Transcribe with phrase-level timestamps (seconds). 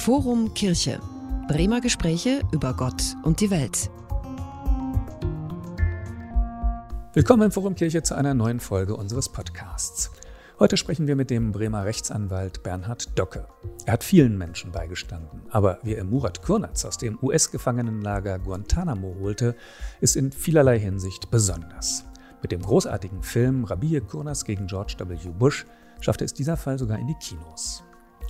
[0.00, 0.98] Forum Kirche.
[1.46, 3.90] Bremer Gespräche über Gott und die Welt.
[7.12, 10.10] Willkommen im Forum Kirche zu einer neuen Folge unseres Podcasts.
[10.58, 13.46] Heute sprechen wir mit dem Bremer Rechtsanwalt Bernhard Docke.
[13.84, 19.54] Er hat vielen Menschen beigestanden, aber wie er Murat Kurnatz aus dem US-Gefangenenlager Guantanamo holte,
[20.00, 22.06] ist in vielerlei Hinsicht besonders.
[22.40, 25.28] Mit dem großartigen Film Rabie Kurnatz gegen George W.
[25.38, 25.66] Bush
[26.00, 27.84] schaffte es dieser Fall sogar in die Kinos.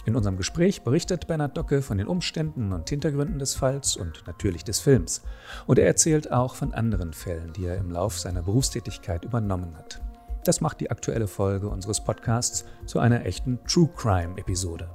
[0.06, 4.64] In unserem Gespräch berichtet Bernhard Docke von den Umständen und Hintergründen des Falls und natürlich
[4.64, 5.22] des Films.
[5.66, 10.00] Und er erzählt auch von anderen Fällen, die er im Lauf seiner Berufstätigkeit übernommen hat.
[10.44, 14.88] Das macht die aktuelle Folge unseres Podcasts zu einer echten True Crime-Episode.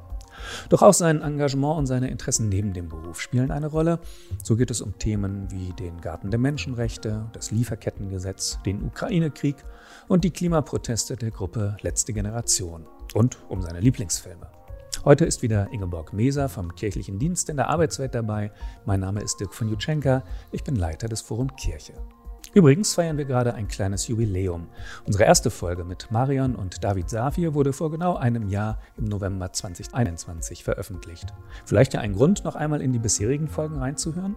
[0.70, 4.00] Doch auch sein Engagement und seine Interessen neben dem Beruf spielen eine Rolle.
[4.44, 9.58] So geht es um Themen wie den Garten der Menschenrechte, das Lieferkettengesetz, den Ukraine-Krieg
[10.08, 14.55] und die Klimaproteste der Gruppe Letzte Generation und um seine Lieblingsfilme.
[15.06, 18.50] Heute ist wieder Ingeborg Meser vom kirchlichen Dienst in der Arbeitswelt dabei.
[18.86, 20.24] Mein Name ist Dirk von Jutschenka.
[20.52, 21.94] Ich bin Leiter des Forum Kirche.
[22.56, 24.68] Übrigens feiern wir gerade ein kleines Jubiläum.
[25.06, 29.54] Unsere erste Folge mit Marion und David Safir wurde vor genau einem Jahr im November
[29.54, 31.32] 2021 veröffentlicht.
[31.66, 34.36] Vielleicht ja ein Grund, noch einmal in die bisherigen Folgen reinzuhören?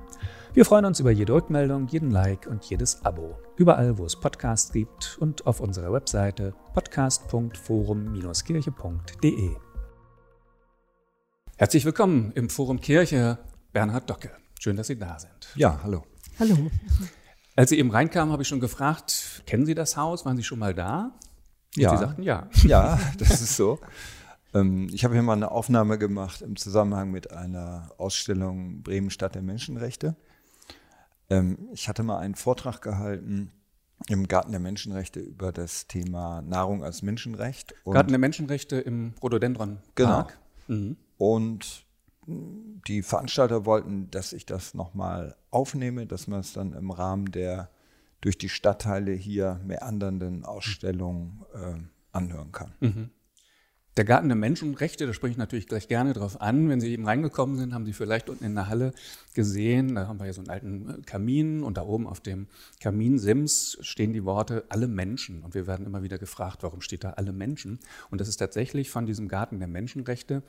[0.53, 3.39] Wir freuen uns über jede Rückmeldung, jeden Like und jedes Abo.
[3.57, 9.68] Überall, wo es Podcasts gibt und auf unserer Webseite podcast.forum-kirche.de.
[11.61, 13.37] Herzlich willkommen im Forum Kirche,
[13.73, 14.31] Bernhard Docke.
[14.61, 15.49] Schön, dass Sie da sind.
[15.57, 16.05] Ja, hallo.
[16.39, 16.57] Hallo.
[17.57, 20.25] Als Sie eben reinkamen, habe ich schon gefragt, kennen Sie das Haus?
[20.25, 21.19] Waren Sie schon mal da?
[21.75, 21.91] Und ja.
[21.91, 22.49] Sie sagten ja.
[22.63, 23.81] Ja, das ist so.
[24.55, 29.35] Ähm, ich habe hier mal eine Aufnahme gemacht im Zusammenhang mit einer Ausstellung Bremen Stadt
[29.35, 30.15] der Menschenrechte.
[31.29, 33.51] Ähm, ich hatte mal einen Vortrag gehalten
[34.07, 37.75] im Garten der Menschenrechte über das Thema Nahrung als Menschenrecht.
[37.85, 39.97] Garten der Menschenrechte im Rhododendron Park.
[39.97, 40.29] Genau.
[40.69, 40.97] Mhm.
[41.19, 41.85] Und
[42.87, 47.71] die Veranstalter wollten, dass ich das nochmal aufnehme, dass man es dann im Rahmen der
[48.21, 51.79] durch die Stadtteile hier meandernden Ausstellung äh,
[52.13, 52.73] anhören kann.
[52.81, 53.11] Mhm.
[53.99, 56.69] Der Garten der Menschenrechte, da spreche ich natürlich gleich gerne drauf an.
[56.69, 58.93] Wenn Sie eben reingekommen sind, haben Sie vielleicht unten in der Halle
[59.35, 62.47] gesehen, da haben wir ja so einen alten äh, Kamin und da oben auf dem
[62.81, 65.43] Kaminsims stehen die Worte alle Menschen.
[65.43, 67.81] Und wir werden immer wieder gefragt, warum steht da alle Menschen?
[68.09, 70.45] Und das ist tatsächlich von diesem Garten der Menschenrechte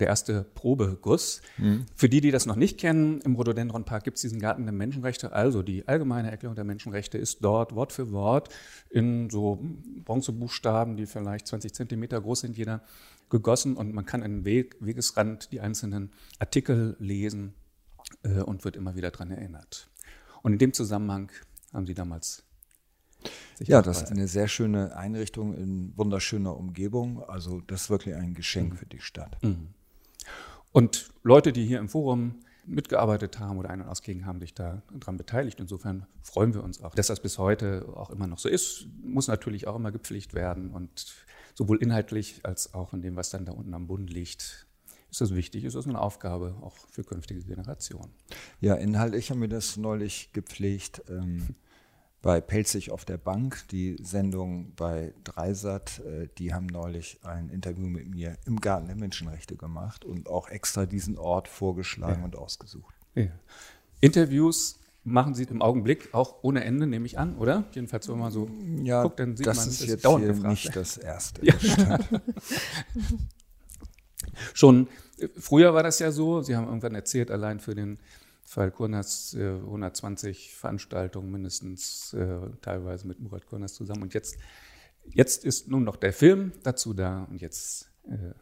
[0.00, 1.42] der erste Probeguss.
[1.58, 1.86] Mhm.
[1.94, 4.72] Für die, die das noch nicht kennen, im Rhododendron Park gibt es diesen Garten der
[4.72, 5.32] Menschenrechte.
[5.32, 8.48] Also die allgemeine Erklärung der Menschenrechte ist dort Wort für Wort
[8.90, 9.58] in so
[10.04, 12.82] Bronzebuchstaben, die vielleicht 20 Zentimeter groß sind, jeder
[13.30, 17.54] gegossen und man kann an Weg, Wegesrand die einzelnen Artikel lesen
[18.22, 19.88] äh, und wird immer wieder daran erinnert.
[20.42, 21.30] Und in dem Zusammenhang
[21.72, 22.44] haben Sie damals
[23.60, 27.22] ja, das ist eine sehr schöne Einrichtung in wunderschöner Umgebung.
[27.22, 28.76] Also das ist wirklich ein Geschenk mhm.
[28.76, 29.36] für die Stadt.
[29.42, 29.68] Mhm.
[30.72, 35.16] Und Leute, die hier im Forum mitgearbeitet haben oder ein- und ausgegen haben sich daran
[35.16, 35.60] beteiligt.
[35.60, 38.86] Insofern freuen wir uns auch, dass das bis heute auch immer noch so ist.
[39.02, 41.14] Muss natürlich auch immer gepflegt werden und
[41.54, 44.66] sowohl inhaltlich als auch in dem, was dann da unten am Bund liegt,
[45.10, 48.10] ist das wichtig, ist das eine Aufgabe auch für künftige Generationen.
[48.60, 51.02] Ja, inhaltlich haben wir das neulich gepflegt.
[51.08, 51.54] Ähm,
[52.22, 57.88] bei Pelzig auf der Bank, die Sendung bei Dreisat, äh, die haben neulich ein Interview
[57.88, 62.24] mit mir im Garten der Menschenrechte gemacht und auch extra diesen Ort vorgeschlagen ja.
[62.24, 62.94] und ausgesucht.
[63.16, 63.26] Ja.
[64.00, 67.64] Interviews machen Sie im Augenblick auch ohne Ende, nehme ich an, oder?
[67.72, 68.48] Jedenfalls, wenn man so
[68.84, 70.50] ja, guckt, dann sieht das man, ist das jetzt dauernd hier gefragt.
[70.50, 71.44] nicht das Erste.
[71.44, 71.54] Ja.
[74.54, 74.86] Schon
[75.18, 77.98] äh, früher war das ja so, Sie haben irgendwann erzählt, allein für den
[78.52, 84.02] Fall Kurnas äh, 120 Veranstaltungen mindestens, äh, teilweise mit Murat Kurnas zusammen.
[84.02, 84.36] Und jetzt,
[85.06, 88.34] jetzt ist nun noch der Film dazu da und jetzt äh,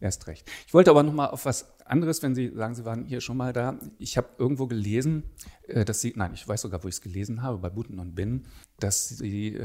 [0.00, 0.50] erst recht.
[0.66, 3.36] Ich wollte aber noch mal auf was anderes, wenn Sie sagen, Sie waren hier schon
[3.36, 3.78] mal da.
[3.98, 5.22] Ich habe irgendwo gelesen,
[5.68, 8.16] äh, dass Sie, nein, ich weiß sogar, wo ich es gelesen habe, bei Buten und
[8.16, 8.48] Bin,
[8.80, 9.60] dass Sie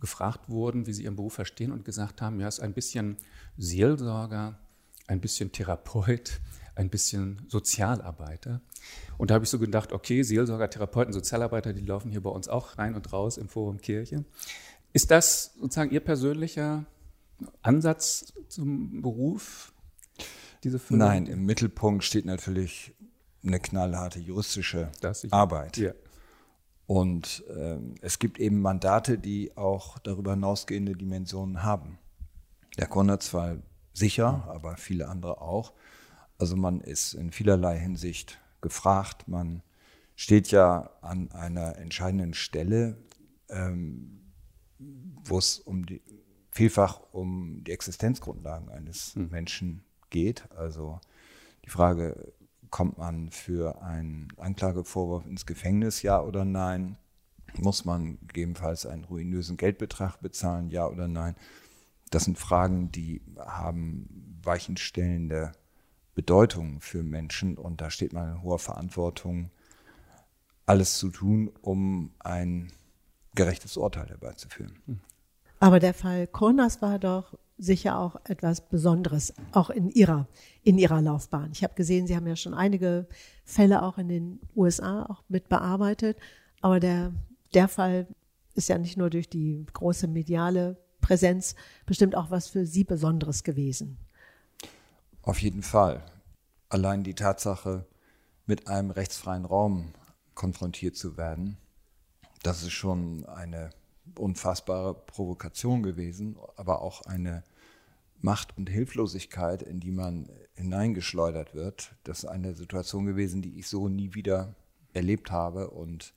[0.00, 3.18] gefragt wurden, wie Sie Ihren Beruf verstehen und gesagt haben, ja, es ist ein bisschen
[3.58, 4.58] Seelsorger,
[5.08, 6.40] ein bisschen Therapeut,
[6.76, 8.60] ein bisschen Sozialarbeiter.
[9.18, 12.48] Und da habe ich so gedacht, okay, Seelsorger, Therapeuten, Sozialarbeiter, die laufen hier bei uns
[12.48, 14.24] auch rein und raus im Forum Kirche.
[14.92, 16.84] Ist das sozusagen Ihr persönlicher
[17.62, 19.72] Ansatz zum Beruf?
[20.62, 22.94] Diese Nein, im Mittelpunkt steht natürlich
[23.44, 24.90] eine knallharte juristische
[25.30, 25.76] Arbeit.
[25.76, 25.92] Ja.
[26.86, 31.98] Und äh, es gibt eben Mandate, die auch darüber hinausgehende Dimensionen haben.
[32.78, 33.62] Der Konradsfall
[33.92, 35.72] sicher, aber viele andere auch.
[36.38, 39.28] Also man ist in vielerlei Hinsicht gefragt.
[39.28, 39.62] Man
[40.14, 42.96] steht ja an einer entscheidenden Stelle,
[43.48, 44.32] ähm,
[44.78, 46.02] wo es um die,
[46.50, 49.30] vielfach um die Existenzgrundlagen eines hm.
[49.30, 50.50] Menschen geht.
[50.52, 51.00] Also
[51.64, 52.32] die Frage,
[52.70, 56.98] kommt man für einen Anklagevorwurf ins Gefängnis, ja oder nein?
[57.58, 61.36] Muss man gegebenenfalls einen ruinösen Geldbetrag bezahlen, ja oder nein?
[62.10, 65.52] Das sind Fragen, die haben weichenstellende
[66.16, 69.50] Bedeutung für Menschen und da steht man in hoher Verantwortung,
[70.64, 72.72] alles zu tun, um ein
[73.34, 75.02] gerechtes Urteil herbeizuführen.
[75.60, 80.26] Aber der Fall Kornas war doch sicher auch etwas Besonderes, auch in ihrer,
[80.62, 81.50] in ihrer Laufbahn.
[81.52, 83.06] Ich habe gesehen, Sie haben ja schon einige
[83.44, 86.18] Fälle auch in den USA auch mit bearbeitet,
[86.62, 87.12] aber der,
[87.52, 88.08] der Fall
[88.54, 91.54] ist ja nicht nur durch die große mediale Präsenz
[91.84, 93.98] bestimmt auch was für Sie Besonderes gewesen.
[95.26, 96.04] Auf jeden Fall.
[96.68, 97.84] Allein die Tatsache,
[98.46, 99.92] mit einem rechtsfreien Raum
[100.36, 101.56] konfrontiert zu werden,
[102.44, 103.70] das ist schon eine
[104.14, 107.42] unfassbare Provokation gewesen, aber auch eine
[108.20, 111.96] Macht und Hilflosigkeit, in die man hineingeschleudert wird.
[112.04, 114.54] Das ist eine Situation gewesen, die ich so nie wieder
[114.92, 116.14] erlebt habe und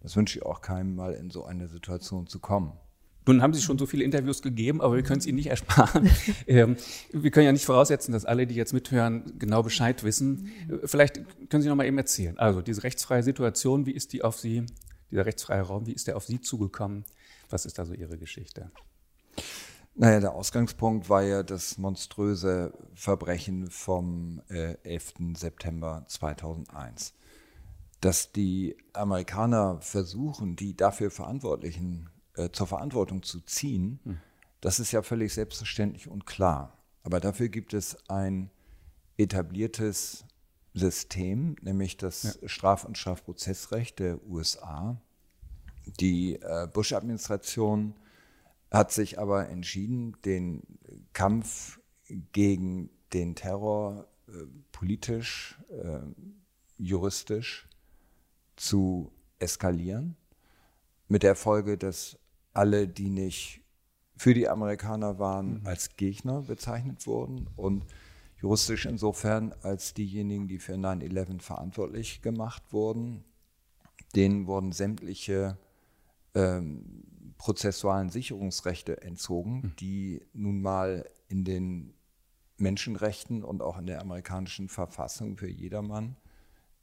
[0.00, 2.72] das wünsche ich auch keinem mal in so eine Situation zu kommen.
[3.26, 6.10] Nun haben Sie schon so viele Interviews gegeben, aber wir können es Ihnen nicht ersparen.
[6.46, 6.76] ähm,
[7.12, 10.50] wir können ja nicht voraussetzen, dass alle, die jetzt mithören, genau Bescheid wissen.
[10.84, 11.20] Vielleicht
[11.50, 12.38] können Sie noch mal eben erzählen.
[12.38, 14.64] Also diese rechtsfreie Situation, wie ist die auf Sie,
[15.10, 17.04] dieser rechtsfreie Raum, wie ist der auf Sie zugekommen?
[17.50, 18.70] Was ist da so Ihre Geschichte?
[19.94, 25.36] Naja, der Ausgangspunkt war ja das monströse Verbrechen vom äh, 11.
[25.36, 27.12] September 2001.
[28.00, 32.08] Dass die Amerikaner versuchen, die dafür Verantwortlichen
[32.40, 34.18] äh, zur Verantwortung zu ziehen, hm.
[34.60, 36.78] das ist ja völlig selbstverständlich und klar.
[37.02, 38.50] Aber dafür gibt es ein
[39.16, 40.24] etabliertes
[40.74, 42.48] System, nämlich das ja.
[42.48, 45.00] Straf- und Strafprozessrecht der USA,
[45.98, 47.94] die äh, Bush-Administration
[48.70, 50.62] hat sich aber entschieden, den
[51.12, 51.80] Kampf
[52.32, 54.32] gegen den Terror äh,
[54.70, 56.00] politisch, äh,
[56.78, 57.68] juristisch
[58.56, 60.16] zu eskalieren,
[61.08, 62.19] mit der Folge, dass
[62.52, 63.62] alle, die nicht
[64.16, 65.66] für die Amerikaner waren, mhm.
[65.66, 67.84] als Gegner bezeichnet wurden und
[68.40, 73.24] juristisch insofern als diejenigen, die für 9-11 verantwortlich gemacht wurden.
[74.14, 75.56] Denen wurden sämtliche
[76.34, 77.04] ähm,
[77.38, 79.76] prozessualen Sicherungsrechte entzogen, hm.
[79.76, 81.94] die nun mal in den
[82.58, 86.16] Menschenrechten und auch in der amerikanischen Verfassung für jedermann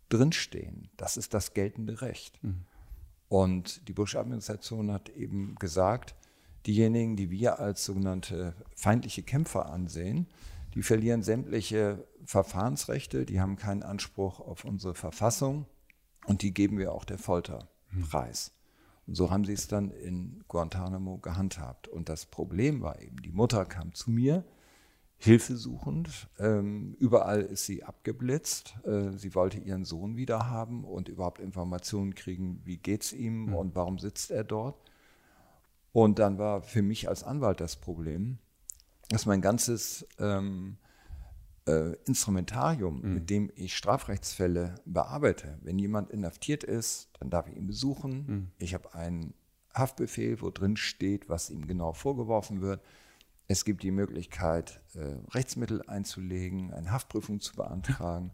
[0.09, 0.89] drinstehen.
[0.97, 2.43] Das ist das geltende Recht.
[2.43, 2.65] Mhm.
[3.29, 6.15] Und die Bush-Administration hat eben gesagt,
[6.65, 10.27] diejenigen, die wir als sogenannte feindliche Kämpfer ansehen,
[10.73, 15.65] die verlieren sämtliche Verfahrensrechte, die haben keinen Anspruch auf unsere Verfassung
[16.25, 18.03] und die geben wir auch der Folter mhm.
[18.03, 18.51] preis.
[19.07, 21.87] Und so haben sie es dann in Guantanamo gehandhabt.
[21.87, 24.43] Und das Problem war eben, die Mutter kam zu mir,
[25.17, 26.27] hilfesuchend.
[26.39, 28.75] Ähm, überall ist sie abgeblitzt.
[28.85, 33.47] Äh, sie wollte ihren Sohn wieder haben und überhaupt Informationen kriegen, wie geht es ihm
[33.47, 33.55] mhm.
[33.55, 34.79] und warum sitzt er dort.
[35.91, 38.37] Und dann war für mich als Anwalt das Problem,
[39.09, 40.77] dass mein ganzes ähm,
[41.67, 43.13] äh, Instrumentarium, mhm.
[43.15, 45.57] mit dem ich Strafrechtsfälle bearbeite.
[45.61, 48.25] Wenn jemand inhaftiert ist, dann darf ich ihn besuchen.
[48.27, 48.47] Mhm.
[48.59, 49.33] Ich habe einen
[49.73, 52.81] Haftbefehl, wo drin steht, was ihm genau vorgeworfen wird.
[53.47, 58.31] Es gibt die Möglichkeit, äh, Rechtsmittel einzulegen, eine Haftprüfung zu beantragen.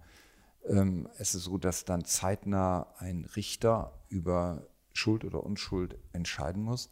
[0.65, 6.89] ähm, es ist so, dass dann zeitnah ein Richter über Schuld oder Unschuld entscheiden muss.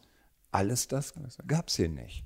[0.51, 1.13] Alles das
[1.47, 2.25] gab es hier nicht.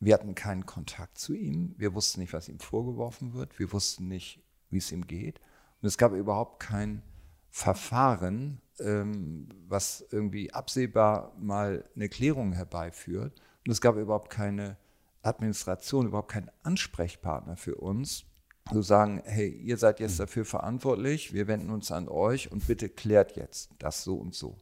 [0.00, 1.74] Wir hatten keinen Kontakt zu ihm.
[1.78, 3.58] Wir wussten nicht, was ihm vorgeworfen wird.
[3.58, 5.40] Wir wussten nicht, wie es ihm geht.
[5.80, 7.02] Und es gab überhaupt kein
[7.50, 13.40] Verfahren, ähm, was irgendwie absehbar mal eine Klärung herbeiführt.
[13.64, 14.76] Und es gab überhaupt keine
[15.22, 18.24] Administration, überhaupt keinen Ansprechpartner für uns,
[18.70, 22.88] zu sagen, hey, ihr seid jetzt dafür verantwortlich, wir wenden uns an euch und bitte
[22.88, 24.60] klärt jetzt das so und so.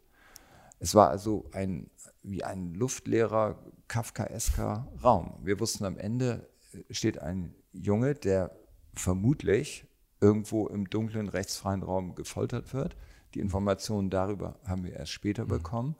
[0.78, 1.90] Es war also ein,
[2.22, 5.38] wie ein luftleerer kafkaesker Raum.
[5.42, 8.56] Wir wussten am Ende äh, steht ein Junge, der
[8.94, 9.86] vermutlich
[10.20, 12.96] irgendwo im dunklen rechtsfreien Raum gefoltert wird.
[13.34, 15.48] Die Informationen darüber haben wir erst später mhm.
[15.48, 15.96] bekommen.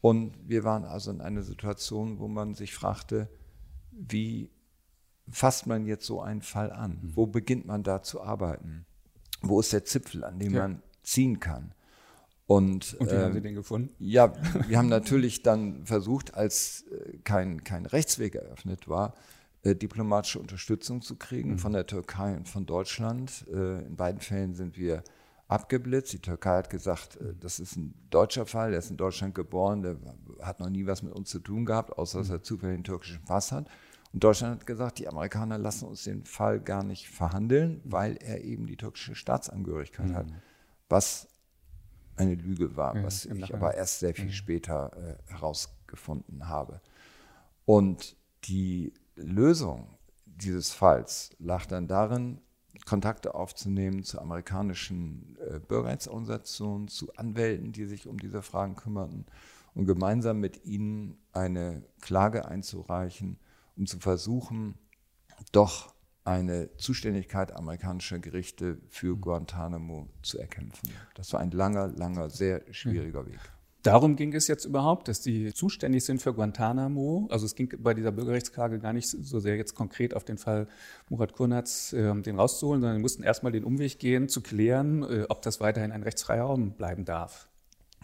[0.00, 3.28] Und wir waren also in einer Situation, wo man sich fragte,
[3.98, 4.50] wie
[5.30, 6.98] fasst man jetzt so einen Fall an?
[7.02, 7.16] Mhm.
[7.16, 8.86] Wo beginnt man da zu arbeiten?
[9.42, 10.62] Wo ist der Zipfel, an dem ja.
[10.62, 11.72] man ziehen kann?
[12.46, 13.94] Und, und wie äh, haben Sie den gefunden?
[13.98, 14.32] Ja,
[14.66, 19.14] wir haben natürlich dann versucht, als äh, kein, kein Rechtsweg eröffnet war,
[19.62, 21.58] äh, diplomatische Unterstützung zu kriegen mhm.
[21.58, 23.44] von der Türkei und von Deutschland.
[23.52, 25.04] Äh, in beiden Fällen sind wir
[25.46, 26.14] abgeblitzt.
[26.14, 29.82] Die Türkei hat gesagt, äh, das ist ein deutscher Fall, der ist in Deutschland geboren,
[29.82, 29.96] der
[30.40, 33.22] hat noch nie was mit uns zu tun gehabt, außer dass er zufällig einen türkischen
[33.24, 33.66] Pass hat.
[34.12, 38.42] Und Deutschland hat gesagt, die Amerikaner lassen uns den Fall gar nicht verhandeln, weil er
[38.42, 40.14] eben die türkische Staatsangehörigkeit mhm.
[40.14, 40.26] hat.
[40.88, 41.28] Was
[42.16, 44.32] eine Lüge war, ja, was ich aber erst sehr viel ja.
[44.32, 46.80] später äh, herausgefunden habe.
[47.64, 52.40] Und die Lösung dieses Falls lag dann darin,
[52.86, 59.26] Kontakte aufzunehmen zu amerikanischen äh, Bürgerrechtsorganisationen, zu Anwälten, die sich um diese Fragen kümmerten
[59.74, 63.38] und gemeinsam mit ihnen eine Klage einzureichen,
[63.78, 64.74] um zu versuchen,
[65.52, 65.94] doch
[66.24, 69.20] eine Zuständigkeit amerikanischer Gerichte für mhm.
[69.22, 70.90] Guantanamo zu erkämpfen.
[71.14, 73.38] Das war ein langer, langer, sehr schwieriger Weg.
[73.82, 77.28] Darum ging es jetzt überhaupt, dass die zuständig sind für Guantanamo.
[77.30, 80.66] Also es ging bei dieser Bürgerrechtsklage gar nicht so sehr jetzt konkret auf den Fall
[81.08, 85.40] Murat Kurnaz, äh, den rauszuholen, sondern mussten erstmal den Umweg gehen, zu klären, äh, ob
[85.42, 87.48] das weiterhin ein rechtsfreier Raum bleiben darf.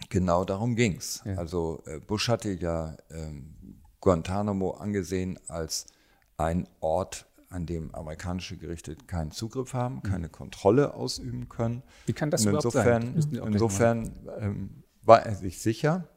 [0.09, 1.21] Genau darum ging es.
[1.25, 1.35] Ja.
[1.35, 3.74] Also äh, Bush hatte ja ähm,
[4.05, 5.87] Guantanamo angesehen als
[6.37, 10.03] ein Ort an dem amerikanische Gerichte keinen Zugriff haben, mhm.
[10.03, 11.81] keine Kontrolle ausüben können.
[12.05, 13.41] Wie kann das Und insofern, sein?
[13.47, 16.07] Insofern ähm, war er sich sicher,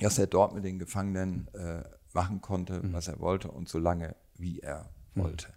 [0.00, 2.92] dass er dort mit den Gefangenen äh, machen konnte, mhm.
[2.92, 5.22] was er wollte und so lange, wie er mhm.
[5.22, 5.46] wollte.
[5.46, 5.52] Mhm.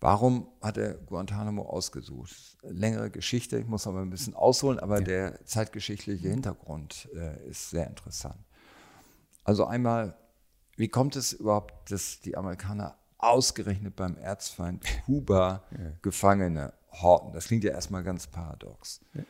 [0.00, 2.56] Warum hat er Guantanamo ausgesucht?
[2.62, 5.04] Längere Geschichte, ich muss aber ein bisschen ausholen, aber ja.
[5.04, 8.38] der zeitgeschichtliche Hintergrund äh, ist sehr interessant.
[9.44, 10.16] Also einmal,
[10.78, 15.92] wie kommt es überhaupt, dass die Amerikaner ausgerechnet beim Erzfeind Kuba ja.
[16.02, 17.32] Gefangene horten.
[17.32, 19.00] Das klingt ja erstmal ganz paradox.
[19.12, 19.22] Ja.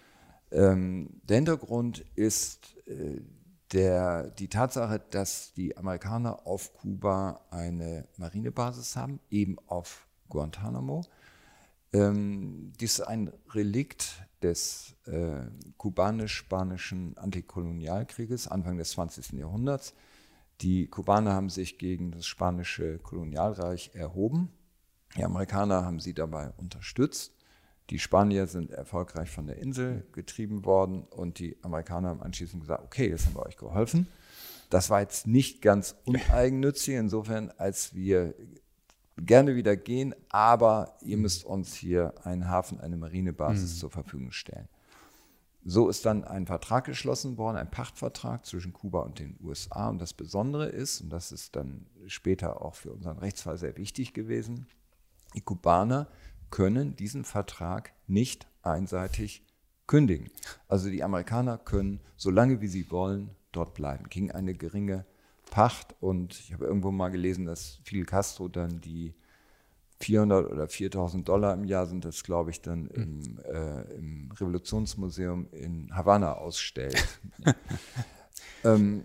[0.51, 3.21] Ähm, der Hintergrund ist äh,
[3.73, 11.05] der, die Tatsache, dass die Amerikaner auf Kuba eine Marinebasis haben, eben auf Guantanamo.
[11.93, 15.47] Ähm, dies ist ein Relikt des äh,
[15.79, 19.33] kubanisch-spanischen Antikolonialkrieges Anfang des 20.
[19.33, 19.95] Jahrhunderts.
[20.61, 24.51] Die Kubaner haben sich gegen das spanische Kolonialreich erhoben.
[25.17, 27.33] Die Amerikaner haben sie dabei unterstützt.
[27.91, 32.85] Die Spanier sind erfolgreich von der Insel getrieben worden und die Amerikaner haben anschließend gesagt,
[32.85, 34.09] okay, jetzt haben wir euch geholfen.
[34.69, 38.35] Das war jetzt nicht ganz uneigennützig, insofern, als wir
[39.17, 43.79] gerne wieder gehen, aber ihr müsst uns hier einen Hafen, eine Marinebasis mhm.
[43.79, 44.69] zur Verfügung stellen.
[45.71, 49.91] So ist dann ein Vertrag geschlossen worden, ein Pachtvertrag zwischen Kuba und den USA.
[49.91, 54.15] Und das Besondere ist, und das ist dann später auch für unseren Rechtsfall sehr wichtig
[54.15, 54.67] gewesen,
[55.35, 56.09] die Kubaner
[56.49, 59.45] können diesen Vertrag nicht einseitig
[59.87, 60.31] kündigen.
[60.69, 65.05] Also die Amerikaner können, solange wie sie wollen, dort bleiben, gegen eine geringe
[65.51, 65.95] Pacht.
[66.01, 69.15] Und ich habe irgendwo mal gelesen, dass Fidel Castro dann die
[70.01, 73.39] 400 oder 4000 Dollar im Jahr sind das, glaube ich, dann im, hm.
[73.53, 77.19] äh, im Revolutionsmuseum in Havanna ausstellt.
[78.65, 79.05] ähm,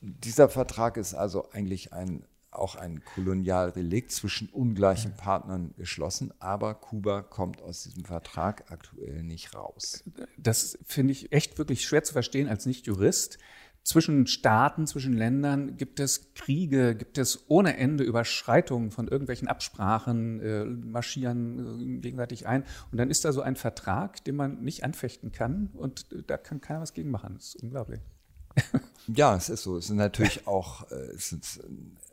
[0.00, 7.22] dieser Vertrag ist also eigentlich ein, auch ein Kolonialrelikt zwischen ungleichen Partnern geschlossen, aber Kuba
[7.22, 10.04] kommt aus diesem Vertrag aktuell nicht raus.
[10.36, 13.38] Das finde ich echt wirklich schwer zu verstehen als Nicht-Jurist
[13.82, 20.40] zwischen Staaten, zwischen Ländern gibt es Kriege, gibt es ohne Ende Überschreitungen von irgendwelchen Absprachen,
[20.40, 22.64] äh, marschieren äh, gegenseitig ein.
[22.92, 26.60] Und dann ist da so ein Vertrag, den man nicht anfechten kann und da kann
[26.60, 27.34] keiner was gegen machen.
[27.34, 28.00] Das ist unglaublich.
[29.16, 29.76] Ja, es ist so.
[29.76, 31.60] Es ist natürlich auch äh, es ist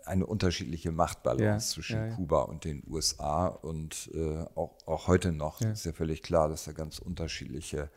[0.06, 2.16] eine unterschiedliche Machtbalance ja, zwischen ja, ja.
[2.16, 6.64] Kuba und den USA und äh, auch, auch heute noch ist ja völlig klar, dass
[6.64, 7.92] da ganz unterschiedliche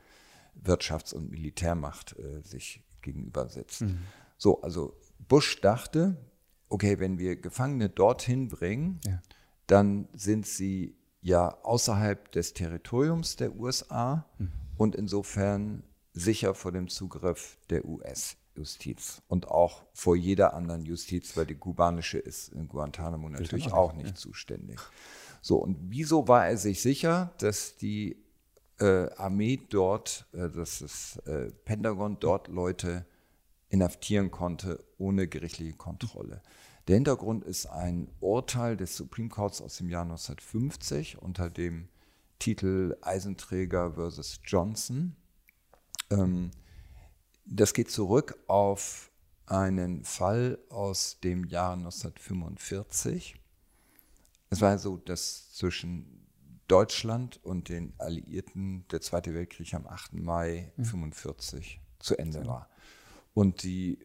[0.63, 3.83] Wirtschafts- und Militärmacht äh, sich gegenüber sitzt.
[3.83, 3.99] Mhm.
[4.37, 4.97] So, also
[5.29, 6.17] Bush dachte,
[6.69, 9.21] okay, wenn wir Gefangene dorthin bringen, ja.
[9.67, 14.53] dann sind sie ja außerhalb des Territoriums der USA mhm.
[14.77, 21.47] und insofern sicher vor dem Zugriff der US-Justiz und auch vor jeder anderen Justiz, weil
[21.47, 24.15] die kubanische ist in Guantanamo natürlich auch nicht ja.
[24.15, 24.79] zuständig.
[25.43, 28.17] So, und wieso war er sich sicher, dass die
[29.17, 33.07] Armee dort, äh, dass das äh, Pentagon dort Leute
[33.69, 36.43] inhaftieren konnte ohne gerichtliche Kontrolle.
[36.89, 41.89] Der Hintergrund ist ein Urteil des Supreme Courts aus dem Jahr 1950 unter dem
[42.39, 45.15] Titel Eisenträger versus Johnson.
[46.11, 46.51] Ähm,
[47.45, 49.11] das geht zurück auf
[49.47, 53.37] einen Fall aus dem Jahr 1945.
[54.49, 56.20] Es war so, dass zwischen
[56.71, 60.15] Deutschland und den Alliierten der Zweite Weltkrieg am 8.
[60.15, 62.01] Mai 1945 mhm.
[62.01, 62.69] zu Ende war.
[63.35, 63.99] Und die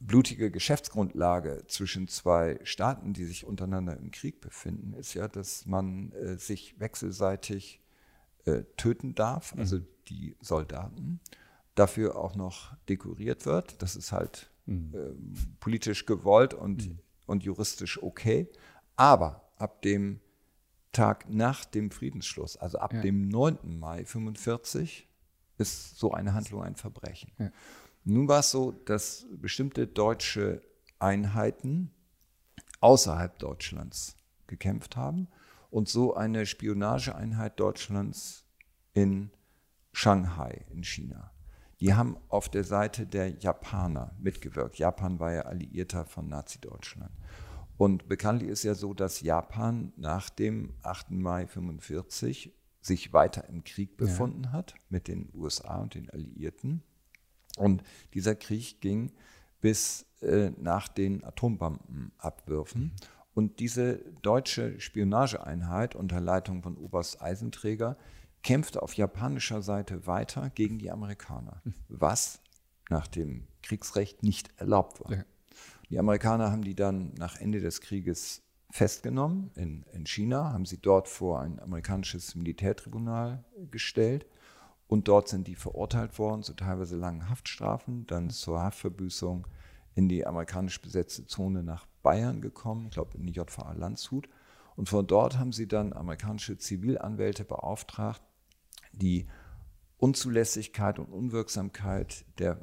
[0.00, 6.12] blutige Geschäftsgrundlage zwischen zwei Staaten, die sich untereinander im Krieg befinden, ist ja, dass man
[6.12, 7.80] äh, sich wechselseitig
[8.44, 9.60] äh, töten darf, mhm.
[9.60, 11.20] also die Soldaten,
[11.74, 13.80] dafür auch noch dekoriert wird.
[13.80, 14.92] Das ist halt mhm.
[14.94, 16.98] äh, politisch gewollt und, mhm.
[17.24, 18.46] und juristisch okay.
[18.96, 20.20] Aber ab dem
[20.94, 23.02] Tag nach dem Friedensschluss, also ab ja.
[23.02, 23.78] dem 9.
[23.78, 25.08] Mai 1945,
[25.58, 27.32] ist so eine Handlung ein Verbrechen.
[27.38, 27.50] Ja.
[28.04, 30.62] Nun war es so, dass bestimmte deutsche
[30.98, 31.90] Einheiten
[32.80, 35.28] außerhalb Deutschlands gekämpft haben
[35.70, 38.44] und so eine Spionageeinheit Deutschlands
[38.92, 39.30] in
[39.92, 41.32] Shanghai in China.
[41.80, 44.78] Die haben auf der Seite der Japaner mitgewirkt.
[44.78, 47.12] Japan war ja Alliierter von Nazi-Deutschland.
[47.76, 51.10] Und bekanntlich ist ja so, dass Japan nach dem 8.
[51.10, 54.52] Mai 1945 sich weiter im Krieg befunden ja.
[54.52, 56.82] hat mit den USA und den Alliierten.
[57.56, 59.12] Und dieser Krieg ging
[59.60, 62.82] bis äh, nach den Atombombenabwürfen.
[62.82, 62.92] Mhm.
[63.32, 67.96] Und diese deutsche Spionageeinheit unter Leitung von Oberst Eisenträger
[68.42, 71.74] kämpfte auf japanischer Seite weiter gegen die Amerikaner, mhm.
[71.88, 72.40] was
[72.90, 75.12] nach dem Kriegsrecht nicht erlaubt war.
[75.12, 75.24] Ja.
[75.90, 80.78] Die Amerikaner haben die dann nach Ende des Krieges festgenommen in, in China, haben sie
[80.78, 84.26] dort vor ein amerikanisches Militärtribunal gestellt
[84.86, 89.46] und dort sind die verurteilt worden zu teilweise langen Haftstrafen, dann zur Haftverbüßung
[89.94, 94.28] in die amerikanisch besetzte Zone nach Bayern gekommen, ich glaube in die JVA Landshut.
[94.76, 98.20] Und von dort haben sie dann amerikanische Zivilanwälte beauftragt,
[98.92, 99.28] die
[99.98, 102.58] Unzulässigkeit und Unwirksamkeit der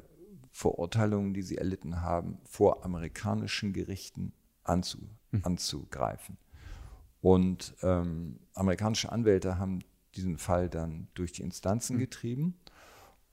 [0.52, 4.32] Verurteilungen, die sie erlitten haben, vor amerikanischen Gerichten
[4.62, 4.98] anzu,
[5.30, 5.40] mhm.
[5.44, 6.36] anzugreifen.
[7.20, 9.80] Und ähm, amerikanische Anwälte haben
[10.14, 12.00] diesen Fall dann durch die Instanzen mhm.
[12.00, 12.60] getrieben.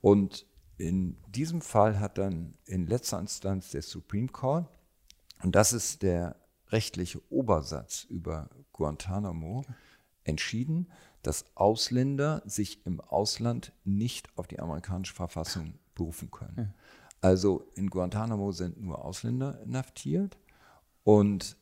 [0.02, 0.46] Und
[0.78, 4.66] in diesem Fall hat dann in letzter Instanz der Supreme Court,
[5.44, 6.36] und das ist der
[6.70, 9.66] rechtliche Obersatz über Guantanamo,
[10.24, 10.90] entschieden,
[11.22, 16.74] dass Ausländer sich im Ausland nicht auf die amerikanische Verfassung berufen können.
[17.22, 20.38] Also in Guantanamo sind nur Ausländer inhaftiert
[21.04, 21.58] und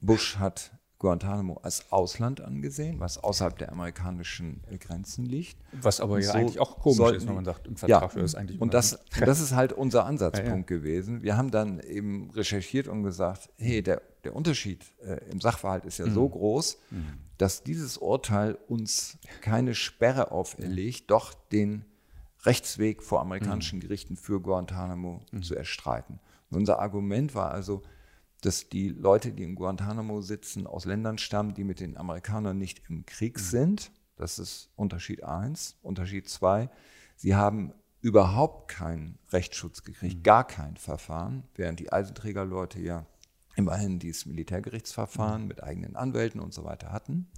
[0.00, 5.58] Bush hat Guantanamo als Ausland angesehen, was außerhalb der amerikanischen Grenzen liegt.
[5.72, 8.22] Was aber ja so eigentlich auch komisch sollten, ist, wenn man sagt, im Vertrag ja,
[8.22, 8.60] ist eigentlich.
[8.60, 10.80] Und das, das ist halt unser Ansatzpunkt ja, ja.
[10.80, 11.22] gewesen.
[11.22, 15.98] Wir haben dann eben recherchiert und gesagt, hey, der, der Unterschied äh, im Sachverhalt ist
[15.98, 16.14] ja mhm.
[16.14, 17.04] so groß, mhm.
[17.36, 21.84] dass dieses Urteil uns keine Sperre auferlegt, doch den
[22.46, 23.82] Rechtsweg vor amerikanischen mhm.
[23.82, 25.42] Gerichten für Guantanamo mhm.
[25.42, 26.20] zu erstreiten.
[26.50, 27.82] Und unser Argument war also,
[28.40, 32.82] dass die Leute, die in Guantanamo sitzen, aus Ländern stammen, die mit den Amerikanern nicht
[32.88, 33.42] im Krieg mhm.
[33.42, 33.90] sind.
[34.16, 35.76] Das ist Unterschied 1.
[35.82, 36.70] Unterschied 2,
[37.16, 40.22] sie haben überhaupt keinen Rechtsschutz gekriegt, mhm.
[40.22, 43.04] gar kein Verfahren, während die Eisenträgerleute ja
[43.56, 45.48] immerhin dieses Militärgerichtsverfahren mhm.
[45.48, 47.28] mit eigenen Anwälten und so weiter hatten.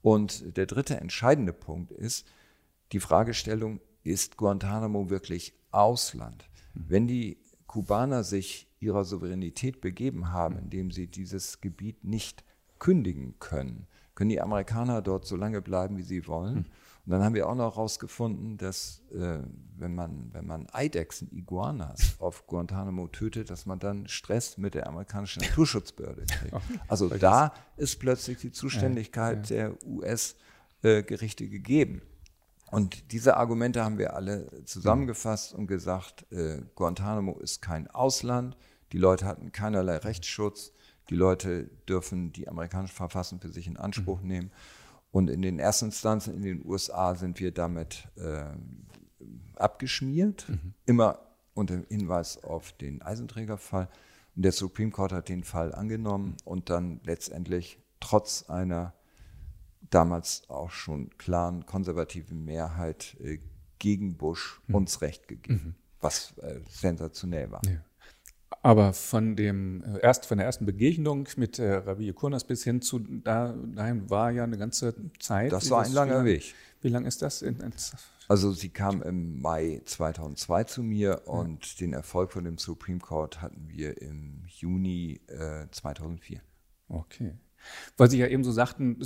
[0.00, 2.26] Und der dritte entscheidende Punkt ist
[2.92, 6.48] die Fragestellung, ist Guantanamo wirklich Ausland?
[6.74, 6.84] Mhm.
[6.88, 10.62] Wenn die Kubaner sich ihrer Souveränität begeben haben, mhm.
[10.62, 12.44] indem sie dieses Gebiet nicht
[12.78, 16.54] kündigen können, können die Amerikaner dort so lange bleiben, wie sie wollen.
[16.54, 16.64] Mhm.
[17.08, 19.38] Und dann haben wir auch noch herausgefunden, dass äh,
[19.78, 24.86] wenn, man, wenn man Eidechsen, Iguanas auf Guantanamo tötet, dass man dann Stress mit der
[24.86, 26.54] amerikanischen Naturschutzbehörde kriegt.
[26.86, 32.02] Also da ist plötzlich die Zuständigkeit der US-Gerichte äh, gegeben.
[32.70, 38.56] Und diese Argumente haben wir alle zusammengefasst und gesagt, äh, Guantanamo ist kein Ausland,
[38.92, 40.72] die Leute hatten keinerlei Rechtsschutz,
[41.10, 44.28] die Leute dürfen die amerikanische Verfassung für sich in Anspruch mhm.
[44.28, 44.50] nehmen.
[45.10, 48.44] Und in den ersten Instanzen in den USA sind wir damit äh,
[49.56, 50.74] abgeschmiert, mhm.
[50.84, 51.20] immer
[51.54, 53.88] unter Hinweis auf den Eisenträgerfall.
[54.36, 58.92] Und der Supreme Court hat den Fall angenommen und dann letztendlich trotz einer
[59.90, 63.38] damals auch schon klaren konservativen Mehrheit äh,
[63.78, 64.74] gegen Bush mhm.
[64.76, 65.74] uns Recht gegeben, mhm.
[66.00, 67.62] was äh, sensationell war.
[67.66, 67.84] Ja.
[68.62, 72.82] Aber von dem äh, erst von der ersten Begegnung mit äh, Rabbi Kurnas bis hin
[72.82, 75.52] zu da, dahin war ja eine ganze Zeit.
[75.52, 76.54] Das war ein langer Weg.
[76.80, 77.42] Wie lang ist das?
[77.42, 77.72] In, in
[78.28, 81.32] also sie kam im Mai 2002 zu mir ja.
[81.32, 86.40] und den Erfolg von dem Supreme Court hatten wir im Juni äh, 2004.
[86.88, 87.32] Okay.
[87.96, 88.98] Weil Sie ja eben so sagten,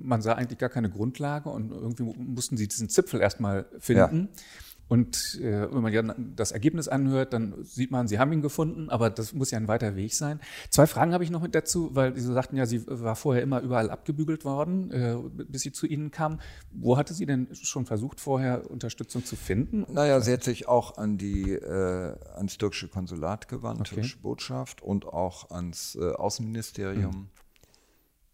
[0.00, 4.28] man sah eigentlich gar keine Grundlage und irgendwie mussten Sie diesen Zipfel erstmal finden.
[4.32, 4.42] Ja.
[4.88, 8.88] Und äh, wenn man ja das Ergebnis anhört, dann sieht man, Sie haben ihn gefunden,
[8.88, 10.40] aber das muss ja ein weiter Weg sein.
[10.70, 13.60] Zwei Fragen habe ich noch mit dazu, weil Sie sagten ja, sie war vorher immer
[13.60, 16.40] überall abgebügelt worden, äh, bis sie zu Ihnen kam.
[16.72, 19.86] Wo hatte sie denn schon versucht, vorher Unterstützung zu finden?
[19.92, 23.96] Naja, sie hat sich auch an die, äh, ans türkische Konsulat gewandt, okay.
[23.96, 27.14] türkische Botschaft und auch ans äh, Außenministerium.
[27.14, 27.37] Mhm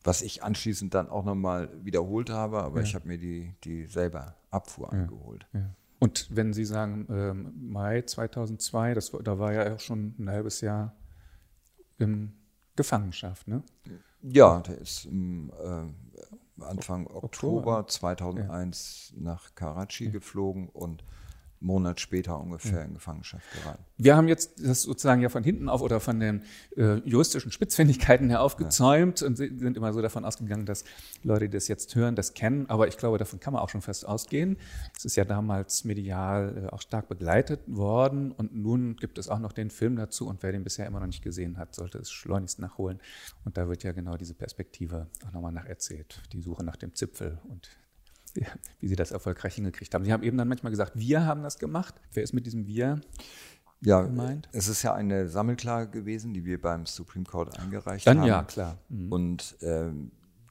[0.04, 2.84] was ich anschließend dann auch nochmal wiederholt habe, aber ja.
[2.84, 5.00] ich habe mir die, die selber Abfuhr ja.
[5.00, 5.46] angeholt.
[5.52, 5.70] Ja.
[5.98, 10.60] Und wenn Sie sagen ähm, Mai 2002, das, da war ja auch schon ein halbes
[10.60, 10.94] Jahr
[11.98, 12.34] im
[12.76, 13.62] Gefangenschaft, ne?
[14.20, 19.22] Ja, der ist im äh, Anfang Oktober, Oktober 2001 ja.
[19.22, 21.04] nach Karachi geflogen und
[21.64, 23.82] Monat später ungefähr in Gefangenschaft geraten.
[23.96, 26.42] Wir haben jetzt das sozusagen ja von hinten auf oder von den
[26.76, 29.26] äh, juristischen Spitzfindigkeiten her aufgezäumt ja.
[29.26, 30.84] und sind immer so davon ausgegangen, dass
[31.22, 32.68] Leute, die das jetzt hören, das kennen.
[32.68, 34.58] Aber ich glaube, davon kann man auch schon fest ausgehen.
[34.96, 39.38] Es ist ja damals medial äh, auch stark begleitet worden und nun gibt es auch
[39.38, 42.10] noch den Film dazu und wer den bisher immer noch nicht gesehen hat, sollte es
[42.10, 43.00] schleunigst nachholen.
[43.44, 46.22] Und da wird ja genau diese Perspektive auch nochmal nacherzählt.
[46.32, 47.70] Die Suche nach dem Zipfel und
[48.80, 50.04] wie Sie das erfolgreich hingekriegt haben.
[50.04, 51.94] Sie haben eben dann manchmal gesagt, wir haben das gemacht.
[52.12, 53.00] Wer ist mit diesem Wir
[53.80, 54.48] ja, gemeint?
[54.52, 58.28] Es ist ja eine Sammelklage gewesen, die wir beim Supreme Court eingereicht dann haben.
[58.28, 58.78] ja, klar.
[58.88, 59.12] Mhm.
[59.12, 59.90] Und äh,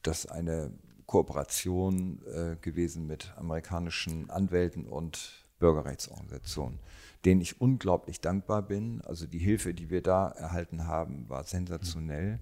[0.02, 0.70] das ist eine
[1.06, 6.78] Kooperation äh, gewesen mit amerikanischen Anwälten und Bürgerrechtsorganisationen,
[7.24, 9.00] denen ich unglaublich dankbar bin.
[9.02, 12.40] Also die Hilfe, die wir da erhalten haben, war sensationell,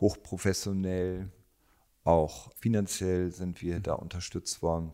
[0.00, 1.30] hochprofessionell,
[2.08, 4.92] auch finanziell sind wir da unterstützt worden.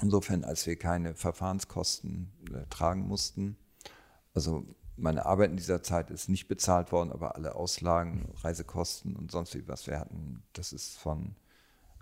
[0.00, 3.58] Insofern, als wir keine Verfahrenskosten äh, tragen mussten.
[4.32, 4.64] Also
[4.96, 9.54] meine Arbeit in dieser Zeit ist nicht bezahlt worden, aber alle Auslagen, Reisekosten und sonst
[9.54, 11.36] wie was wir hatten, das ist von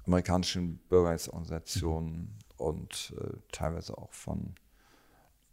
[0.07, 2.29] amerikanischen Bürgerrechtsorganisationen mhm.
[2.57, 4.55] und äh, teilweise auch von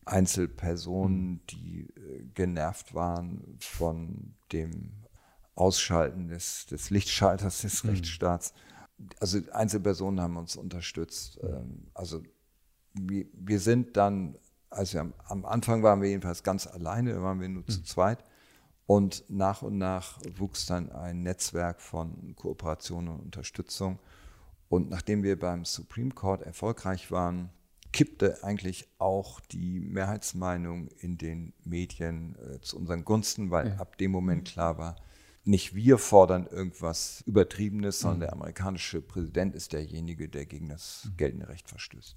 [0.05, 1.39] Einzelpersonen, mhm.
[1.49, 4.91] die äh, genervt waren von dem
[5.55, 7.89] Ausschalten des, des Lichtschalters des mhm.
[9.19, 11.39] Also Einzelpersonen haben uns unterstützt.
[11.43, 12.21] Ähm, also
[12.93, 14.35] wir, wir sind dann,
[14.69, 17.69] also am, am, Anfang waren wir jedenfalls ganz alleine, da waren wir nur mhm.
[17.69, 18.23] zu zweit.
[18.85, 23.99] Und nach und nach wuchs dann ein Netzwerk von Kooperation und Unterstützung.
[24.67, 27.49] Und nachdem wir beim Supreme Court erfolgreich waren,
[27.91, 33.75] kippte eigentlich auch die Mehrheitsmeinung in den Medien äh, zu unseren Gunsten, weil ja.
[33.77, 34.95] ab dem Moment klar war,
[35.45, 41.49] nicht wir fordern irgendwas Übertriebenes, sondern der amerikanische Präsident ist derjenige, der gegen das geltende
[41.49, 42.15] Recht verstößt.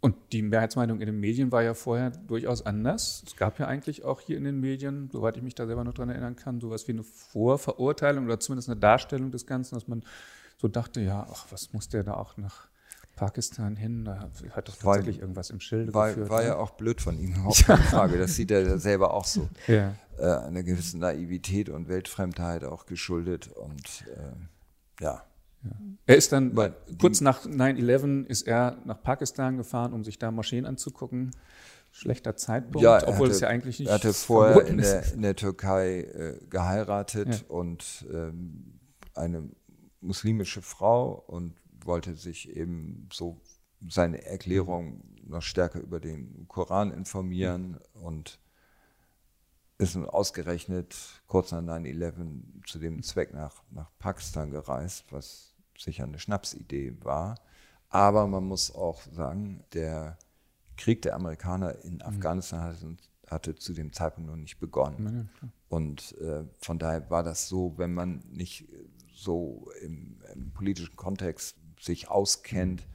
[0.00, 3.22] Und die Mehrheitsmeinung in den Medien war ja vorher durchaus anders.
[3.24, 5.94] Es gab ja eigentlich auch hier in den Medien, soweit ich mich da selber noch
[5.94, 10.02] dran erinnern kann, sowas wie eine Vorverurteilung oder zumindest eine Darstellung des Ganzen, dass man
[10.58, 12.71] so dachte, ja, ach, was muss der da auch nach
[13.16, 14.04] Pakistan hin?
[14.04, 16.30] Da hat doch tatsächlich war, irgendwas im Schilde war, geführt.
[16.30, 16.48] War ne?
[16.48, 18.18] ja auch blöd von ihm, überhaupt keine Frage.
[18.18, 19.48] Das sieht er selber auch so.
[19.66, 19.94] Ja.
[20.18, 25.22] Äh, einer gewissen Naivität und Weltfremdheit auch geschuldet und äh, ja.
[25.64, 25.70] ja.
[26.06, 30.30] Er ist dann, Weil kurz nach 9-11 ist er nach Pakistan gefahren, um sich da
[30.30, 31.30] Moscheen anzugucken.
[31.94, 35.20] Schlechter Zeitpunkt, ja, obwohl hatte, es ja eigentlich nicht Er hatte vorher in der, in
[35.20, 37.54] der, Türkei äh, geheiratet ja.
[37.54, 38.80] und ähm,
[39.14, 39.50] eine
[40.00, 41.54] muslimische Frau und
[41.86, 43.40] wollte sich eben so
[43.88, 48.38] seine Erklärung noch stärker über den Koran informieren und
[49.78, 56.04] ist nun ausgerechnet kurz nach 9-11 zu dem Zweck nach, nach Pakistan gereist, was sicher
[56.04, 57.40] eine Schnapsidee war.
[57.88, 60.18] Aber man muss auch sagen, der
[60.76, 62.02] Krieg der Amerikaner in mhm.
[62.02, 65.30] Afghanistan hatte, hatte, zu dem Zeitpunkt noch nicht begonnen.
[65.68, 68.68] Und äh, von daher war das so, wenn man nicht
[69.14, 72.86] so im, im politischen Kontext sich auskennt,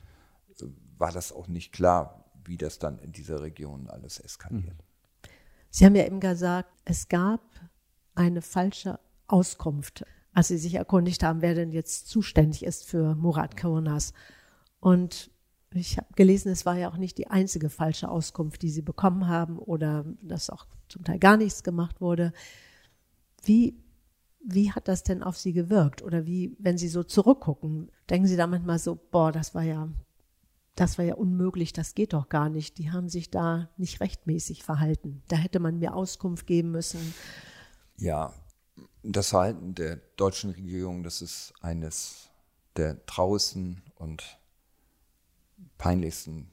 [0.97, 4.83] war das auch nicht klar, wie das dann in dieser Region alles eskaliert.
[5.69, 7.41] Sie haben ja eben gesagt, es gab
[8.15, 13.57] eine falsche Auskunft, als Sie sich erkundigt haben, wer denn jetzt zuständig ist für Murat
[13.57, 14.13] Kaunas.
[14.79, 15.29] Und
[15.71, 19.27] ich habe gelesen, es war ja auch nicht die einzige falsche Auskunft, die Sie bekommen
[19.27, 22.31] haben oder dass auch zum Teil gar nichts gemacht wurde.
[23.43, 23.77] Wie
[24.49, 26.01] wie hat das denn auf Sie gewirkt?
[26.01, 29.89] Oder wie, wenn Sie so zurückgucken, denken Sie da manchmal so, boah, das war ja,
[30.75, 32.77] das war ja unmöglich, das geht doch gar nicht.
[32.77, 35.21] Die haben sich da nicht rechtmäßig verhalten.
[35.27, 37.13] Da hätte man mir Auskunft geben müssen.
[37.97, 38.33] Ja,
[39.03, 42.29] das Verhalten der deutschen Regierung, das ist eines
[42.77, 44.39] der traurigsten und
[45.77, 46.51] peinlichsten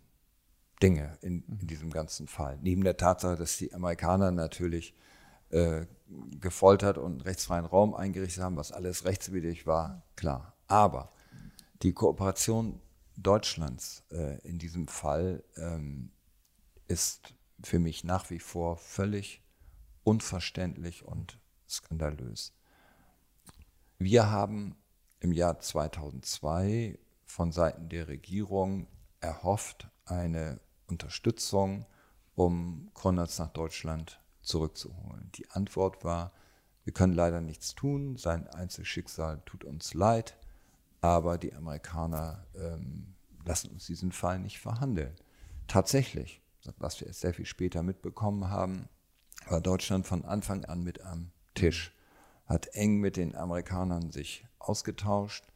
[0.82, 2.58] Dinge in, in diesem ganzen Fall.
[2.60, 4.94] Neben der Tatsache, dass die Amerikaner natürlich
[5.50, 5.86] äh,
[6.40, 10.56] gefoltert und rechtsfreien Raum eingerichtet haben, was alles rechtswidrig war, klar.
[10.66, 11.12] Aber
[11.82, 12.80] die Kooperation
[13.16, 16.10] Deutschlands äh, in diesem Fall ähm,
[16.88, 19.42] ist für mich nach wie vor völlig
[20.02, 22.54] unverständlich und skandalös.
[23.98, 24.76] Wir haben
[25.20, 28.86] im Jahr 2002 von Seiten der Regierung
[29.20, 31.86] erhofft eine Unterstützung,
[32.34, 35.30] um Konrads nach Deutschland zurückzuholen.
[35.34, 36.32] Die Antwort war,
[36.84, 40.36] wir können leider nichts tun, sein Einzelschicksal tut uns leid,
[41.00, 45.14] aber die Amerikaner ähm, lassen uns diesen Fall nicht verhandeln.
[45.66, 46.42] Tatsächlich,
[46.78, 48.88] was wir sehr viel später mitbekommen haben,
[49.48, 51.92] war Deutschland von Anfang an mit am Tisch.
[52.46, 55.46] hat eng mit den Amerikanern sich ausgetauscht.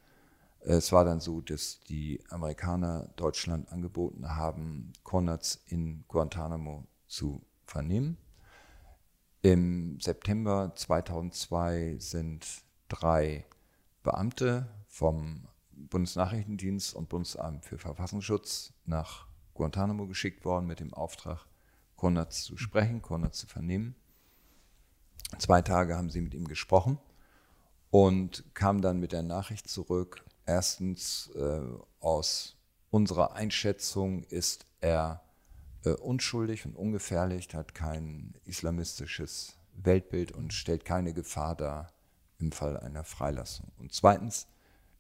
[0.61, 8.17] Es war dann so, dass die Amerikaner Deutschland angeboten haben, Konrads in Guantanamo zu vernehmen.
[9.43, 12.45] Im September 2002 sind
[12.89, 13.47] drei
[14.03, 21.47] Beamte vom Bundesnachrichtendienst und Bundesamt für Verfassungsschutz nach Guantanamo geschickt worden mit dem Auftrag,
[21.95, 23.95] Konrads zu sprechen, Konrads zu vernehmen.
[25.39, 26.99] Zwei Tage haben sie mit ihm gesprochen
[27.91, 30.25] und kamen dann mit der Nachricht zurück.
[30.47, 31.61] Erstens, äh,
[32.01, 32.57] aus
[32.91, 35.23] unserer Einschätzung ist er
[35.85, 41.93] äh, unschuldig und ungefährlich, hat kein islamistisches Weltbild und stellt keine Gefahr dar
[42.39, 43.73] im Fall einer Freilassung.
[43.79, 44.47] Und zweitens,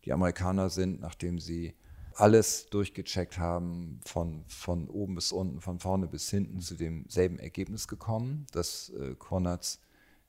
[0.04, 1.74] die Amerikaner sind, nachdem sie
[2.14, 7.86] alles durchgecheckt haben, von, von oben bis unten, von vorne bis hinten, zu demselben Ergebnis
[7.86, 9.80] gekommen, dass äh, Konrads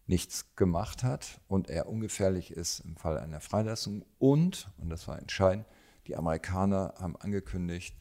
[0.05, 4.03] nichts gemacht hat und er ungefährlich ist im Fall einer Freilassung.
[4.17, 5.65] Und, und das war entscheidend,
[6.07, 7.95] die Amerikaner haben angekündigt,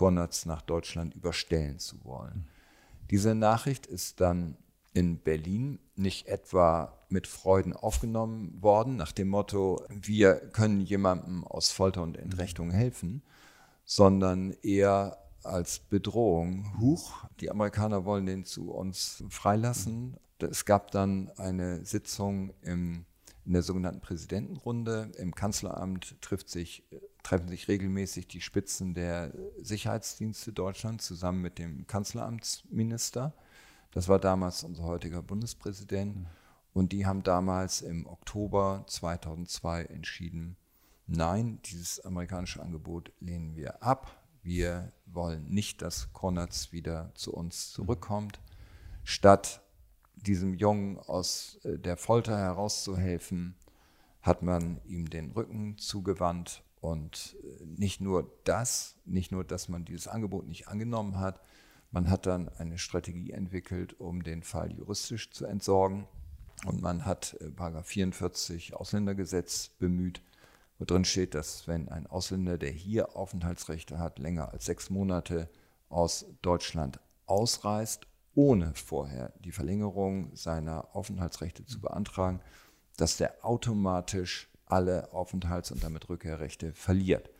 [0.00, 2.46] Konrads nach Deutschland überstellen zu wollen.
[3.10, 4.56] Diese Nachricht ist dann
[4.94, 11.70] in Berlin nicht etwa mit Freuden aufgenommen worden, nach dem Motto, wir können jemandem aus
[11.70, 13.22] Folter und Entrechtung helfen,
[13.84, 16.80] sondern eher als Bedrohung.
[16.80, 20.16] Huch, die Amerikaner wollen den zu uns freilassen.
[20.38, 23.04] Es gab dann eine Sitzung im,
[23.50, 25.10] in der sogenannten Präsidentenrunde.
[25.18, 26.84] Im Kanzleramt trifft sich,
[27.24, 33.34] treffen sich regelmäßig die Spitzen der Sicherheitsdienste Deutschlands zusammen mit dem Kanzleramtsminister.
[33.90, 36.18] Das war damals unser heutiger Bundespräsident.
[36.18, 36.26] Mhm.
[36.74, 40.56] Und die haben damals im Oktober 2002 entschieden,
[41.08, 44.22] nein, dieses amerikanische Angebot lehnen wir ab.
[44.44, 48.38] Wir wollen nicht, dass Konrads wieder zu uns zurückkommt.
[49.02, 49.60] Statt
[50.14, 53.54] diesem Jungen aus äh, der Folter herauszuhelfen,
[54.22, 56.62] hat man ihm den Rücken zugewandt.
[56.80, 61.40] Und äh, nicht nur das, nicht nur, dass man dieses Angebot nicht angenommen hat,
[61.90, 66.06] man hat dann eine Strategie entwickelt, um den Fall juristisch zu entsorgen.
[66.66, 70.22] Und man hat äh, Paragraph 44 Ausländergesetz bemüht,
[70.78, 75.48] wo drin steht, dass wenn ein Ausländer, der hier Aufenthaltsrechte hat, länger als sechs Monate
[75.88, 82.40] aus Deutschland ausreist, ohne vorher die Verlängerung seiner Aufenthaltsrechte zu beantragen,
[82.96, 87.30] dass der automatisch alle Aufenthalts- und damit Rückkehrrechte verliert.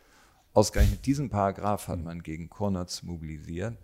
[0.53, 3.77] Ausgerechnet diesen Paragraph hat man gegen Kornatz mobilisiert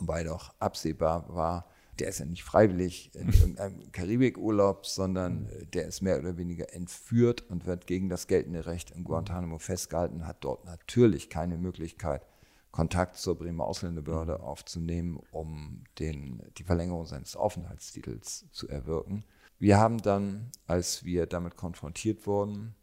[0.00, 1.66] wobei doch absehbar war,
[1.98, 6.72] der ist ja nicht freiwillig in irgendeinem Karibikurlaub, sondern äh, der ist mehr oder weniger
[6.74, 12.26] entführt und wird gegen das geltende Recht in Guantanamo festgehalten, hat dort natürlich keine Möglichkeit,
[12.74, 19.22] Kontakt zur Bremer Ausländerbehörde aufzunehmen, um den, die Verlängerung seines Aufenthaltstitels zu erwirken.
[19.60, 22.74] Wir haben dann, als wir damit konfrontiert wurden,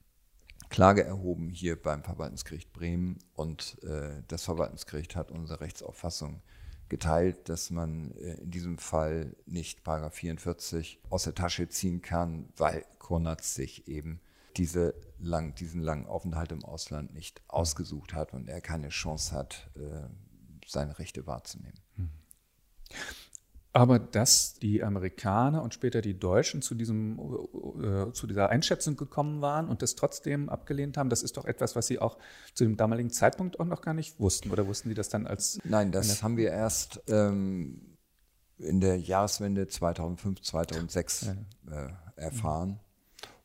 [0.70, 6.42] Klage erhoben hier beim Verwaltungsgericht Bremen und äh, das Verwaltungsgericht hat unsere Rechtsauffassung
[6.88, 12.48] geteilt, dass man äh, in diesem Fall nicht Paragraph 44 aus der Tasche ziehen kann,
[12.56, 14.22] weil Konatz sich eben
[14.58, 19.70] diese lang, diesen langen Aufenthalt im Ausland nicht ausgesucht hat und er keine Chance hat,
[19.76, 20.08] äh,
[20.66, 21.80] seine Rechte wahrzunehmen.
[21.96, 22.10] Hm.
[23.74, 27.18] Aber dass die Amerikaner und später die Deutschen zu, diesem,
[27.82, 31.76] äh, zu dieser Einschätzung gekommen waren und das trotzdem abgelehnt haben, das ist doch etwas,
[31.76, 32.18] was Sie auch
[32.54, 34.52] zu dem damaligen Zeitpunkt auch noch gar nicht wussten.
[34.52, 35.60] Oder wussten Sie das dann als.
[35.64, 37.98] Nein, das haben wir erst ähm,
[38.58, 41.32] in der Jahreswende 2005, 2006
[41.70, 41.86] ja.
[41.86, 42.82] äh, erfahren.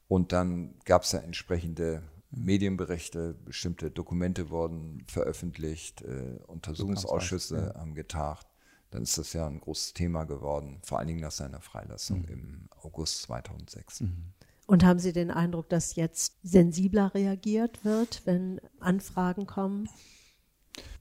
[0.08, 8.46] Und dann gab es ja entsprechende Medienberichte, bestimmte Dokumente wurden veröffentlicht, äh, Untersuchungsausschüsse haben getagt
[8.90, 12.28] dann ist das ja ein großes Thema geworden, vor allen Dingen nach seiner Freilassung mhm.
[12.28, 14.00] im August 2006.
[14.00, 14.32] Mhm.
[14.66, 19.88] Und haben Sie den Eindruck, dass jetzt sensibler reagiert wird, wenn Anfragen kommen?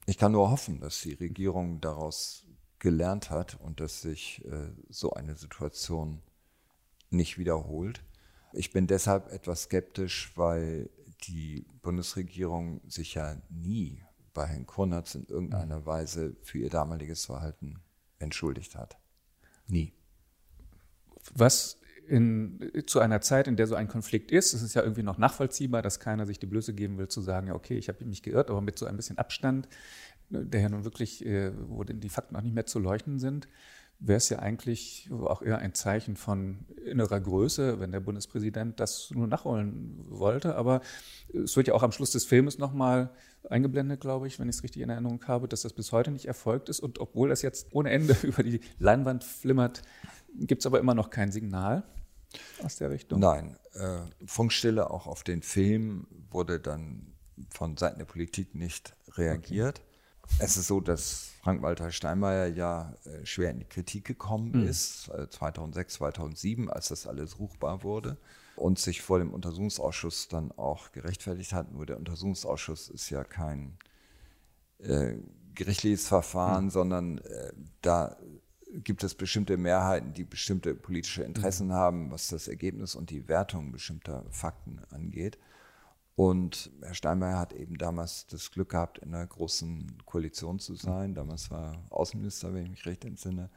[0.05, 2.45] Ich kann nur hoffen, dass die Regierung daraus
[2.79, 6.21] gelernt hat und dass sich äh, so eine Situation
[7.09, 8.03] nicht wiederholt.
[8.55, 10.89] Ich bin deshalb etwas skeptisch, weil
[11.27, 14.01] die Bundesregierung sich ja nie
[14.33, 15.85] bei Herrn Konatz in irgendeiner mhm.
[15.85, 17.81] Weise für ihr damaliges Verhalten
[18.19, 18.97] entschuldigt hat.
[19.67, 19.93] Nie.
[21.33, 25.03] Was in, zu einer Zeit, in der so ein Konflikt ist, es ist ja irgendwie
[25.03, 28.05] noch nachvollziehbar, dass keiner sich die Blöße geben will, zu sagen, ja, okay, ich habe
[28.05, 29.67] mich geirrt, aber mit so ein bisschen Abstand,
[30.29, 33.47] der ja nun wirklich, äh, wo die Fakten auch nicht mehr zu leuchten sind,
[33.99, 39.11] wäre es ja eigentlich auch eher ein Zeichen von innerer Größe, wenn der Bundespräsident das
[39.11, 40.55] nur nachholen wollte.
[40.55, 40.81] Aber
[41.33, 43.11] es wird ja auch am Schluss des Filmes nochmal
[43.49, 46.25] eingeblendet, glaube ich, wenn ich es richtig in Erinnerung habe, dass das bis heute nicht
[46.25, 46.79] erfolgt ist.
[46.79, 49.81] Und obwohl das jetzt ohne Ende über die Leinwand flimmert,
[50.33, 51.83] gibt es aber immer noch kein Signal.
[52.63, 53.19] aus der Richtung?
[53.19, 53.57] Nein.
[53.73, 57.13] Äh, Funkstille auch auf den Film wurde dann
[57.49, 59.79] von Seiten der Politik nicht reagiert.
[59.79, 59.94] Okay.
[60.39, 64.67] Es ist so, dass Frank-Walter Steinmeier ja äh, schwer in die Kritik gekommen mhm.
[64.67, 68.17] ist, äh, 2006, 2007, als das alles ruchbar wurde
[68.55, 71.71] und sich vor dem Untersuchungsausschuss dann auch gerechtfertigt hat.
[71.71, 73.77] Nur der Untersuchungsausschuss ist ja kein
[74.79, 75.15] äh,
[75.53, 76.69] gerichtliches Verfahren, mhm.
[76.69, 78.17] sondern äh, da
[78.83, 81.73] gibt es bestimmte Mehrheiten, die bestimmte politische Interessen mhm.
[81.73, 85.37] haben, was das Ergebnis und die Wertung bestimmter Fakten angeht.
[86.15, 91.13] Und Herr Steinmeier hat eben damals das Glück gehabt, in einer großen Koalition zu sein.
[91.13, 93.49] Damals war er Außenminister, wenn ich mich recht entsinne.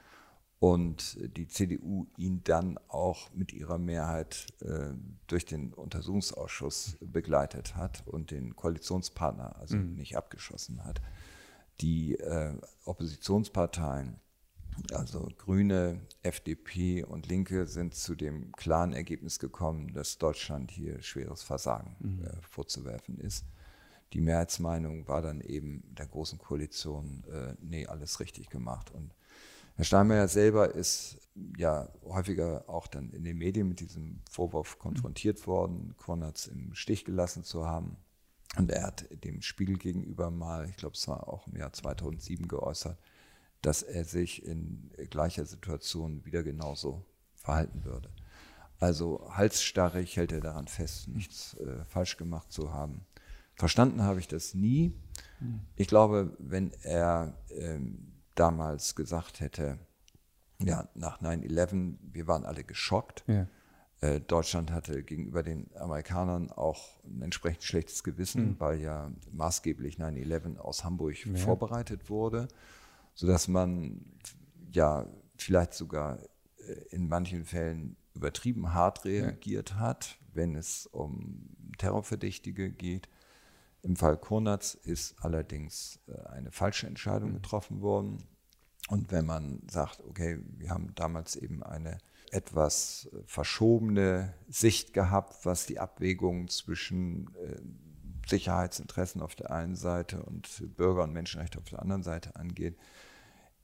[0.61, 4.90] Und die CDU ihn dann auch mit ihrer Mehrheit äh,
[5.29, 9.94] durch den Untersuchungsausschuss begleitet hat und den Koalitionspartner also mhm.
[9.94, 11.01] nicht abgeschossen hat.
[11.81, 14.18] Die äh, Oppositionsparteien
[14.93, 21.43] also Grüne, FDP und Linke sind zu dem klaren Ergebnis gekommen, dass Deutschland hier schweres
[21.43, 22.25] Versagen mhm.
[22.25, 23.45] äh, vorzuwerfen ist.
[24.12, 28.91] Die Mehrheitsmeinung war dann eben der großen Koalition, äh, nee, alles richtig gemacht.
[28.91, 29.14] Und
[29.75, 31.19] Herr Steinmeier selber ist
[31.57, 37.05] ja häufiger auch dann in den Medien mit diesem Vorwurf konfrontiert worden, Konrads im Stich
[37.05, 37.97] gelassen zu haben.
[38.57, 42.49] Und er hat dem Spiegel gegenüber mal, ich glaube, es war auch im Jahr 2007
[42.49, 42.99] geäußert,
[43.62, 48.11] dass er sich in gleicher Situation wieder genauso verhalten würde.
[48.81, 53.05] Also halsstarrig hält er daran fest, nichts äh, falsch gemacht zu haben.
[53.55, 54.94] Verstanden habe ich das nie.
[55.75, 59.79] Ich glaube, wenn er ähm, damals gesagt hätte,
[60.61, 63.25] ja, nach 9-11, wir waren alle geschockt.
[63.27, 63.47] Ja.
[64.01, 68.61] Äh, Deutschland hatte gegenüber den Amerikanern auch ein entsprechend schlechtes Gewissen, mhm.
[68.61, 71.37] weil ja maßgeblich 9-11 aus Hamburg ja.
[71.37, 72.49] vorbereitet wurde
[73.19, 74.01] sodass man
[74.71, 75.05] ja
[75.37, 76.21] vielleicht sogar
[76.59, 79.77] äh, in manchen Fällen übertrieben hart reagiert ja.
[79.81, 83.09] hat, wenn es um Terrorverdächtige geht.
[83.83, 87.35] Im Fall Konatz ist allerdings äh, eine falsche Entscheidung mhm.
[87.35, 88.23] getroffen worden.
[88.89, 91.99] Und wenn man sagt, okay, wir haben damals eben eine
[92.31, 97.29] etwas äh, verschobene Sicht gehabt, was die Abwägung zwischen
[98.29, 102.77] Sicherheitsinteressen auf der einen Seite und Bürger- und Menschenrechte auf der anderen Seite angeht,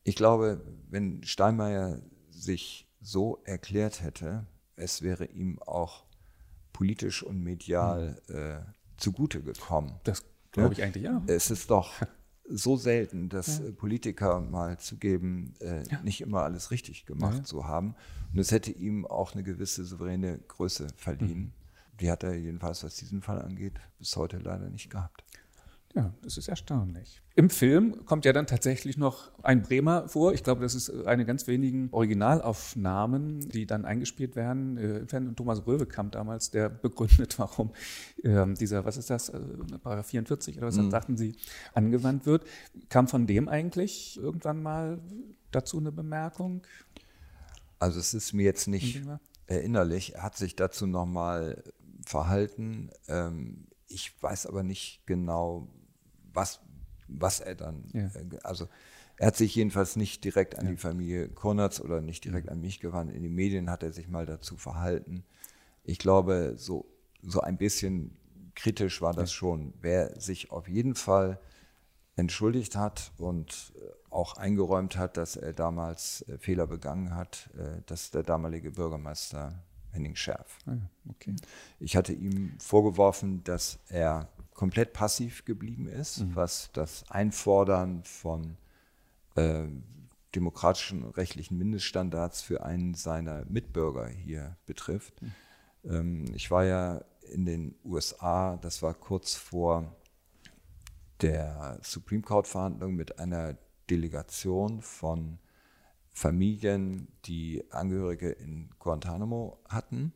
[0.04, 6.04] ich glaube, wenn Steinmeier sich so erklärt hätte, es wäre ihm auch
[6.72, 8.36] politisch und medial hm.
[8.36, 8.60] äh,
[8.96, 9.98] zugute gekommen.
[10.04, 10.86] Das glaube ich ja?
[10.86, 11.22] eigentlich ja.
[11.26, 11.92] Es ist doch
[12.48, 13.70] so selten, dass ja.
[13.72, 16.02] Politiker mal zugeben, äh, ja.
[16.02, 17.94] nicht immer alles richtig gemacht zu haben.
[18.32, 21.40] Und es hätte ihm auch eine gewisse souveräne Größe verliehen.
[21.40, 21.52] Mhm.
[22.00, 25.23] Die hat er jedenfalls, was diesen Fall angeht, bis heute leider nicht gehabt.
[25.94, 27.22] Ja, das ist erstaunlich.
[27.36, 30.32] Im Film kommt ja dann tatsächlich noch ein Bremer vor.
[30.32, 34.76] Ich glaube, das ist eine ganz wenigen Originalaufnahmen, die dann eingespielt werden.
[34.76, 37.72] Äh, Thomas Röwekamp damals, der begründet, warum
[38.24, 39.38] äh, dieser, was ist das, äh,
[39.82, 40.90] Paragraph 44 oder was mhm.
[40.90, 41.36] sagten Sie,
[41.74, 42.44] angewandt wird.
[42.88, 44.98] Kam von dem eigentlich irgendwann mal
[45.52, 46.62] dazu eine Bemerkung?
[47.78, 49.00] Also es ist mir jetzt nicht
[49.46, 50.16] erinnerlich.
[50.16, 51.62] Er hat sich dazu nochmal
[52.04, 52.90] verhalten.
[53.06, 55.68] Ähm, ich weiß aber nicht genau,
[56.34, 56.60] was,
[57.08, 58.06] was er dann, ja.
[58.06, 58.68] Äh, also
[59.16, 60.72] er hat sich jedenfalls nicht direkt an ja.
[60.72, 63.12] die Familie Konrads oder nicht direkt an mich gewandt.
[63.12, 65.24] In den Medien hat er sich mal dazu verhalten.
[65.84, 66.86] Ich glaube, so,
[67.22, 68.16] so ein bisschen
[68.56, 69.36] kritisch war das ja.
[69.36, 69.74] schon.
[69.80, 71.38] Wer sich auf jeden Fall
[72.16, 77.50] entschuldigt hat und äh, auch eingeräumt hat, dass er damals äh, Fehler begangen hat,
[77.86, 79.62] dass der damalige Bürgermeister
[79.94, 80.58] Henning Scherf.
[80.66, 80.76] Ah
[81.08, 81.34] okay.
[81.78, 86.36] Ich hatte ihm vorgeworfen, dass er komplett passiv geblieben ist, mhm.
[86.36, 88.56] was das Einfordern von
[89.34, 89.66] äh,
[90.34, 95.20] demokratischen und rechtlichen Mindeststandards für einen seiner Mitbürger hier betrifft.
[95.20, 95.32] Mhm.
[95.84, 99.94] Ähm, ich war ja in den USA, das war kurz vor
[101.20, 103.56] der Supreme Court-Verhandlung mit einer
[103.90, 105.38] Delegation von
[106.12, 110.12] Familien, die Angehörige in Guantanamo hatten.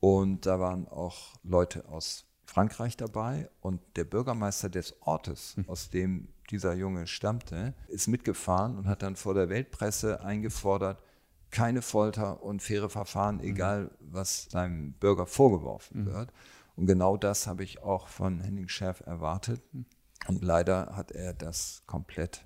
[0.00, 5.68] Und da waren auch Leute aus Frankreich dabei und der Bürgermeister des Ortes, hm.
[5.68, 11.02] aus dem dieser Junge stammte, ist mitgefahren und hat dann vor der Weltpresse eingefordert,
[11.50, 13.46] keine Folter und faire Verfahren, hm.
[13.46, 16.06] egal was seinem Bürger vorgeworfen mhm.
[16.06, 16.32] wird.
[16.76, 19.62] Und genau das habe ich auch von Henning Schärf erwartet.
[19.72, 19.86] Hm.
[20.28, 22.44] Und leider hat er das komplett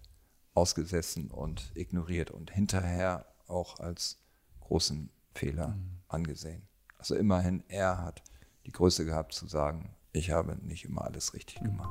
[0.55, 4.19] ausgesessen und ignoriert und hinterher auch als
[4.61, 5.79] großen Fehler
[6.09, 6.67] angesehen.
[6.99, 8.23] Also immerhin, er hat
[8.67, 11.89] die Größe gehabt zu sagen, ich habe nicht immer alles richtig gemacht.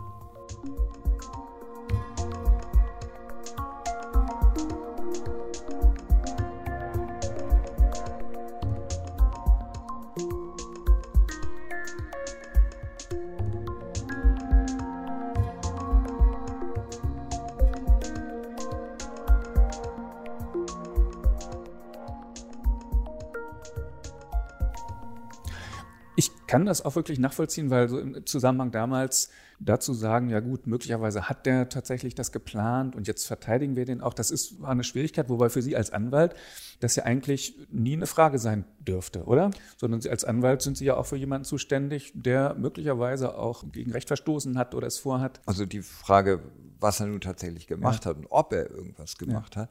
[26.15, 30.67] Ich kann das auch wirklich nachvollziehen, weil so im Zusammenhang damals dazu sagen, ja gut,
[30.67, 34.69] möglicherweise hat der tatsächlich das geplant und jetzt verteidigen wir den auch, das ist, war
[34.69, 36.35] eine Schwierigkeit, wobei für Sie als Anwalt
[36.79, 39.51] das ja eigentlich nie eine Frage sein dürfte, oder?
[39.77, 43.91] Sondern Sie als Anwalt sind Sie ja auch für jemanden zuständig, der möglicherweise auch gegen
[43.91, 45.41] Recht verstoßen hat oder es vorhat.
[45.45, 46.41] Also die Frage,
[46.79, 48.11] was er nun tatsächlich gemacht ja.
[48.11, 49.63] hat und ob er irgendwas gemacht ja.
[49.63, 49.69] hat,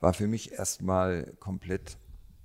[0.00, 1.96] war für mich erstmal komplett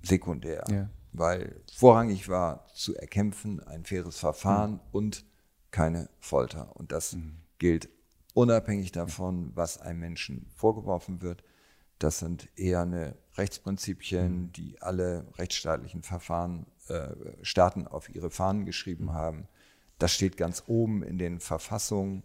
[0.02, 0.64] sekundär.
[0.70, 0.88] Ja.
[1.12, 4.80] Weil vorrangig war zu erkämpfen ein faires Verfahren mhm.
[4.92, 5.24] und
[5.70, 6.74] keine Folter.
[6.76, 7.36] Und das mhm.
[7.58, 7.88] gilt
[8.34, 11.44] unabhängig davon, was einem Menschen vorgeworfen wird.
[11.98, 14.52] Das sind eher eine Rechtsprinzipien, mhm.
[14.52, 17.10] die alle rechtsstaatlichen Verfahren, äh,
[17.42, 19.12] Staaten auf ihre Fahnen geschrieben mhm.
[19.12, 19.48] haben.
[19.98, 22.24] Das steht ganz oben in den Verfassungen.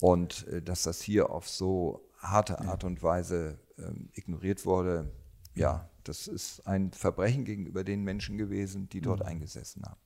[0.00, 3.82] Und äh, dass das hier auf so harte Art und Weise äh,
[4.14, 5.10] ignoriert wurde,
[5.54, 9.26] ja, das ist ein Verbrechen gegenüber den Menschen gewesen, die dort mhm.
[9.26, 10.00] eingesessen haben.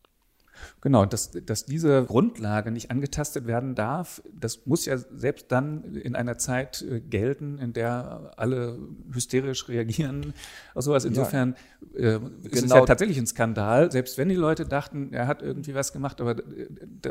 [0.81, 6.15] Genau, dass, dass diese Grundlage nicht angetastet werden darf, das muss ja selbst dann in
[6.15, 8.79] einer Zeit äh, gelten, in der alle
[9.13, 10.35] hysterisch reagieren.
[10.75, 11.05] Also sowas.
[11.05, 11.57] Insofern
[11.95, 12.65] ja, äh, ist genau.
[12.65, 16.21] es ja tatsächlich ein Skandal, selbst wenn die Leute dachten, er hat irgendwie was gemacht,
[16.21, 16.69] aber äh,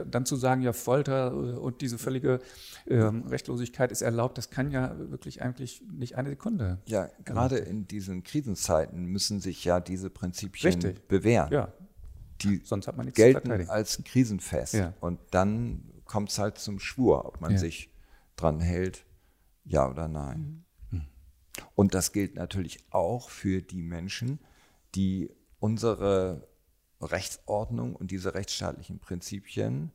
[0.09, 2.39] dann zu sagen, ja, Folter und diese völlige
[2.85, 6.79] äh, Rechtlosigkeit ist erlaubt, das kann ja wirklich eigentlich nicht eine Sekunde.
[6.85, 11.07] Ja, gerade in diesen Krisenzeiten müssen sich ja diese Prinzipien Richtig.
[11.07, 11.51] bewähren.
[11.51, 11.73] Ja
[12.49, 14.73] die Sonst hat man gelten als krisenfest.
[14.75, 14.93] Ja.
[14.99, 17.57] Und dann kommt es halt zum Schwur, ob man ja.
[17.57, 17.91] sich
[18.35, 19.05] dran hält,
[19.63, 20.65] ja oder nein.
[20.91, 21.05] Mhm.
[21.73, 24.39] Und das gilt natürlich auch für die Menschen,
[24.93, 26.47] die unsere
[27.01, 29.91] Rechtsordnung und diese rechtsstaatlichen Prinzipien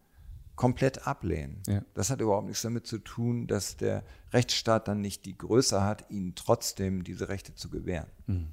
[0.57, 1.62] komplett ablehnen.
[1.66, 1.82] Ja.
[1.94, 6.11] Das hat überhaupt nichts damit zu tun, dass der Rechtsstaat dann nicht die Größe hat,
[6.11, 8.11] ihnen trotzdem diese Rechte zu gewähren.
[8.26, 8.48] Mhm.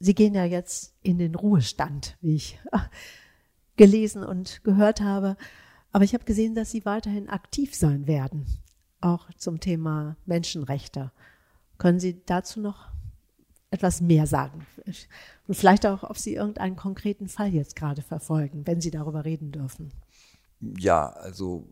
[0.00, 2.58] Sie gehen ja jetzt in den Ruhestand, wie ich
[3.76, 5.36] gelesen und gehört habe.
[5.92, 8.46] Aber ich habe gesehen, dass Sie weiterhin aktiv sein werden,
[9.00, 11.10] auch zum Thema Menschenrechte.
[11.78, 12.88] Können Sie dazu noch
[13.70, 14.66] etwas mehr sagen?
[15.46, 19.52] Und vielleicht auch, ob Sie irgendeinen konkreten Fall jetzt gerade verfolgen, wenn Sie darüber reden
[19.52, 19.92] dürfen.
[20.60, 21.66] Ja, also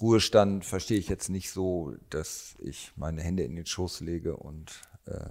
[0.00, 4.82] Ruhestand verstehe ich jetzt nicht so, dass ich meine Hände in den Schoß lege und
[5.06, 5.30] äh,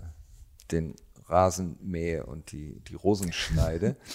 [0.72, 0.95] den
[1.28, 3.96] Rasen mähe und die, die Rosen schneide.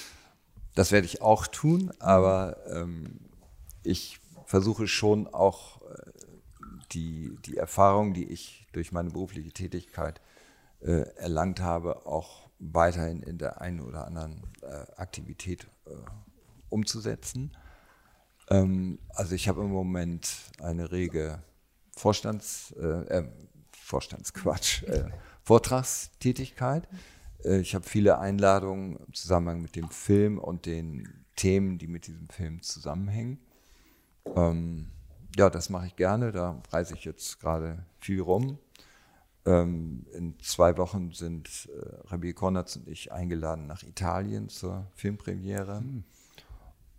[0.75, 3.21] Das werde ich auch tun, aber ähm,
[3.83, 6.13] ich versuche schon auch äh,
[6.93, 10.23] die, die Erfahrung, die ich durch meine berufliche Tätigkeit
[10.81, 15.91] äh, erlangt habe, auch weiterhin in der einen oder anderen äh, Aktivität äh,
[16.71, 17.57] umzusetzen.
[18.49, 21.43] Ähm, also ich habe im Moment eine rege
[21.97, 23.29] Vorstands, äh, äh,
[23.73, 24.85] Vorstandsquatsch,
[25.53, 26.88] Vortragstätigkeit.
[27.44, 32.07] Äh, ich habe viele Einladungen im Zusammenhang mit dem Film und den Themen, die mit
[32.07, 33.38] diesem Film zusammenhängen.
[34.34, 34.88] Ähm,
[35.36, 36.32] ja, das mache ich gerne.
[36.32, 38.57] Da reise ich jetzt gerade viel rum.
[39.44, 45.82] Ähm, in zwei Wochen sind äh, Rabbi Konatz und ich eingeladen nach Italien zur Filmpremiere.
[45.82, 46.05] Mhm.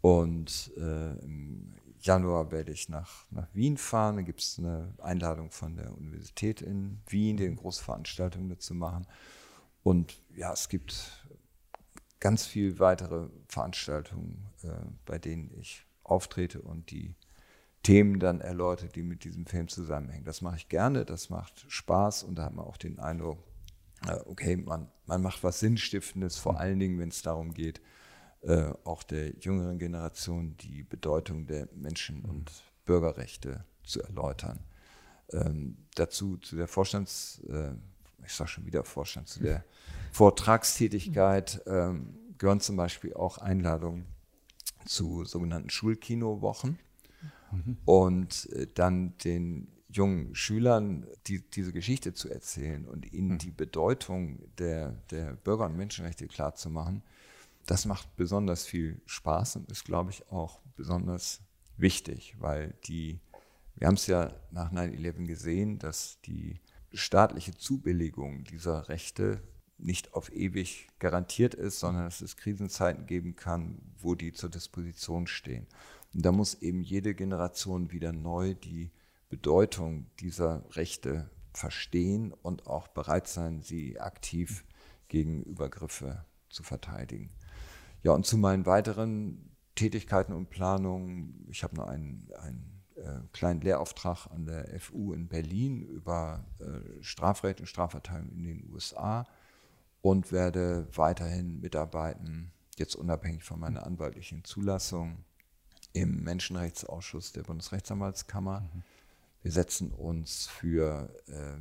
[0.01, 1.73] Und äh, im
[2.03, 4.17] Januar werde ich nach, nach Wien fahren.
[4.17, 8.75] Da gibt es eine Einladung von der Universität in Wien, die eine große Veranstaltung dazu
[8.75, 9.07] machen.
[9.83, 11.25] Und ja, es gibt
[12.19, 14.67] ganz viele weitere Veranstaltungen, äh,
[15.05, 17.15] bei denen ich auftrete und die
[17.83, 20.25] Themen dann erläutere, die mit diesem Film zusammenhängen.
[20.25, 23.39] Das mache ich gerne, das macht Spaß und da hat man auch den Eindruck,
[24.07, 27.81] äh, okay, man, man macht was Sinnstiftendes, vor allen Dingen, wenn es darum geht,
[28.43, 32.51] äh, auch der jüngeren Generation die Bedeutung der Menschen- und
[32.85, 34.59] Bürgerrechte zu erläutern.
[35.31, 37.71] Ähm, dazu zu der Vorstands, äh,
[38.25, 39.63] ich sage schon wieder Vorstand, zu der
[40.11, 44.05] Vortragstätigkeit ähm, gehören zum Beispiel auch Einladungen
[44.85, 46.77] zu sogenannten Schulkinowochen
[47.51, 47.77] mhm.
[47.85, 53.37] und äh, dann den jungen Schülern die, diese Geschichte zu erzählen und ihnen mhm.
[53.37, 57.03] die Bedeutung der, der Bürger- und Menschenrechte klarzumachen
[57.65, 61.41] das macht besonders viel Spaß und ist, glaube ich, auch besonders
[61.77, 63.19] wichtig, weil die,
[63.75, 66.59] wir haben es ja nach 9-11 gesehen, dass die
[66.91, 69.41] staatliche Zubilligung dieser Rechte
[69.77, 75.27] nicht auf ewig garantiert ist, sondern dass es Krisenzeiten geben kann, wo die zur Disposition
[75.27, 75.67] stehen.
[76.13, 78.91] Und da muss eben jede Generation wieder neu die
[79.29, 84.63] Bedeutung dieser Rechte verstehen und auch bereit sein, sie aktiv
[85.07, 87.31] gegen Übergriffe zu verteidigen.
[88.03, 93.61] Ja, und zu meinen weiteren Tätigkeiten und Planungen, ich habe noch einen, einen äh, kleinen
[93.61, 99.25] Lehrauftrag an der FU in Berlin über äh, Strafrecht und Strafverteidigung in den USA
[100.01, 105.23] und werde weiterhin mitarbeiten jetzt unabhängig von meiner anwaltlichen Zulassung,
[105.93, 108.61] im Menschenrechtsausschuss der Bundesrechtsanwaltskammer.
[108.61, 108.83] Mhm.
[109.43, 111.57] Wir setzen uns für äh,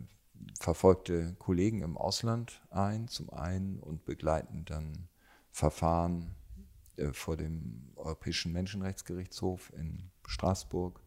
[0.58, 5.08] verfolgte Kollegen im Ausland ein, zum einen, und begleiten dann
[5.52, 6.34] Verfahren
[6.96, 11.00] äh, vor dem Europäischen Menschenrechtsgerichtshof in Straßburg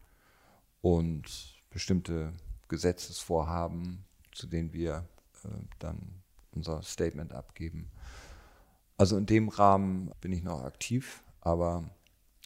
[0.80, 2.32] und bestimmte
[2.68, 5.08] Gesetzesvorhaben, zu denen wir
[5.44, 6.22] äh, dann
[6.52, 7.90] unser Statement abgeben.
[8.96, 11.84] Also in dem Rahmen bin ich noch aktiv, aber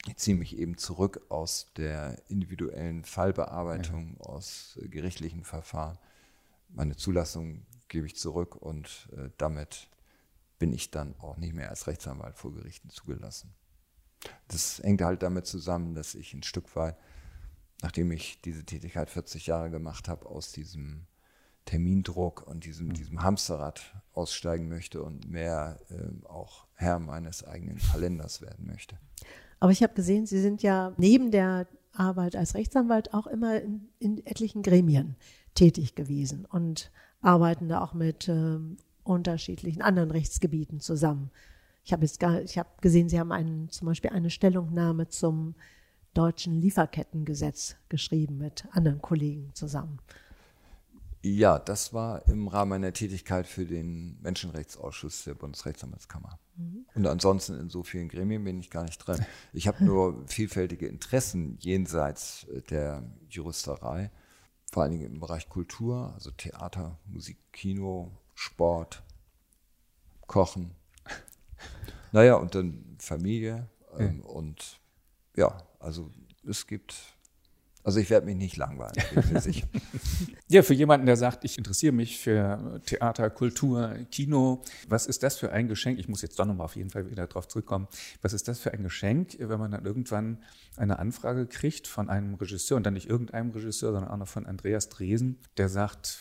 [0.06, 4.26] ich ziehe mich eben zurück aus der individuellen Fallbearbeitung, ja.
[4.26, 5.98] aus gerichtlichen Verfahren.
[6.70, 9.88] Meine Zulassung gebe ich zurück und äh, damit
[10.60, 13.52] bin ich dann auch nicht mehr als Rechtsanwalt vor Gerichten zugelassen.
[14.46, 16.96] Das hängt halt damit zusammen, dass ich ein Stück weit,
[17.82, 21.06] nachdem ich diese Tätigkeit 40 Jahre gemacht habe, aus diesem
[21.64, 22.92] Termindruck und diesem, mhm.
[22.92, 28.98] diesem Hamsterrad aussteigen möchte und mehr äh, auch Herr meines eigenen Kalenders werden möchte.
[29.60, 33.88] Aber ich habe gesehen, Sie sind ja neben der Arbeit als Rechtsanwalt auch immer in,
[33.98, 35.16] in etlichen Gremien
[35.54, 36.90] tätig gewesen und
[37.20, 38.58] arbeiten da auch mit äh,
[39.10, 41.30] unterschiedlichen anderen Rechtsgebieten zusammen.
[41.84, 45.54] Ich habe jetzt gar, ich habe gesehen, Sie haben einen, zum Beispiel eine Stellungnahme zum
[46.14, 49.98] deutschen Lieferkettengesetz geschrieben mit anderen Kollegen zusammen.
[51.22, 56.38] Ja, das war im Rahmen meiner Tätigkeit für den Menschenrechtsausschuss der Bundesrechtsanwaltskammer.
[56.56, 56.86] Mhm.
[56.94, 59.24] Und ansonsten in so vielen Gremien bin ich gar nicht drin.
[59.52, 64.10] Ich habe nur vielfältige Interessen jenseits der Juristerei,
[64.72, 69.02] vor allen Dingen im Bereich Kultur, also Theater, Musik, Kino, Sport,
[70.26, 70.74] Kochen.
[72.10, 73.68] Naja, und dann Familie
[73.98, 74.30] ähm, ja.
[74.30, 74.80] und
[75.36, 76.10] ja, also
[76.48, 76.94] es gibt
[77.82, 79.66] also ich werde mich nicht langweilen, bin mir sicher.
[80.48, 85.36] ja, für jemanden, der sagt, ich interessiere mich für Theater, Kultur, Kino, was ist das
[85.38, 85.98] für ein Geschenk?
[85.98, 87.88] Ich muss jetzt doch nochmal auf jeden Fall wieder darauf zurückkommen.
[88.20, 90.38] Was ist das für ein Geschenk, wenn man dann irgendwann
[90.76, 94.46] eine Anfrage kriegt von einem Regisseur und dann nicht irgendeinem Regisseur, sondern auch noch von
[94.46, 96.20] Andreas Dresen, der sagt,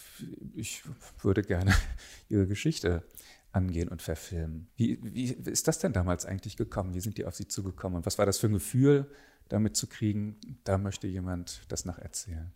[0.55, 0.84] ich
[1.22, 1.74] würde gerne
[2.30, 3.03] Ihre Geschichte
[3.51, 4.68] angehen und verfilmen.
[4.76, 6.93] Wie, wie ist das denn damals eigentlich gekommen?
[6.93, 9.10] Wie sind die auf Sie zugekommen und was war das für ein Gefühl?
[9.50, 12.52] Damit zu kriegen, da möchte jemand das nacherzählen?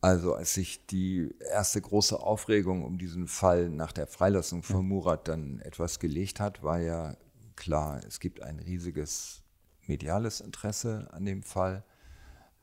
[0.00, 5.28] Also als sich die erste große Aufregung um diesen Fall nach der Freilassung von Murat
[5.28, 7.16] dann etwas gelegt hat, war ja
[7.54, 9.42] klar, es gibt ein riesiges
[9.86, 11.84] mediales Interesse an dem Fall.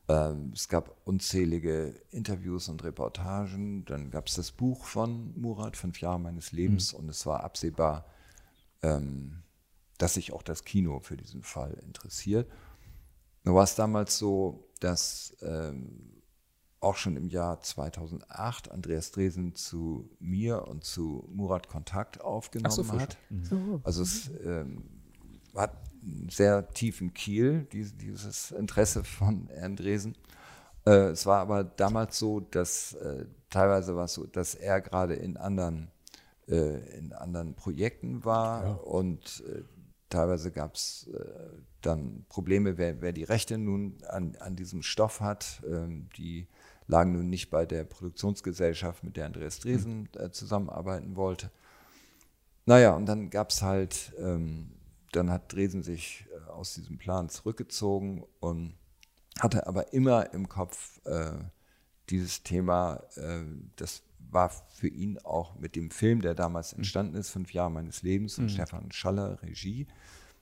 [0.09, 3.86] Ähm, es gab unzählige Interviews und Reportagen.
[3.86, 6.99] Dann gab es das Buch von Murat, Fünf Jahre meines Lebens, mhm.
[6.99, 8.05] und es war absehbar,
[8.82, 9.43] ähm,
[10.00, 12.50] dass sich auch das Kino für diesen Fall interessiert.
[13.43, 16.20] Nur war es damals so, dass ähm,
[16.80, 22.91] auch schon im Jahr 2008 Andreas Dresen zu mir und zu Murat Kontakt aufgenommen so,
[22.91, 23.18] hat.
[23.30, 23.82] Mhm.
[23.84, 24.84] Also es ähm,
[25.56, 30.16] hat einen sehr tiefen Kiel, dieses Interesse von Herrn Dresen.
[30.86, 35.16] Äh, es war aber damals so, dass äh, teilweise war es so, dass er gerade
[35.16, 35.91] in anderen,
[36.47, 38.74] äh, in anderen Projekten war ja.
[38.76, 39.64] und äh,
[40.10, 41.24] Teilweise gab es äh,
[41.82, 45.62] dann Probleme, wer, wer, die Rechte nun an, an diesem Stoff hat.
[45.68, 46.47] Ähm, die
[46.88, 51.51] lagen nun nicht bei der Produktionsgesellschaft, mit der Andreas Dresen äh, zusammenarbeiten wollte.
[52.66, 54.72] Naja, und dann gab es halt, ähm,
[55.12, 58.74] dann hat Dresen sich äh, aus diesem Plan zurückgezogen und
[59.39, 61.34] hatte aber immer im Kopf äh,
[62.10, 63.43] dieses Thema, äh,
[63.76, 64.01] das
[64.32, 68.36] war für ihn auch mit dem Film, der damals entstanden ist, Fünf Jahre meines Lebens,
[68.36, 68.49] von mhm.
[68.49, 69.88] Stefan Schaller, Regie.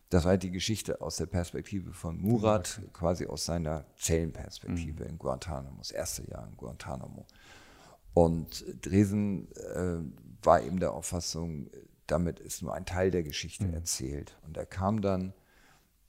[0.09, 2.93] Das war die Geschichte aus der Perspektive von Murat, mhm.
[2.93, 5.09] quasi aus seiner Zellenperspektive mhm.
[5.11, 7.25] in Guantanamo, das erste Jahr in Guantanamo.
[8.13, 9.99] Und Dresen äh,
[10.43, 11.69] war eben der Auffassung,
[12.07, 13.73] damit ist nur ein Teil der Geschichte mhm.
[13.73, 14.37] erzählt.
[14.45, 15.33] Und er kam dann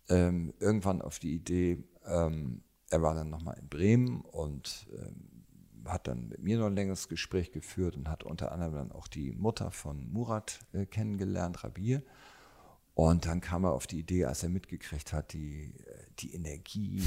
[0.09, 5.38] ähm, irgendwann auf die Idee, ähm, er war dann nochmal in Bremen und ähm,
[5.89, 9.09] hat dann mit mir noch ein längeres Gespräch geführt und hat unter anderem dann auch
[9.09, 12.03] die Mutter von Murat äh, kennengelernt, Rabir.
[12.95, 17.03] Und dann kam er auf die Idee, als er mitgekriegt hat, die, äh, die Energie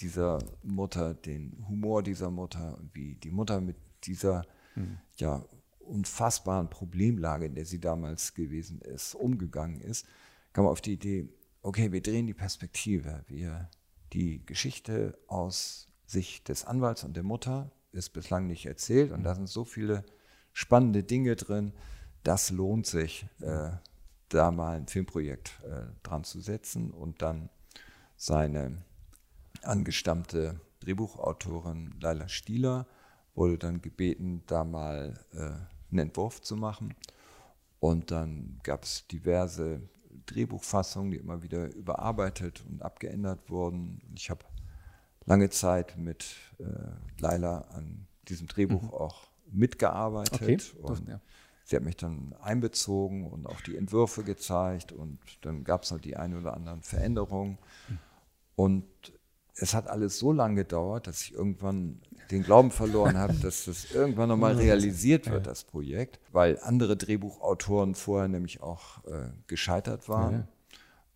[0.00, 4.98] dieser Mutter, den Humor dieser Mutter und wie die Mutter mit dieser mhm.
[5.16, 5.44] ja,
[5.80, 10.06] unfassbaren Problemlage, in der sie damals gewesen ist, umgegangen ist,
[10.52, 11.28] kam er auf die Idee,
[11.62, 13.68] okay, wir drehen die Perspektive, wir
[14.12, 19.34] die Geschichte aus Sicht des Anwalts und der Mutter ist bislang nicht erzählt und da
[19.34, 20.04] sind so viele
[20.52, 21.72] spannende Dinge drin,
[22.22, 23.70] das lohnt sich, äh,
[24.28, 27.50] da mal ein Filmprojekt äh, dran zu setzen und dann
[28.16, 28.82] seine
[29.62, 32.86] angestammte Drehbuchautorin Laila Stieler
[33.34, 35.38] wurde dann gebeten, da mal äh,
[35.90, 36.94] einen Entwurf zu machen.
[37.80, 39.82] Und dann gab es diverse
[40.26, 44.00] Drehbuchfassungen, die immer wieder überarbeitet und abgeändert wurden.
[44.14, 44.44] Ich habe
[45.26, 46.64] lange Zeit mit äh,
[47.20, 48.90] Laila an diesem Drehbuch mhm.
[48.90, 50.42] auch mitgearbeitet.
[50.42, 50.58] Okay.
[50.82, 51.20] Und ja.
[51.66, 56.00] Sie hat mich dann einbezogen und auch die Entwürfe gezeigt und dann gab es noch
[56.00, 57.58] die ein oder anderen Veränderungen.
[57.88, 57.98] Mhm.
[58.56, 58.84] Und
[59.56, 63.90] es hat alles so lange gedauert, dass ich irgendwann den Glauben verloren habe, dass das
[63.92, 70.48] irgendwann nochmal realisiert wird, das Projekt, weil andere Drehbuchautoren vorher nämlich auch äh, gescheitert waren.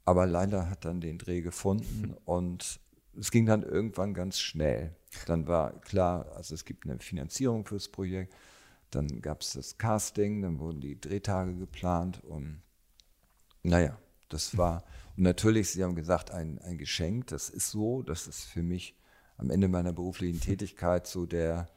[0.04, 2.80] Aber leider hat dann den Dreh gefunden und
[3.18, 4.94] es ging dann irgendwann ganz schnell.
[5.26, 8.34] Dann war klar, also es gibt eine Finanzierung fürs Projekt,
[8.90, 12.62] dann gab es das Casting, dann wurden die Drehtage geplant und
[13.62, 13.98] naja,
[14.28, 14.84] das war,
[15.16, 18.94] und natürlich, Sie haben gesagt, ein, ein Geschenk, das ist so, das ist für mich
[19.36, 21.68] am Ende meiner beruflichen Tätigkeit so der,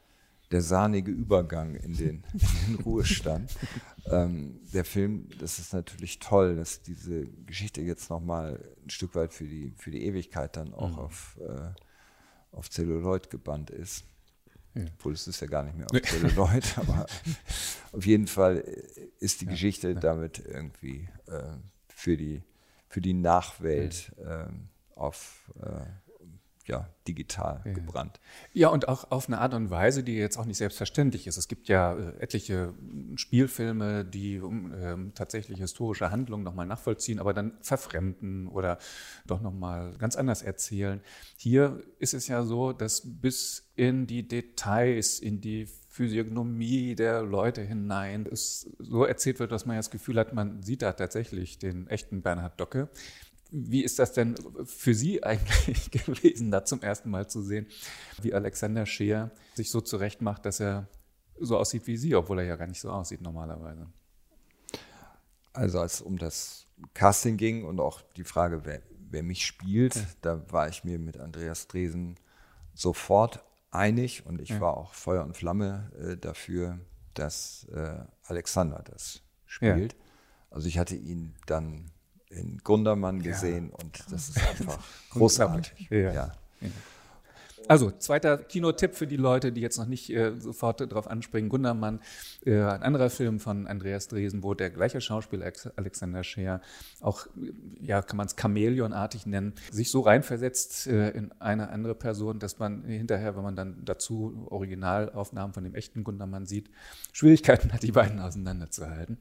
[0.52, 3.56] der sahnige Übergang in den, in den Ruhestand.
[4.06, 9.32] ähm, der Film, das ist natürlich toll, dass diese Geschichte jetzt nochmal ein Stück weit
[9.32, 10.98] für die, für die Ewigkeit dann auch mhm.
[10.98, 11.70] auf, äh,
[12.52, 14.04] auf Celluloid gebannt ist.
[14.74, 14.84] Ja.
[14.98, 17.06] Obwohl es ist ja gar nicht mehr auf Celluloid, aber
[17.92, 18.58] auf jeden Fall
[19.18, 20.00] ist die ja, Geschichte ja.
[20.00, 21.56] damit irgendwie äh,
[21.88, 22.42] für, die,
[22.88, 24.46] für die Nachwelt äh,
[24.94, 26.01] auf äh,
[26.66, 27.72] ja, digital ja.
[27.72, 28.20] gebrannt.
[28.52, 31.36] Ja, und auch auf eine Art und Weise, die jetzt auch nicht selbstverständlich ist.
[31.36, 32.74] Es gibt ja äh, etliche
[33.16, 38.78] Spielfilme, die um, äh, tatsächlich historische Handlungen nochmal nachvollziehen, aber dann verfremden oder
[39.26, 41.00] doch nochmal ganz anders erzählen.
[41.36, 47.60] Hier ist es ja so, dass bis in die Details, in die Physiognomie der Leute
[47.60, 51.58] hinein es so erzählt wird, dass man ja das Gefühl hat, man sieht da tatsächlich
[51.58, 52.88] den echten Bernhard Docke.
[53.54, 54.34] Wie ist das denn
[54.64, 57.66] für Sie eigentlich gewesen, da zum ersten Mal zu sehen,
[58.22, 60.88] wie Alexander Scheer sich so zurecht macht, dass er
[61.38, 63.86] so aussieht wie Sie, obwohl er ja gar nicht so aussieht normalerweise?
[65.52, 68.80] Also als es um das Casting ging und auch die Frage, wer,
[69.10, 70.06] wer mich spielt, ja.
[70.22, 72.16] da war ich mir mit Andreas Dresen
[72.74, 74.60] sofort einig und ich ja.
[74.60, 76.78] war auch Feuer und Flamme äh, dafür,
[77.14, 79.92] dass äh, Alexander das spielt.
[79.92, 79.98] Ja.
[80.50, 81.90] Also ich hatte ihn dann
[82.32, 83.84] in Gundermann gesehen ja.
[83.84, 84.78] und das ist einfach
[85.10, 85.88] großartig.
[85.90, 86.12] Ja.
[86.12, 86.32] ja.
[87.68, 91.48] Also, zweiter Kinotipp für die Leute, die jetzt noch nicht äh, sofort darauf anspringen.
[91.48, 92.00] Gundermann,
[92.44, 96.60] äh, ein anderer Film von Andreas Dresen, wo der gleiche Schauspieler Alexander Scheer,
[97.00, 97.26] auch,
[97.80, 102.58] ja, kann man es Chamäleonartig nennen, sich so reinversetzt äh, in eine andere Person, dass
[102.58, 106.70] man hinterher, wenn man dann dazu Originalaufnahmen von dem echten Gundermann sieht,
[107.12, 109.18] Schwierigkeiten hat, die beiden auseinanderzuhalten.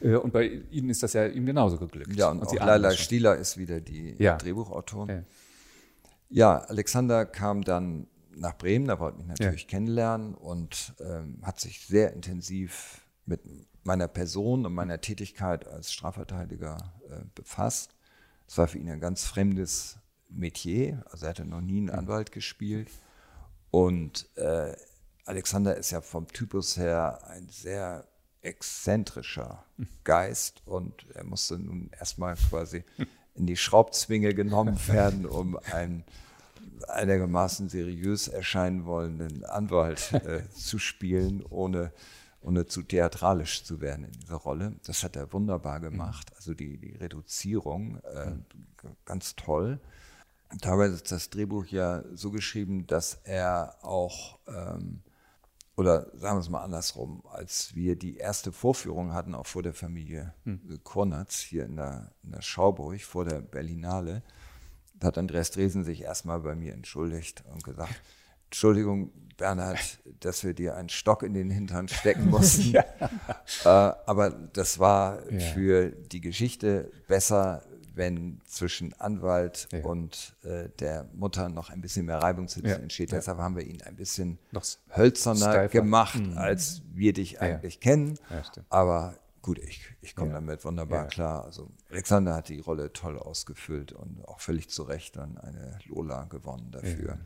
[0.00, 2.14] Äh, und bei Ihnen ist das ja ihm genauso geglückt.
[2.14, 4.36] Ja, und, und auch Laila Stieler ist wieder die ja.
[4.36, 5.24] Drehbuchautorin.
[6.28, 6.56] Ja.
[6.58, 6.58] ja.
[6.58, 9.68] Alexander kam dann nach Bremen, da wollte mich natürlich ja.
[9.68, 13.40] kennenlernen und ähm, hat sich sehr intensiv mit
[13.84, 17.94] meiner Person und meiner Tätigkeit als Strafverteidiger äh, befasst.
[18.46, 19.98] Es war für ihn ein ganz fremdes
[20.28, 21.94] Metier, also er hatte noch nie einen mhm.
[21.94, 22.88] Anwalt gespielt.
[23.70, 24.74] Und äh,
[25.24, 28.06] Alexander ist ja vom Typus her ein sehr
[28.42, 29.64] exzentrischer
[30.04, 32.84] Geist und er musste nun erstmal quasi
[33.34, 36.04] in die Schraubzwinge genommen werden, um einen
[36.88, 41.92] einigermaßen seriös erscheinen wollenden Anwalt äh, zu spielen, ohne,
[42.40, 44.74] ohne zu theatralisch zu werden in dieser Rolle.
[44.86, 46.32] Das hat er wunderbar gemacht.
[46.36, 48.32] Also die, die Reduzierung, äh,
[49.04, 49.78] ganz toll.
[50.60, 55.02] Teilweise ist das Drehbuch ja so geschrieben, dass er auch ähm,
[55.80, 59.72] oder sagen wir es mal andersrum, als wir die erste Vorführung hatten, auch vor der
[59.72, 60.60] Familie hm.
[60.84, 64.22] Kornatz hier in der, in der Schauburg, vor der Berlinale,
[64.92, 67.98] da hat Andreas Dresen sich erstmal bei mir entschuldigt und gesagt,
[68.44, 69.78] Entschuldigung, Bernhard,
[70.20, 72.72] dass wir dir einen Stock in den Hintern stecken mussten.
[72.72, 72.84] ja.
[73.64, 75.40] äh, aber das war ja.
[75.40, 77.62] für die Geschichte besser,
[77.94, 79.84] wenn zwischen Anwalt ja.
[79.84, 82.76] und äh, der Mutter noch ein bisschen mehr Reibungssitz ja.
[82.76, 83.12] entsteht.
[83.12, 84.64] Deshalb haben wir ihn ein bisschen noch
[84.96, 85.68] hölzerner steifer.
[85.68, 86.38] gemacht, mhm.
[86.38, 88.18] als wir dich eigentlich kennen.
[88.68, 91.44] Aber gut, ich, ich komme damit wunderbar klar.
[91.44, 96.24] Also Alexander hat die Rolle toll ausgefüllt und auch völlig zu Recht dann eine Lola
[96.24, 97.18] gewonnen dafür.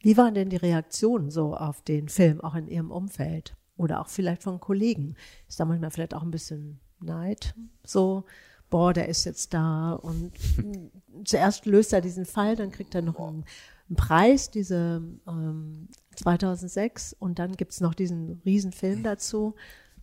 [0.00, 3.56] Wie waren denn die Reaktionen so auf den Film, auch in Ihrem Umfeld?
[3.76, 5.14] Oder auch vielleicht von Kollegen?
[5.48, 8.24] Ist da manchmal vielleicht auch ein bisschen Neid so?
[8.70, 9.92] Boah, der ist jetzt da.
[9.92, 10.32] Und
[11.24, 13.44] zuerst löst er diesen Fall, dann kriegt er noch einen,
[13.88, 17.14] einen Preis, diese ähm, 2006.
[17.18, 19.54] Und dann gibt's noch diesen Riesenfilm dazu.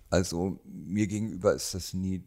[0.10, 2.24] Also mir gegenüber ist das nie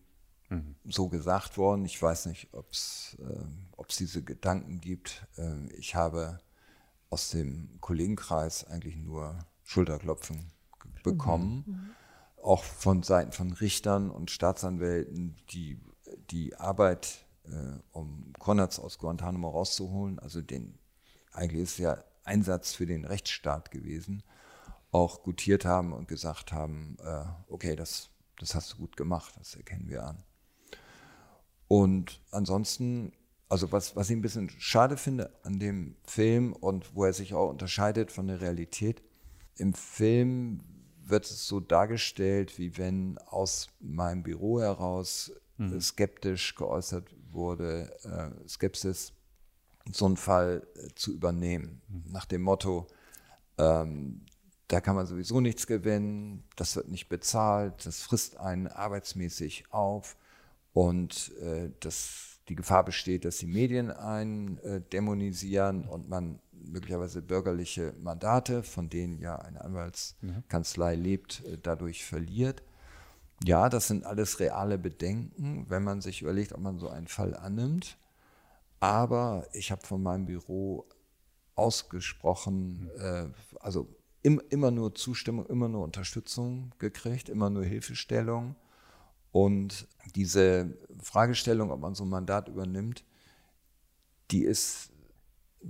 [0.51, 0.74] mhm.
[0.84, 1.84] so gesagt worden.
[1.84, 5.26] Ich weiß nicht, ob es äh, diese Gedanken gibt.
[5.36, 6.39] Äh, ich habe
[7.11, 10.51] aus dem Kollegenkreis eigentlich nur Schulterklopfen
[11.03, 11.64] bekommen.
[11.66, 11.91] Mhm.
[12.43, 15.80] Auch von Seiten von Richtern und Staatsanwälten, die
[16.31, 20.79] die Arbeit, äh, um Konrads aus Guantanamo rauszuholen, also den,
[21.33, 24.23] eigentlich ist ja Einsatz für den Rechtsstaat gewesen,
[24.91, 29.55] auch gutiert haben und gesagt haben, äh, okay, das, das hast du gut gemacht, das
[29.55, 30.23] erkennen wir an.
[31.69, 33.13] Und ansonsten,
[33.49, 37.35] also was, was ich ein bisschen schade finde an dem Film und wo er sich
[37.35, 39.03] auch unterscheidet von der Realität,
[39.57, 40.61] im Film
[41.03, 45.81] wird es so dargestellt, wie wenn aus meinem Büro heraus mhm.
[45.81, 49.13] skeptisch geäußert wurde, äh, Skepsis,
[49.93, 51.83] so einen Fall äh, zu übernehmen.
[51.89, 52.13] Mhm.
[52.13, 52.87] Nach dem Motto,
[53.59, 54.25] ähm,
[54.69, 60.17] da kann man sowieso nichts gewinnen, das wird nicht bezahlt, das frisst einen arbeitsmäßig auf
[60.73, 67.23] und äh, das, die Gefahr besteht, dass die Medien einen äh, dämonisieren und man möglicherweise
[67.23, 72.63] bürgerliche Mandate, von denen ja eine Anwaltskanzlei lebt, äh, dadurch verliert.
[73.45, 77.36] Ja, das sind alles reale Bedenken, wenn man sich überlegt, ob man so einen Fall
[77.36, 77.99] annimmt.
[78.80, 80.89] Aber ich habe von meinem Büro
[81.55, 83.26] ausgesprochen, äh,
[83.61, 83.89] also
[84.22, 88.57] im, immer nur Zustimmung, immer nur Unterstützung gekriegt, immer nur Hilfestellung.
[89.30, 93.05] Und diese Fragestellung, ob man so ein Mandat übernimmt,
[94.30, 94.91] die ist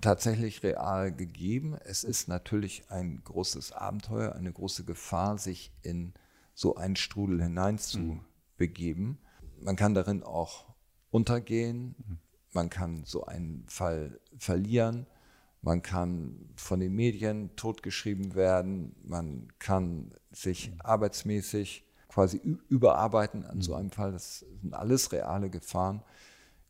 [0.00, 1.76] tatsächlich real gegeben.
[1.84, 6.14] Es ist natürlich ein großes Abenteuer, eine große Gefahr, sich in
[6.59, 9.18] so einen Strudel hineinzubegeben.
[9.61, 10.74] Man kann darin auch
[11.09, 11.94] untergehen,
[12.52, 15.06] man kann so einen Fall verlieren,
[15.62, 23.76] man kann von den Medien totgeschrieben werden, man kann sich arbeitsmäßig quasi überarbeiten an so
[23.76, 24.11] einem Fall.
[24.11, 26.02] Das sind alles reale Gefahren.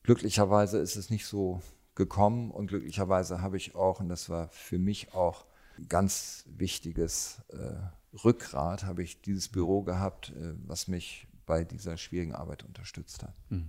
[0.02, 1.62] Glücklicherweise ist es nicht so
[1.94, 5.46] gekommen und glücklicherweise habe ich auch, und das war für mich auch
[5.88, 12.34] ganz wichtiges äh, Rückgrat, habe ich dieses Büro gehabt, äh, was mich bei dieser schwierigen
[12.34, 13.34] Arbeit unterstützt hat.
[13.48, 13.68] Mhm.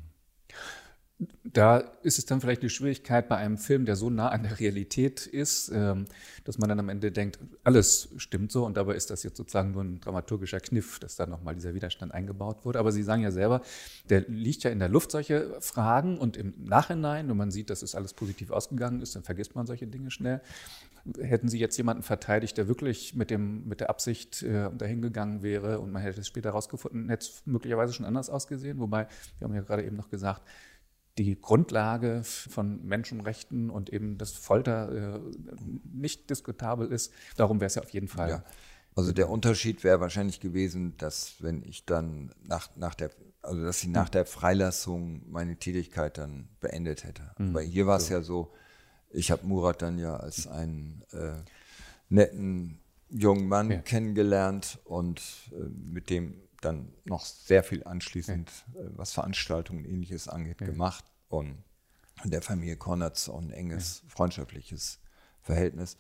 [1.43, 4.57] Da ist es dann vielleicht eine Schwierigkeit bei einem Film, der so nah an der
[4.57, 6.05] Realität ist, ähm,
[6.45, 9.71] dass man dann am Ende denkt, alles stimmt so und dabei ist das jetzt sozusagen
[9.71, 12.79] nur ein dramaturgischer Kniff, dass da nochmal dieser Widerstand eingebaut wurde.
[12.79, 13.61] Aber Sie sagen ja selber,
[14.09, 17.81] der liegt ja in der Luft, solche Fragen und im Nachhinein, wenn man sieht, dass
[17.81, 20.39] es alles positiv ausgegangen ist, dann vergisst man solche Dinge schnell.
[21.19, 25.03] Hätten Sie jetzt jemanden verteidigt, der wirklich mit, dem, mit der Absicht äh, dahin
[25.41, 28.79] wäre und man hätte es später herausgefunden, hätte es möglicherweise schon anders ausgesehen?
[28.79, 29.07] Wobei,
[29.37, 30.43] wir haben ja gerade eben noch gesagt,
[31.19, 35.19] die Grundlage von Menschenrechten und eben das Folter äh,
[35.91, 37.11] nicht diskutabel ist.
[37.35, 38.29] Darum wäre es ja auf jeden Fall.
[38.29, 38.43] Ja.
[38.95, 43.11] Also der Unterschied wäre wahrscheinlich gewesen, dass wenn ich dann nach, nach der,
[43.41, 44.11] also dass ich nach hm.
[44.11, 47.31] der Freilassung meine Tätigkeit dann beendet hätte.
[47.37, 47.53] Mhm.
[47.53, 48.13] Weil hier war es so.
[48.13, 48.53] ja so,
[49.11, 51.33] ich habe Murat dann ja als einen äh,
[52.07, 53.77] netten jungen Mann ja.
[53.79, 58.81] kennengelernt und äh, mit dem dann noch sehr viel anschließend, ja.
[58.81, 60.67] Äh, was Veranstaltungen und ähnliches angeht, ja.
[60.67, 61.05] gemacht.
[61.27, 61.63] Und
[62.23, 64.09] der Familie Konrads auch ein enges ja.
[64.09, 64.99] freundschaftliches
[65.41, 65.97] Verhältnis.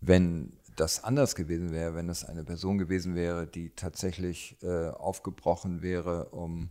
[0.00, 5.82] Wenn das anders gewesen wäre, wenn es eine Person gewesen wäre, die tatsächlich äh, aufgebrochen
[5.82, 6.70] wäre, um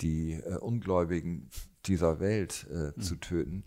[0.00, 1.48] die äh, Ungläubigen
[1.86, 3.00] dieser Welt äh, mhm.
[3.00, 3.64] zu töten,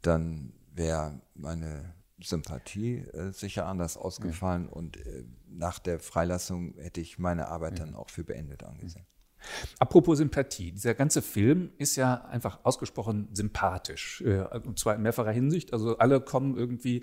[0.00, 4.72] dann wäre meine Sympathie äh, sicher anders ausgefallen ja.
[4.72, 7.84] und äh, nach der Freilassung hätte ich meine Arbeit ja.
[7.84, 9.06] dann auch für beendet angesehen.
[9.78, 14.22] Apropos Sympathie, dieser ganze Film ist ja einfach ausgesprochen sympathisch.
[14.22, 15.72] Äh, und zwar in mehrfacher Hinsicht.
[15.72, 17.02] Also alle kommen irgendwie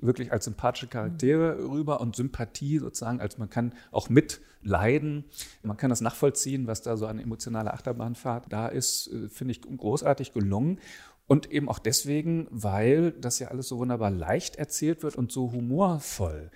[0.00, 5.24] wirklich als sympathische Charaktere rüber und Sympathie sozusagen, als man kann auch mitleiden.
[5.62, 9.62] Man kann das nachvollziehen, was da so eine emotionale Achterbahnfahrt da ist, äh, finde ich
[9.62, 10.80] großartig gelungen.
[11.28, 15.52] Und eben auch deswegen, weil das ja alles so wunderbar leicht erzählt wird und so
[15.52, 16.50] humorvoll.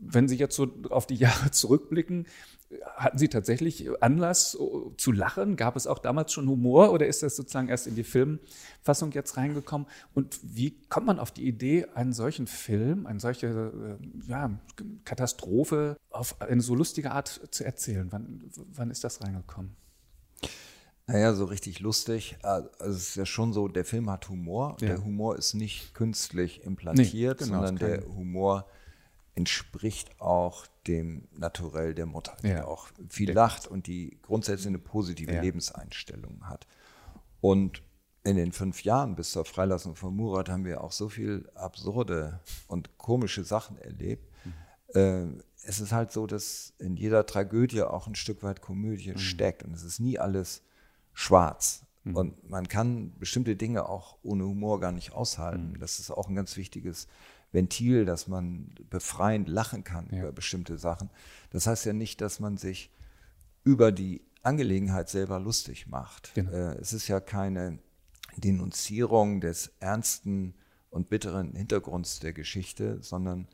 [0.00, 2.26] Wenn Sie jetzt so auf die Jahre zurückblicken,
[2.96, 4.58] hatten Sie tatsächlich Anlass
[4.96, 5.56] zu lachen?
[5.56, 9.36] Gab es auch damals schon Humor oder ist das sozusagen erst in die Filmfassung jetzt
[9.36, 9.86] reingekommen?
[10.14, 14.58] Und wie kommt man auf die Idee, einen solchen Film, eine solche äh, ja,
[15.04, 18.08] Katastrophe auf eine so lustige Art zu erzählen?
[18.10, 19.76] Wann, wann ist das reingekommen?
[21.08, 22.36] Naja, so richtig lustig.
[22.42, 24.76] Also es ist ja schon so, der Film hat Humor.
[24.80, 24.88] Ja.
[24.88, 28.66] Der Humor ist nicht künstlich implantiert, nee, genau, sondern der Humor
[29.36, 32.64] entspricht auch dem Naturell der Mutter, die ja.
[32.64, 35.42] auch viel lacht und die grundsätzlich eine positive ja.
[35.42, 36.66] Lebenseinstellung hat.
[37.40, 37.82] Und
[38.24, 42.40] in den fünf Jahren bis zur Freilassung von Murat haben wir auch so viel absurde
[42.66, 44.28] und komische Sachen erlebt.
[44.94, 45.42] Mhm.
[45.62, 49.18] es ist halt so, dass in jeder Tragödie auch ein Stück weit Komödie mhm.
[49.18, 50.62] steckt und es ist nie alles
[51.16, 51.86] schwarz.
[52.04, 52.14] Mhm.
[52.14, 55.72] Und man kann bestimmte Dinge auch ohne Humor gar nicht aushalten.
[55.72, 55.80] Mhm.
[55.80, 57.08] Das ist auch ein ganz wichtiges
[57.52, 60.20] Ventil, dass man befreiend lachen kann ja.
[60.20, 61.10] über bestimmte Sachen.
[61.50, 62.92] Das heißt ja nicht, dass man sich
[63.64, 66.34] über die Angelegenheit selber lustig macht.
[66.34, 66.50] Genau.
[66.50, 67.78] Äh, es ist ja keine
[68.36, 70.54] Denunzierung des ernsten
[70.90, 73.48] und bitteren Hintergrunds der Geschichte, sondern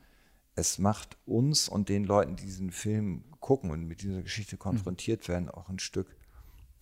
[0.55, 5.29] es macht uns und den Leuten, die diesen Film gucken und mit dieser Geschichte konfrontiert
[5.29, 6.15] werden, auch ein Stück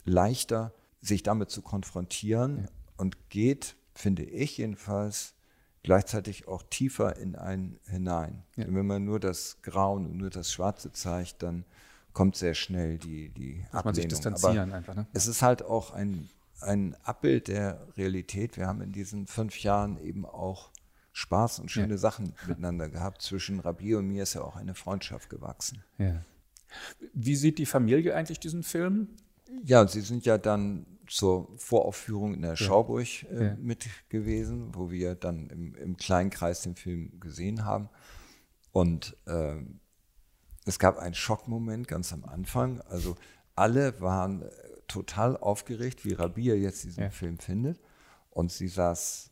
[0.06, 2.70] leichter, sich damit zu konfrontieren ja.
[2.98, 5.34] und geht, finde ich jedenfalls,
[5.84, 8.44] gleichzeitig auch tiefer in einen hinein.
[8.56, 8.66] Ja.
[8.68, 11.66] Wenn man nur das Grauen und nur das Schwarze zeigt, dann
[12.14, 14.96] kommt sehr schnell die, die Muss man sich distanzieren Aber einfach.
[14.96, 15.08] Ne?
[15.14, 16.30] Es ist halt auch ein,
[16.60, 18.58] ein Abbild der Realität.
[18.58, 20.72] Wir haben in diesen fünf Jahren eben auch
[21.14, 21.98] Spaß und schöne ja.
[21.98, 23.22] Sachen miteinander gehabt.
[23.22, 25.84] Zwischen Rabi und mir ist ja auch eine Freundschaft gewachsen.
[25.98, 26.22] Ja.
[27.14, 29.10] Wie sieht die Familie eigentlich diesen Film?
[29.64, 33.56] Ja, sie sind ja dann zur Voraufführung in der Schauburg äh, ja.
[33.60, 37.90] mit gewesen, wo wir dann im, im, kleinen Kreis den Film gesehen haben.
[38.72, 39.58] Und äh,
[40.66, 42.80] es gab einen Schockmoment ganz am Anfang.
[42.82, 43.18] Also
[43.56, 44.50] alle waren äh,
[44.88, 47.10] total aufgeregt, wie Rabia jetzt diesen ja.
[47.10, 47.82] Film findet.
[48.30, 49.32] Und sie saß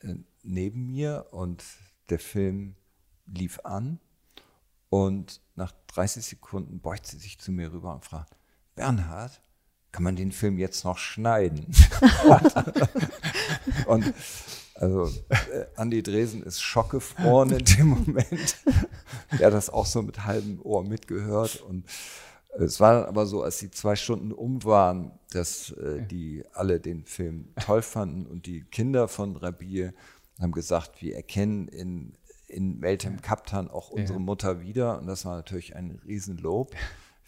[0.00, 1.62] äh, neben mir und
[2.08, 2.74] der Film
[3.26, 4.00] lief an.
[4.88, 8.36] Und nach 30 Sekunden beugt sie sich zu mir rüber und fragt,
[8.74, 9.40] Bernhard,
[9.92, 11.66] kann man den Film jetzt noch schneiden?
[13.86, 14.14] und
[14.80, 18.56] also äh, Andi Dresen ist schockgefroren in dem Moment.
[19.38, 21.60] Er hat das auch so mit halbem Ohr mitgehört.
[21.60, 21.84] Und
[22.58, 26.80] es war dann aber so, als die zwei Stunden um waren, dass äh, die alle
[26.80, 29.92] den Film toll fanden und die Kinder von Rabier
[30.40, 32.14] haben gesagt, wir erkennen in,
[32.48, 34.18] in Meltem Kaptan auch unsere.
[34.18, 34.98] Mutter wieder.
[34.98, 36.74] Und das war natürlich ein Riesenlob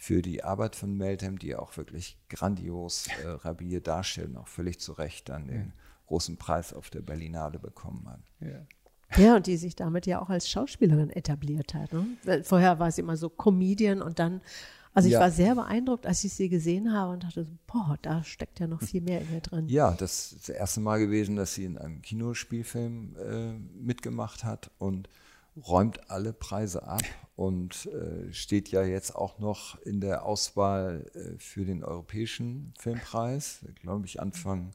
[0.03, 4.91] für die Arbeit von Meltem, die auch wirklich grandios äh, Rabier darstellen, auch völlig zu
[4.91, 5.71] Recht dann den
[6.07, 8.19] großen Preis auf der Berlinale bekommen hat.
[8.41, 8.65] Ja.
[9.15, 11.93] Ja, und die sich damit ja auch als Schauspielerin etabliert hat.
[11.93, 12.43] Ne?
[12.43, 14.41] Vorher war sie immer so Comedian und dann,
[14.93, 15.21] also ich ja.
[15.21, 18.81] war sehr beeindruckt, als ich sie gesehen habe und dachte, boah, da steckt ja noch
[18.81, 19.69] viel mehr in ihr drin.
[19.69, 24.69] Ja, das ist das erste Mal gewesen, dass sie in einem Kinospielfilm äh, mitgemacht hat
[24.79, 25.07] und
[25.55, 27.03] räumt alle Preise ab
[27.35, 33.65] und äh, steht ja jetzt auch noch in der Auswahl äh, für den Europäischen Filmpreis,
[33.81, 34.71] glaube ich, Anfang,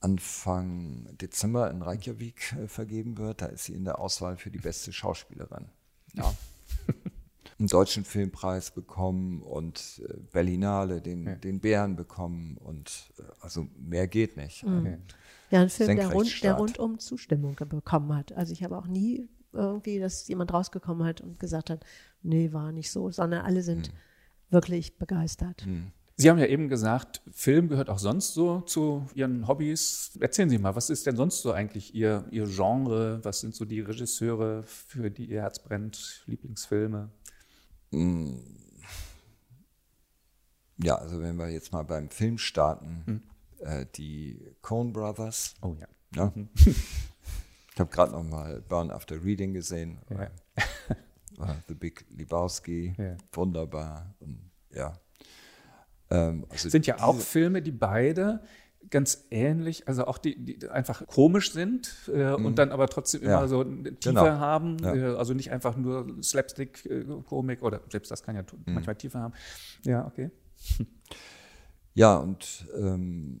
[0.00, 3.42] Anfang Dezember in Reykjavik äh, vergeben wird.
[3.42, 5.66] Da ist sie in der Auswahl für die beste Schauspielerin.
[6.14, 6.34] Ja.
[7.58, 11.34] einen deutschen Filmpreis bekommen und äh, Berlinale den, ja.
[11.34, 14.64] den Bären bekommen und äh, also mehr geht nicht.
[14.64, 14.98] Mhm.
[15.50, 18.32] Ja, ein Film, der, rund, der rundum Zustimmung bekommen hat.
[18.32, 21.84] Also ich habe auch nie irgendwie, dass jemand rausgekommen hat und gesagt hat,
[22.22, 23.94] nee, war nicht so, sondern alle sind hm.
[24.50, 25.64] wirklich begeistert.
[25.64, 25.92] Hm.
[26.20, 30.18] Sie haben ja eben gesagt, Film gehört auch sonst so zu Ihren Hobbys.
[30.20, 33.20] Erzählen Sie mal, was ist denn sonst so eigentlich Ihr, Ihr Genre?
[33.22, 37.10] Was sind so die Regisseure, für die Ihr Herz brennt, Lieblingsfilme?
[37.92, 38.42] Hm.
[40.82, 43.22] Ja, also wenn wir jetzt mal beim Film starten, hm.
[43.60, 45.54] äh, die Coen Brothers.
[45.62, 45.86] Oh ja.
[46.16, 46.32] ja.
[47.78, 49.98] Ich habe gerade noch mal Burn After Reading gesehen.
[50.10, 51.54] Ja.
[51.68, 53.16] The Big Lebowski, ja.
[53.30, 54.16] wunderbar.
[54.18, 54.98] Und, ja.
[56.10, 58.42] Ähm, also sind ja auch Filme, die beide
[58.90, 62.54] ganz ähnlich, also auch die, die einfach komisch sind äh, und mhm.
[62.56, 63.46] dann aber trotzdem immer ja.
[63.46, 64.24] so eine Tiefe genau.
[64.24, 64.78] haben.
[64.82, 64.96] Ja.
[64.96, 68.74] Äh, also nicht einfach nur Slapstick-Komik oder selbst das kann ja mhm.
[68.74, 69.34] manchmal Tiefe haben.
[69.84, 70.32] Ja, okay.
[71.94, 73.40] Ja, und ähm,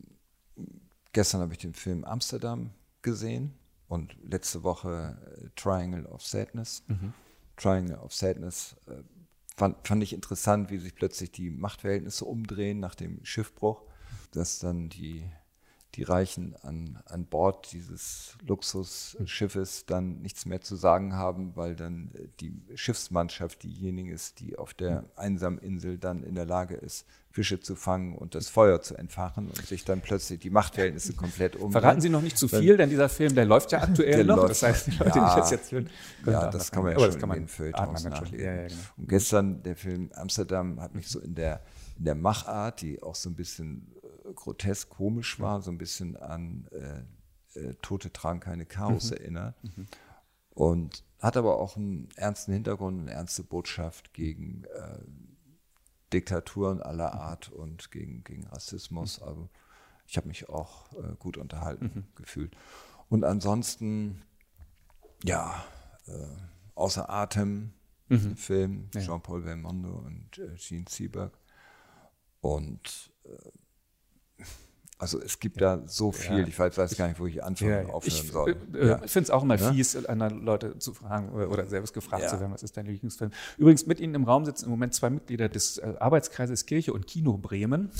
[1.12, 2.70] gestern habe ich den Film Amsterdam
[3.02, 3.57] gesehen
[3.88, 6.84] und letzte Woche äh, Triangle of Sadness.
[6.86, 7.12] Mhm.
[7.56, 9.02] Triangle of Sadness äh,
[9.56, 13.82] fand, fand ich interessant, wie sich plötzlich die Machtverhältnisse umdrehen nach dem Schiffbruch,
[14.32, 15.24] dass dann die
[15.94, 22.12] die Reichen an, an Bord dieses Luxusschiffes dann nichts mehr zu sagen haben, weil dann
[22.14, 27.06] äh, die Schiffsmannschaft diejenige ist, die auf der einsamen Insel dann in der Lage ist,
[27.38, 31.54] Fische zu fangen und das Feuer zu entfachen und sich dann plötzlich die Machtverhältnisse komplett
[31.54, 31.70] um.
[31.70, 34.38] Verraten Sie noch nicht zu viel, denn dieser Film, der läuft ja aktuell noch.
[34.38, 35.88] Läuft, das heißt, die Leute, ja, die das jetzt hören,
[36.26, 38.44] ja, das kann man ja schon in den Feuilletons nachlesen.
[38.44, 38.80] Ja, ja, genau.
[38.96, 41.62] Und gestern der Film Amsterdam hat mich so in der
[41.96, 43.94] in der Machart, die auch so ein bisschen
[44.34, 49.16] grotesk komisch war, so ein bisschen an äh, äh, Tote tragen keine Chaos mhm.
[49.16, 49.64] erinnert.
[49.64, 49.86] Mhm.
[50.50, 54.98] Und hat aber auch einen ernsten Hintergrund, eine ernste Botschaft gegen äh,
[56.12, 57.14] Diktaturen aller.
[57.14, 59.20] Art und gegen, gegen Rassismus.
[59.20, 59.26] Mhm.
[59.26, 59.48] Also
[60.06, 62.04] ich habe mich auch äh, gut unterhalten mhm.
[62.14, 62.56] gefühlt.
[63.08, 64.22] Und ansonsten,
[65.24, 65.64] ja,
[66.06, 66.12] äh,
[66.74, 67.72] außer Atem,
[68.08, 68.36] mhm.
[68.36, 69.00] Film, ja.
[69.00, 71.38] Jean-Paul Belmondo und äh, Gene Seberg.
[72.40, 73.12] Und
[75.00, 76.46] Also es gibt da so viel, ja.
[76.46, 78.56] ich weiß, weiß, gar nicht, wo ich anfangen ja, aufhören ich, soll.
[78.74, 79.00] Äh, ja.
[79.04, 82.52] Ich finde es auch immer fies, andere Leute zu fragen oder selbst gefragt zu werden,
[82.52, 83.30] was ist dein Lieblingsfilm.
[83.58, 87.06] Übrigens, mit Ihnen im Raum sitzen im Moment zwei Mitglieder des äh, Arbeitskreises Kirche und
[87.06, 87.90] Kino Bremen.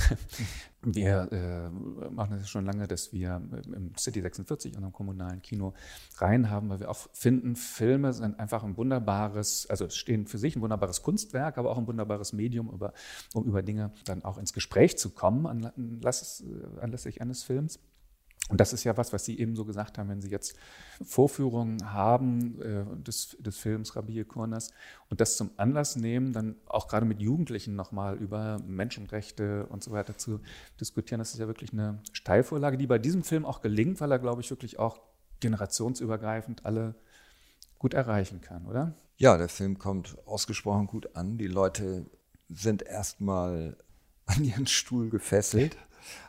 [0.83, 5.75] Wir äh, machen das schon lange, dass wir im City 46, unserem kommunalen Kino,
[6.19, 10.55] rein haben, weil wir auch finden, Filme sind einfach ein wunderbares, also stehen für sich
[10.55, 12.93] ein wunderbares Kunstwerk, aber auch ein wunderbares Medium, über,
[13.35, 17.81] um über Dinge dann auch ins Gespräch zu kommen äh, anlässlich eines Films.
[18.49, 20.57] Und das ist ja was, was Sie eben so gesagt haben, wenn Sie jetzt
[21.05, 24.71] Vorführungen haben äh, des, des Films Rabie Kurnas
[25.11, 29.93] und das zum Anlass nehmen, dann auch gerade mit Jugendlichen nochmal über Menschenrechte und so
[29.93, 30.41] weiter zu
[30.81, 34.19] diskutieren, das ist ja wirklich eine Steilvorlage, die bei diesem Film auch gelingt, weil er,
[34.19, 35.01] glaube ich, wirklich auch
[35.41, 36.95] generationsübergreifend alle
[37.79, 38.95] gut erreichen kann, oder?
[39.19, 41.39] Ja, der Film kommt ausgesprochen gut an.
[41.39, 42.07] Die Leute
[42.49, 43.77] sind erstmal
[44.27, 45.77] an ihren Stuhl gefesselt.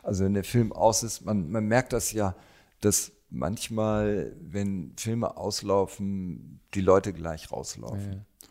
[0.02, 2.34] Also wenn der Film aus ist, man, man merkt das ja,
[2.80, 8.12] dass manchmal, wenn Filme auslaufen, die Leute gleich rauslaufen.
[8.12, 8.48] Ja.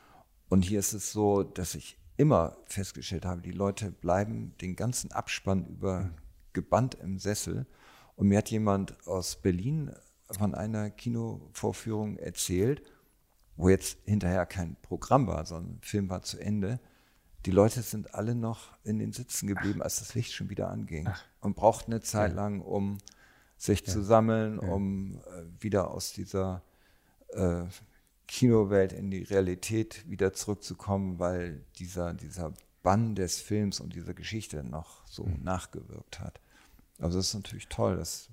[0.50, 5.12] Und hier ist es so, dass ich immer festgestellt habe, die Leute bleiben den ganzen
[5.12, 6.14] Abspann über mhm.
[6.54, 7.66] gebannt im Sessel.
[8.16, 9.92] Und mir hat jemand aus Berlin
[10.30, 12.84] von einer Kinovorführung erzählt,
[13.56, 16.80] wo jetzt hinterher kein Programm war, sondern der Film war zu Ende.
[17.46, 21.08] Die Leute sind alle noch in den Sitzen geblieben, als das Licht schon wieder anging
[21.08, 21.24] Ach.
[21.40, 22.98] und brauchten eine Zeit lang, um
[23.58, 23.94] sich ja.
[23.94, 24.68] zu sammeln, ja.
[24.68, 26.64] um äh, wieder aus dieser
[27.30, 27.64] äh,
[28.28, 34.64] Kinowelt in die Realität wieder zurückzukommen, weil dieser, dieser Bann des Films und dieser Geschichte
[34.64, 35.44] noch so mhm.
[35.44, 36.40] nachgewirkt hat.
[37.00, 37.98] Also das ist natürlich toll.
[37.98, 38.30] Das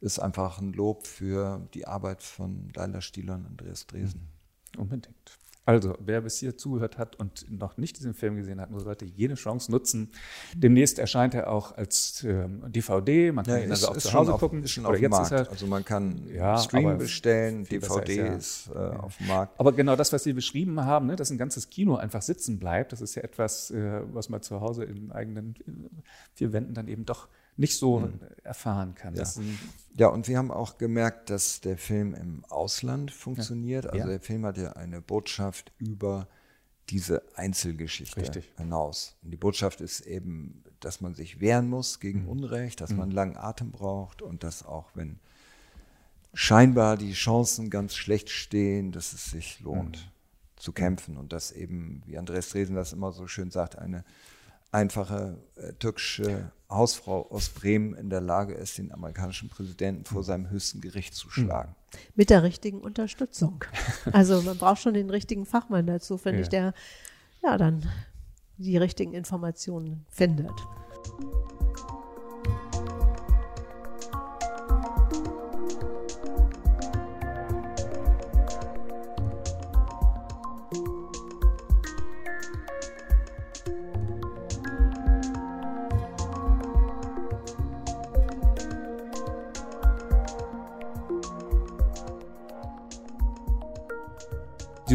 [0.00, 4.28] ist einfach ein Lob für die Arbeit von Leila Stieler und Andreas Dresen.
[4.74, 4.80] Mhm.
[4.80, 5.38] Unbedingt.
[5.70, 9.34] Also, wer bis hier zugehört hat und noch nicht diesen Film gesehen hat, sollte jede
[9.34, 10.10] Chance nutzen.
[10.54, 13.30] Demnächst erscheint er auch als ähm, DVD.
[13.30, 14.64] Man kann ja, ihn also auch zu Hause auf, gucken.
[14.64, 15.30] Ist schon Oder auf dem Markt.
[15.30, 19.60] Er, also man kann ja, Stream bestellen, DVD ist, ja, ist äh, auf dem Markt.
[19.60, 22.92] Aber genau das, was Sie beschrieben haben, ne, dass ein ganzes Kino einfach sitzen bleibt,
[22.92, 25.70] das ist ja etwas, äh, was man zu Hause in eigenen äh,
[26.34, 27.28] vier Wänden dann eben doch
[27.60, 28.20] nicht so mhm.
[28.42, 29.14] erfahren kann.
[29.14, 29.24] Ja.
[29.94, 30.08] ja.
[30.08, 33.84] und wir haben auch gemerkt, dass der Film im Ausland funktioniert.
[33.84, 33.90] Ja.
[33.90, 36.26] Also der Film hat ja eine Botschaft über
[36.88, 38.50] diese Einzelgeschichte Richtig.
[38.56, 39.16] hinaus.
[39.22, 42.28] Und die Botschaft ist eben, dass man sich wehren muss gegen mhm.
[42.30, 42.96] Unrecht, dass mhm.
[42.96, 45.20] man langen Atem braucht und dass auch wenn
[46.32, 50.56] scheinbar die Chancen ganz schlecht stehen, dass es sich lohnt mhm.
[50.56, 54.02] zu kämpfen und dass eben, wie Andreas Dresen das immer so schön sagt, eine
[54.72, 60.50] einfache äh, türkische Hausfrau aus Bremen in der Lage ist, den amerikanischen Präsidenten vor seinem
[60.50, 61.74] höchsten Gericht zu schlagen.
[62.14, 63.64] Mit der richtigen Unterstützung.
[64.12, 66.42] Also man braucht schon den richtigen Fachmann dazu, finde ja.
[66.42, 66.74] ich, der
[67.42, 67.88] ja dann
[68.56, 70.52] die richtigen Informationen findet.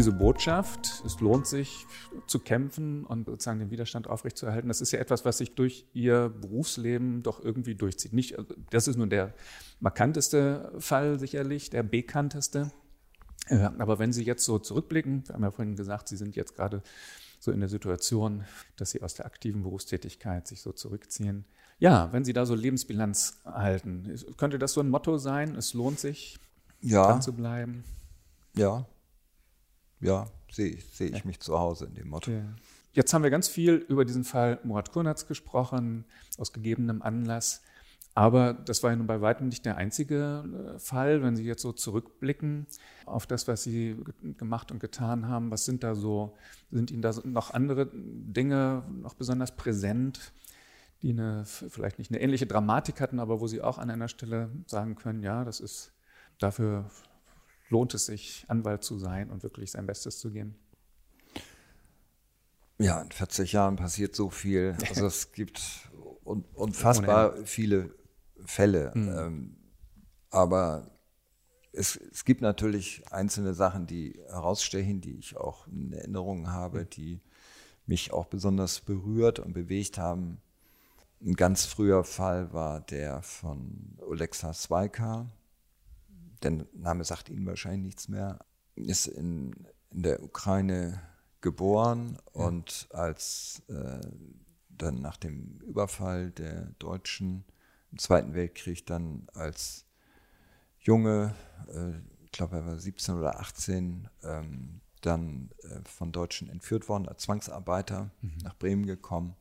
[0.06, 1.84] Diese Botschaft, es lohnt sich
[2.28, 6.28] zu kämpfen und sozusagen den Widerstand aufrechtzuerhalten, das ist ja etwas, was sich durch ihr
[6.28, 8.12] Berufsleben doch irgendwie durchzieht.
[8.12, 9.34] Nicht, also das ist nur der
[9.80, 12.70] markanteste Fall sicherlich, der bekannteste.
[13.48, 16.84] Aber wenn Sie jetzt so zurückblicken, wir haben ja vorhin gesagt, Sie sind jetzt gerade
[17.40, 18.44] so in der Situation,
[18.76, 21.46] dass Sie aus der aktiven Berufstätigkeit sich so zurückziehen.
[21.80, 25.98] Ja, wenn Sie da so Lebensbilanz halten, könnte das so ein Motto sein, es lohnt
[25.98, 26.38] sich,
[26.80, 27.06] ja.
[27.06, 27.82] dran zu bleiben?
[28.54, 28.86] Ja,
[30.00, 32.30] ja, sehe ich, seh ich mich zu Hause in dem Motto.
[32.30, 32.44] Ja.
[32.92, 36.06] Jetzt haben wir ganz viel über diesen Fall Murat Kurnatz gesprochen,
[36.38, 37.62] aus gegebenem Anlass.
[38.14, 41.22] Aber das war ja nun bei weitem nicht der einzige äh, Fall.
[41.22, 42.66] Wenn Sie jetzt so zurückblicken
[43.04, 43.94] auf das, was Sie
[44.38, 46.34] gemacht und getan haben, was sind da so,
[46.70, 50.32] sind Ihnen da noch andere Dinge noch besonders präsent,
[51.02, 54.50] die eine, vielleicht nicht eine ähnliche Dramatik hatten, aber wo Sie auch an einer Stelle
[54.64, 55.92] sagen können, ja, das ist
[56.38, 56.90] dafür
[57.68, 60.56] lohnt es sich, Anwalt zu sein und wirklich sein Bestes zu geben?
[62.78, 64.76] Ja, in 40 Jahren passiert so viel.
[64.88, 65.90] Also es gibt
[66.24, 67.94] unfassbar viele
[68.44, 68.92] Fälle.
[68.94, 69.08] Mhm.
[69.16, 69.56] Ähm,
[70.30, 70.90] aber
[71.72, 76.90] es, es, gibt natürlich einzelne Sachen, die herausstechen, die ich auch in Erinnerung habe, mhm.
[76.90, 77.20] die
[77.86, 80.40] mich auch besonders berührt und bewegt haben.
[81.24, 85.30] Ein ganz früher Fall war der von Olexa Zweika,
[86.42, 89.54] der Name sagt Ihnen wahrscheinlich nichts mehr, ist in,
[89.90, 91.00] in der Ukraine
[91.40, 92.44] geboren ja.
[92.46, 94.00] und als äh,
[94.68, 97.44] dann nach dem Überfall der Deutschen
[97.98, 99.86] Zweiten Weltkrieg dann als
[100.80, 101.34] Junge,
[101.68, 101.92] äh,
[102.24, 107.22] ich glaube er war 17 oder 18, ähm, dann äh, von Deutschen entführt worden, als
[107.22, 108.38] Zwangsarbeiter mhm.
[108.42, 109.36] nach Bremen gekommen.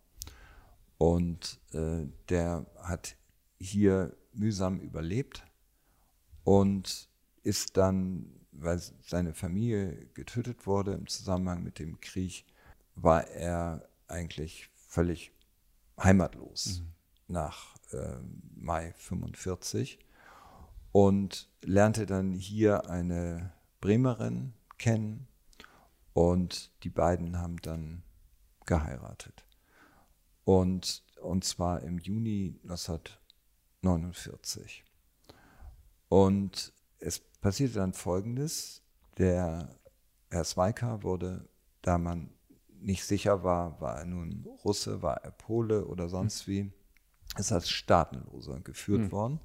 [0.98, 3.18] Und äh, der hat
[3.60, 5.45] hier mühsam überlebt
[6.46, 7.10] und
[7.44, 12.46] ist dann, weil seine Familie getötet wurde im Zusammenhang mit dem Krieg,
[12.96, 15.34] war er eigentlich völlig
[16.02, 16.94] heimatlos mhm.
[17.34, 18.16] nach äh,
[18.56, 20.00] Mai 45
[20.92, 25.28] und lernte dann hier eine Bremerin kennen
[26.14, 28.04] und die beiden haben dann
[28.66, 29.46] geheiratet.
[30.44, 34.86] Und, und zwar im Juni 1949.
[36.10, 38.82] Und es passierte dann Folgendes.
[39.18, 39.80] Der
[40.30, 41.48] Herr Zweika wurde,
[41.82, 42.30] da man
[42.70, 46.72] nicht sicher war, war er nun Russe, war er Pole oder sonst wie,
[47.38, 49.12] ist als Staatenloser geführt mhm.
[49.12, 49.40] worden.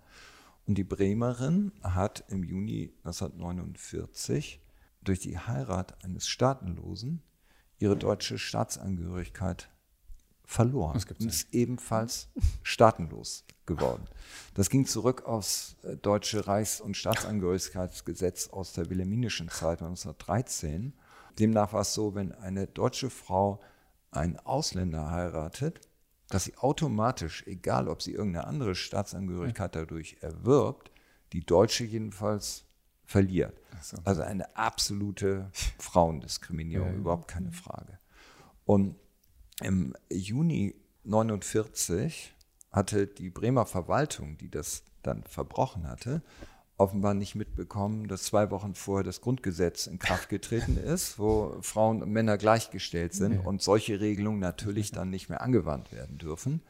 [0.66, 4.60] Und die Bremerin hat im Juni 1949
[5.02, 7.22] durch die Heirat eines Staatenlosen
[7.78, 9.70] ihre deutsche Staatsangehörigkeit
[10.50, 12.28] verloren und ist ebenfalls
[12.64, 14.02] staatenlos geworden.
[14.54, 20.92] Das ging zurück aufs äh, deutsche Reichs- und Staatsangehörigkeitsgesetz aus der wilhelminischen Zeit 1913.
[21.38, 23.60] Demnach war es so, wenn eine deutsche Frau
[24.10, 25.82] einen Ausländer heiratet,
[26.30, 30.90] dass sie automatisch, egal ob sie irgendeine andere Staatsangehörigkeit dadurch erwirbt,
[31.32, 32.64] die deutsche jedenfalls
[33.04, 33.60] verliert.
[33.80, 33.98] So.
[34.02, 35.48] Also eine absolute
[35.78, 38.00] Frauendiskriminierung, ja, überhaupt keine Frage.
[38.64, 38.96] Und
[39.62, 42.34] im Juni 49
[42.70, 46.22] hatte die Bremer Verwaltung, die das dann verbrochen hatte,
[46.76, 52.02] offenbar nicht mitbekommen, dass zwei Wochen vorher das Grundgesetz in Kraft getreten ist, wo Frauen
[52.02, 53.40] und Männer gleichgestellt sind ja.
[53.40, 56.62] und solche Regelungen natürlich dann nicht mehr angewandt werden dürfen.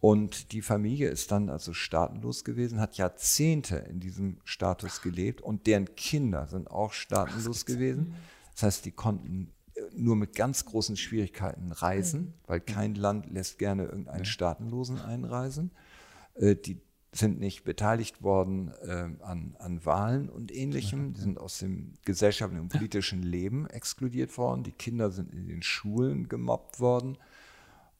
[0.00, 5.68] Und die Familie ist dann also staatenlos gewesen, hat Jahrzehnte in diesem Status gelebt und
[5.68, 8.14] deren Kinder sind auch staatenlos gewesen.
[8.52, 9.52] Das heißt, die konnten
[9.96, 15.70] nur mit ganz großen Schwierigkeiten reisen, weil kein Land lässt gerne irgendeinen Staatenlosen einreisen.
[16.34, 16.80] Äh, die
[17.14, 21.12] sind nicht beteiligt worden äh, an, an Wahlen und ähnlichem.
[21.12, 24.62] Die sind aus dem gesellschaftlichen und politischen Leben exkludiert worden.
[24.62, 27.18] Die Kinder sind in den Schulen gemobbt worden.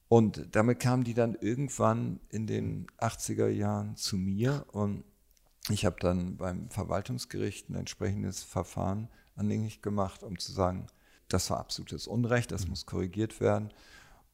[0.09, 5.05] Und damit kamen die dann irgendwann in den 80er Jahren zu mir und
[5.69, 10.87] ich habe dann beim Verwaltungsgericht ein entsprechendes Verfahren anhängig gemacht, um zu sagen,
[11.33, 13.71] das war absolutes Unrecht, das muss korrigiert werden.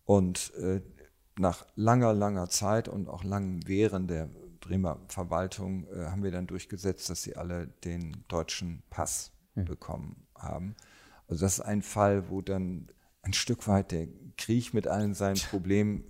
[0.05, 0.80] Und äh,
[1.38, 4.28] nach langer, langer Zeit und auch langem Wehren der
[4.61, 9.64] Bremer Verwaltung äh, haben wir dann durchgesetzt, dass sie alle den deutschen Pass mhm.
[9.66, 10.74] bekommen haben.
[11.28, 12.88] Also das ist ein Fall, wo dann
[13.22, 16.05] ein Stück weit der Krieg mit allen seinen Problemen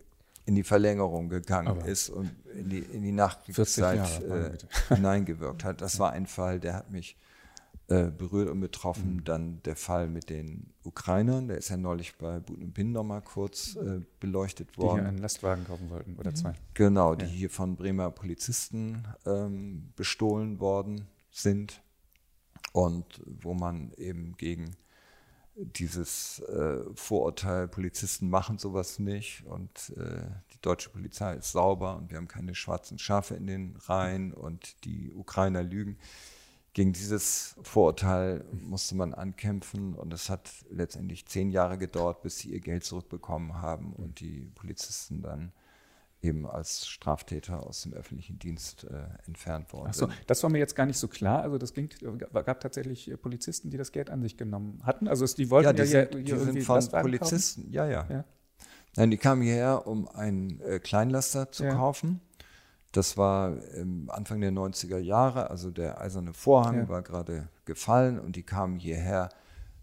[0.46, 4.56] in die Verlängerung gegangen Aber ist und in die, in die Nachkriegszeit äh,
[4.94, 5.82] hineingewirkt hat.
[5.82, 7.16] Das war ein Fall, der hat mich
[7.88, 9.16] äh, berührt und betroffen.
[9.16, 9.24] Mhm.
[9.24, 13.76] Dann der Fall mit den Ukrainern, der ist ja neulich bei Buten Pin nochmal kurz
[13.76, 14.96] äh, beleuchtet worden.
[14.96, 16.52] Die hier einen Lastwagen kaufen wollten oder zwei.
[16.74, 17.30] Genau, die ja.
[17.30, 21.82] hier von Bremer Polizisten ähm, bestohlen worden sind
[22.72, 24.76] und wo man eben gegen
[25.58, 30.20] dieses äh, Vorurteil, Polizisten machen sowas nicht und äh,
[30.52, 34.84] die deutsche Polizei ist sauber und wir haben keine schwarzen Schafe in den Reihen und
[34.84, 35.98] die Ukrainer lügen.
[36.78, 42.50] Gegen dieses Vorurteil musste man ankämpfen und es hat letztendlich zehn Jahre gedauert, bis sie
[42.50, 45.50] ihr Geld zurückbekommen haben und die Polizisten dann
[46.22, 50.58] eben als Straftäter aus dem öffentlichen Dienst äh, entfernt worden Ach so, das war mir
[50.58, 51.42] jetzt gar nicht so klar.
[51.42, 55.08] Also das klingt, gab tatsächlich Polizisten, die das Geld an sich genommen hatten.
[55.08, 57.72] Also die wollten ja, die ja sind, hier, hier die sind von Polizisten.
[57.72, 58.24] Ja, ja, ja.
[58.94, 61.74] Nein, die kamen hierher, um einen äh, Kleinlaster zu ja.
[61.74, 62.20] kaufen.
[62.92, 66.88] Das war ähm, Anfang der 90er Jahre, also der eiserne Vorhang ja.
[66.88, 69.28] war gerade gefallen und die kamen hierher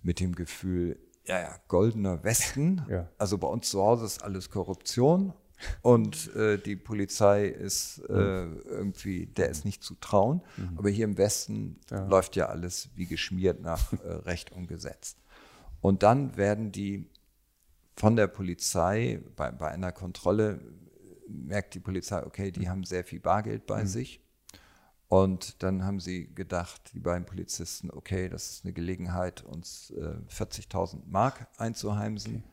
[0.02, 2.82] mit dem Gefühl, ja, ja, goldener Westen.
[2.90, 3.10] Ja.
[3.18, 5.34] Also bei uns zu Hause ist alles Korruption
[5.82, 10.41] und äh, die Polizei ist äh, irgendwie, der ist nicht zu trauen.
[10.57, 10.77] Mhm.
[10.77, 12.06] Aber hier im Westen ja.
[12.06, 15.15] läuft ja alles wie geschmiert nach äh, Recht und Gesetz.
[15.82, 17.10] Und dann werden die
[17.95, 20.60] von der Polizei bei, bei einer Kontrolle
[21.27, 22.69] merkt die Polizei, okay, die mhm.
[22.69, 23.88] haben sehr viel Bargeld bei mhm.
[23.88, 24.22] sich.
[25.07, 30.15] Und dann haben sie gedacht, die beiden Polizisten, okay, das ist eine Gelegenheit, uns äh,
[30.30, 32.38] 40.000 Mark einzuheimsen.
[32.38, 32.43] Okay.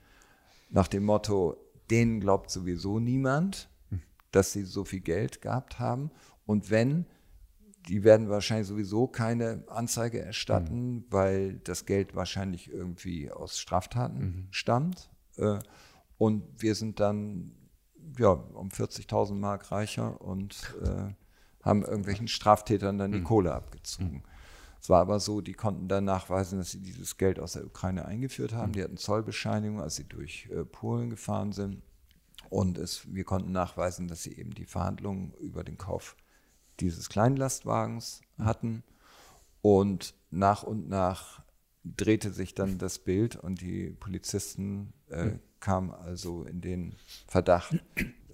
[0.71, 1.57] Nach dem Motto,
[1.91, 3.69] denen glaubt sowieso niemand,
[4.33, 6.11] dass sie so viel Geld gehabt haben.
[6.47, 7.07] Und wenn,
[7.89, 11.05] die werden wahrscheinlich sowieso keine Anzeige erstatten, mhm.
[11.11, 14.47] weil das Geld wahrscheinlich irgendwie aus Straftaten mhm.
[14.51, 15.11] stammt.
[15.37, 15.59] Äh,
[16.19, 17.53] und wir sind dann
[18.19, 21.15] ja, um 40.000 Mark reicher und äh,
[21.63, 23.25] haben irgendwelchen Straftätern dann die mhm.
[23.25, 24.15] Kohle abgezogen.
[24.15, 24.23] Mhm.
[24.81, 28.05] Es war aber so, die konnten dann nachweisen, dass sie dieses Geld aus der Ukraine
[28.05, 28.71] eingeführt haben.
[28.71, 28.73] Mhm.
[28.73, 31.83] Die hatten Zollbescheinigungen, als sie durch äh, Polen gefahren sind.
[32.51, 36.17] Und es, wir konnten nachweisen, dass sie eben die Verhandlungen über den Kauf
[36.81, 38.45] dieses Kleinlastwagens mhm.
[38.45, 38.83] hatten.
[39.63, 41.43] Und nach und nach
[41.85, 45.33] drehte sich dann das Bild und die Polizisten äh,
[45.63, 45.65] mhm.
[45.65, 46.95] kamen also in den
[47.27, 47.77] Verdacht,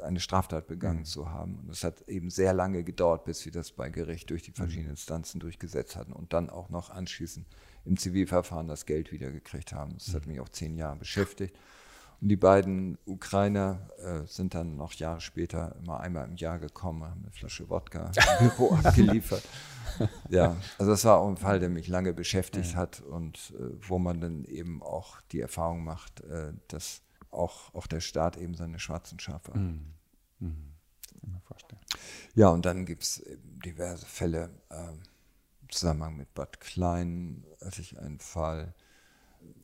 [0.03, 1.05] eine Straftat begangen mhm.
[1.05, 1.59] zu haben.
[1.59, 4.91] Und es hat eben sehr lange gedauert, bis wir das bei Gericht durch die verschiedenen
[4.91, 7.47] Instanzen durchgesetzt hatten und dann auch noch anschließend
[7.85, 9.95] im Zivilverfahren das Geld wiedergekriegt haben.
[9.95, 11.57] Das hat mich auch zehn Jahre beschäftigt.
[12.21, 17.05] Und die beiden Ukrainer äh, sind dann noch Jahre später immer einmal im Jahr gekommen,
[17.05, 18.11] haben eine Flasche Wodka
[18.41, 19.45] im Büro abgeliefert.
[20.29, 22.79] Ja, also das war auch ein Fall, der mich lange beschäftigt ja.
[22.79, 27.87] hat und äh, wo man dann eben auch die Erfahrung macht, äh, dass auch, auch
[27.87, 29.57] der Staat eben seine schwarzen Schafe.
[29.57, 29.95] Mhm.
[30.41, 30.69] Mhm.
[32.35, 33.23] Ja, und dann gibt es
[33.65, 38.75] diverse Fälle äh, im Zusammenhang mit Bad Klein, hatte ich einen Fall.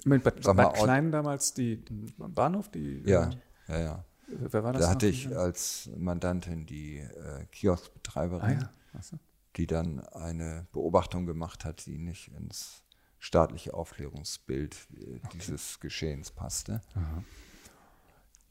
[0.04, 1.76] Mit Bad, Bad Klein damals die
[2.18, 3.30] Bahnhof, die ja,
[3.68, 4.04] ja, ja.
[4.26, 4.82] Wer war das?
[4.82, 9.18] Da hatte ich als Mandantin die äh, Kioskbetreiberin, ah, ja.
[9.56, 12.82] die dann eine Beobachtung gemacht hat, die nicht ins
[13.18, 15.28] staatliche Aufklärungsbild äh, okay.
[15.34, 16.80] dieses Geschehens passte.
[16.94, 17.22] Aha.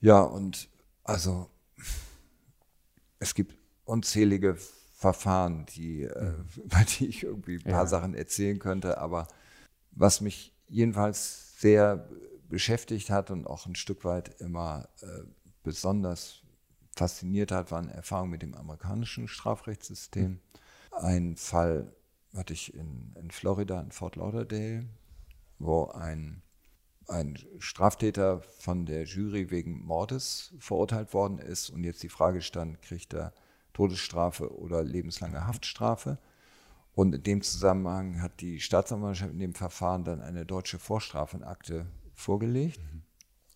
[0.03, 0.69] Ja, und
[1.05, 1.49] also
[3.19, 4.57] es gibt unzählige
[4.91, 7.87] Verfahren, die, äh, über die ich irgendwie ein paar ja.
[7.87, 9.29] Sachen erzählen könnte, aber
[9.91, 12.09] was mich jedenfalls sehr
[12.49, 15.23] beschäftigt hat und auch ein Stück weit immer äh,
[15.63, 16.41] besonders
[16.93, 20.31] fasziniert hat, waren Erfahrungen mit dem amerikanischen Strafrechtssystem.
[20.31, 20.39] Mhm.
[20.91, 21.95] Ein Fall
[22.35, 24.85] hatte ich in, in Florida, in Fort Lauderdale,
[25.59, 26.41] wo ein
[27.07, 32.81] ein Straftäter von der Jury wegen Mordes verurteilt worden ist und jetzt die Frage stand,
[32.81, 33.33] kriegt er
[33.73, 36.17] Todesstrafe oder lebenslange Haftstrafe.
[36.95, 42.79] Und in dem Zusammenhang hat die Staatsanwaltschaft in dem Verfahren dann eine deutsche Vorstrafenakte vorgelegt
[42.79, 43.01] mhm.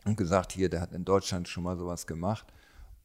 [0.05, 2.47] und gesagt, hier, der hat in Deutschland schon mal sowas gemacht.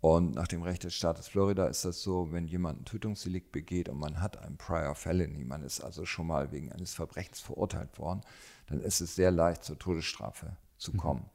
[0.01, 3.89] Und nach dem Recht des Staates Florida ist das so, wenn jemand ein Tötungsdelikt begeht
[3.89, 8.01] und man hat ein Prior Felony, man ist also schon mal wegen eines Verbrechens verurteilt
[8.01, 8.23] worden,
[8.73, 10.97] dann ist es sehr leicht, zur Todesstrafe zu mhm.
[10.97, 11.31] kommen.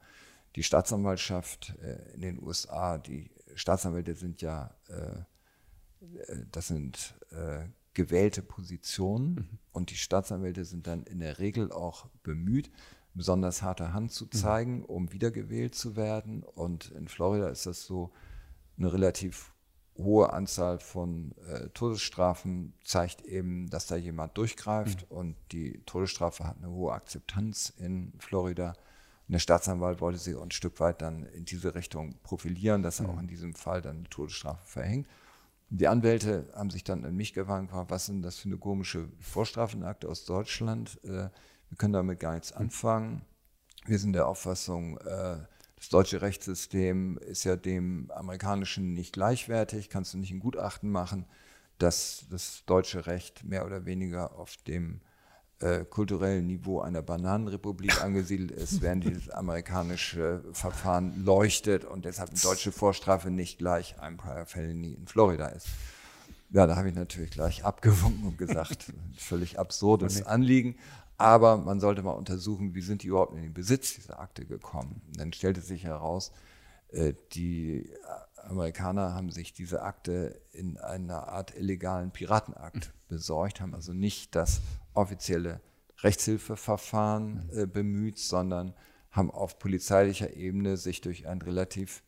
[0.56, 7.66] Die Staatsanwaltschaft äh, in den USA, die Staatsanwälte sind ja, äh, äh, das sind äh,
[7.94, 9.58] gewählte Positionen mhm.
[9.72, 12.70] und die Staatsanwälte sind dann in der Regel auch bemüht,
[13.14, 14.32] besonders harte Hand zu mhm.
[14.32, 16.42] zeigen, um wiedergewählt zu werden.
[16.42, 18.12] Und in Florida ist das so,
[18.76, 19.52] eine relativ
[19.98, 25.16] hohe Anzahl von äh, Todesstrafen zeigt eben, dass da jemand durchgreift mhm.
[25.16, 28.74] und die Todesstrafe hat eine hohe Akzeptanz in Florida.
[29.26, 33.08] Und der Staatsanwalt wollte sie ein Stück weit dann in diese Richtung profilieren, dass er
[33.08, 33.10] mhm.
[33.10, 35.08] auch in diesem Fall dann eine Todesstrafe verhängt.
[35.70, 40.08] Die Anwälte haben sich dann an mich gewandt, was sind das für eine komische Vorstrafenakte
[40.08, 40.98] aus Deutschland?
[41.04, 41.28] Äh,
[41.68, 42.62] wir können damit gar nichts mhm.
[42.62, 43.22] anfangen.
[43.84, 45.38] Wir sind der Auffassung, äh,
[45.78, 51.24] das deutsche Rechtssystem ist ja dem amerikanischen nicht gleichwertig, kannst du nicht ein Gutachten machen,
[51.78, 55.00] dass das deutsche Recht mehr oder weniger auf dem
[55.60, 62.40] äh, kulturellen Niveau einer Bananenrepublik angesiedelt ist, während dieses amerikanische Verfahren leuchtet und deshalb eine
[62.40, 65.68] deutsche Vorstrafe nicht gleich ein Prior Felony in Florida ist.
[66.50, 70.76] Ja, da habe ich natürlich gleich abgewunken und gesagt, völlig absurdes Anliegen.
[71.18, 75.02] Aber man sollte mal untersuchen, wie sind die überhaupt in den Besitz dieser Akte gekommen.
[75.08, 76.32] Und dann stellte sich heraus,
[76.90, 77.90] äh, die
[78.36, 84.60] Amerikaner haben sich diese Akte in einer Art illegalen Piratenakt besorgt, haben also nicht das
[84.94, 85.60] offizielle
[85.98, 88.74] Rechtshilfeverfahren äh, bemüht, sondern
[89.10, 92.04] haben auf polizeilicher Ebene sich durch einen relativ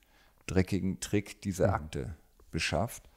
[0.47, 1.75] dreckigen Trick diese mhm.
[1.75, 2.17] Akte
[2.51, 3.09] beschafft.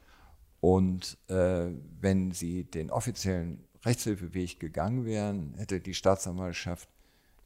[0.59, 1.67] Und äh,
[1.99, 6.89] wenn sie den offiziellen Rechtshilfeweg gegangen wären, hätte die Staatsanwaltschaft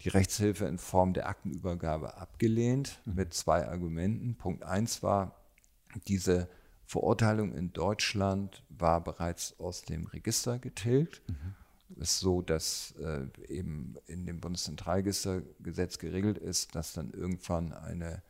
[0.02, 3.16] die Rechtshilfe in Form der Aktenübergabe abgelehnt mhm.
[3.16, 4.36] mit zwei Argumenten.
[4.36, 5.36] Punkt eins war,
[6.08, 6.48] diese
[6.86, 11.22] Verurteilung in Deutschland war bereits aus dem Register getilgt.
[11.28, 11.56] Mhm.
[12.00, 18.22] Es ist so, dass äh, eben in dem Bundeszentralregistergesetz geregelt ist, dass dann irgendwann eine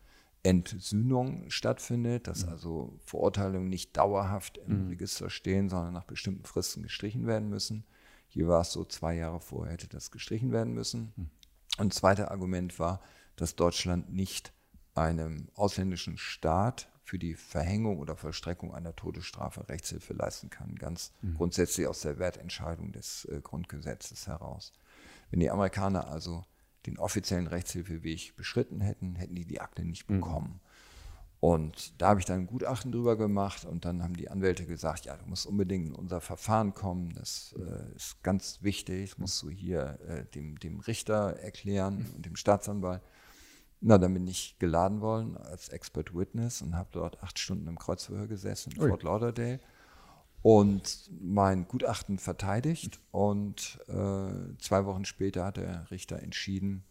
[0.43, 2.51] Entsühnung stattfindet, dass mhm.
[2.51, 4.89] also Verurteilungen nicht dauerhaft im mhm.
[4.89, 7.83] Register stehen, sondern nach bestimmten Fristen gestrichen werden müssen.
[8.37, 11.11] Hier war es so, zwei Jahre vorher hätte das gestrichen werden müssen.
[11.15, 11.29] Hm.
[11.79, 13.01] Und zweites Argument war,
[13.35, 14.53] dass Deutschland nicht
[14.93, 21.33] einem ausländischen Staat für die Verhängung oder Vollstreckung einer Todesstrafe Rechtshilfe leisten kann, ganz mhm.
[21.33, 24.71] grundsätzlich aus der Wertentscheidung des äh, Grundgesetzes heraus.
[25.31, 26.45] Wenn die Amerikaner also
[26.85, 30.19] den offiziellen Rechtshilfeweg beschritten hätten, hätten die die Akte nicht mhm.
[30.19, 30.61] bekommen.
[31.39, 35.05] Und da habe ich dann ein Gutachten drüber gemacht und dann haben die Anwälte gesagt,
[35.05, 39.43] ja, du musst unbedingt in unser Verfahren kommen, das äh, ist ganz wichtig, das musst
[39.43, 43.03] du hier äh, dem, dem Richter erklären und dem Staatsanwalt.
[43.81, 47.77] Na, dann bin ich geladen worden als Expert Witness und habe dort acht Stunden im
[47.77, 48.89] Kreuzverhör gesessen in Ui.
[48.89, 49.59] Fort Lauderdale
[50.41, 52.99] und mein Gutachten verteidigt.
[53.11, 56.83] Und äh, zwei Wochen später hat der Richter entschieden,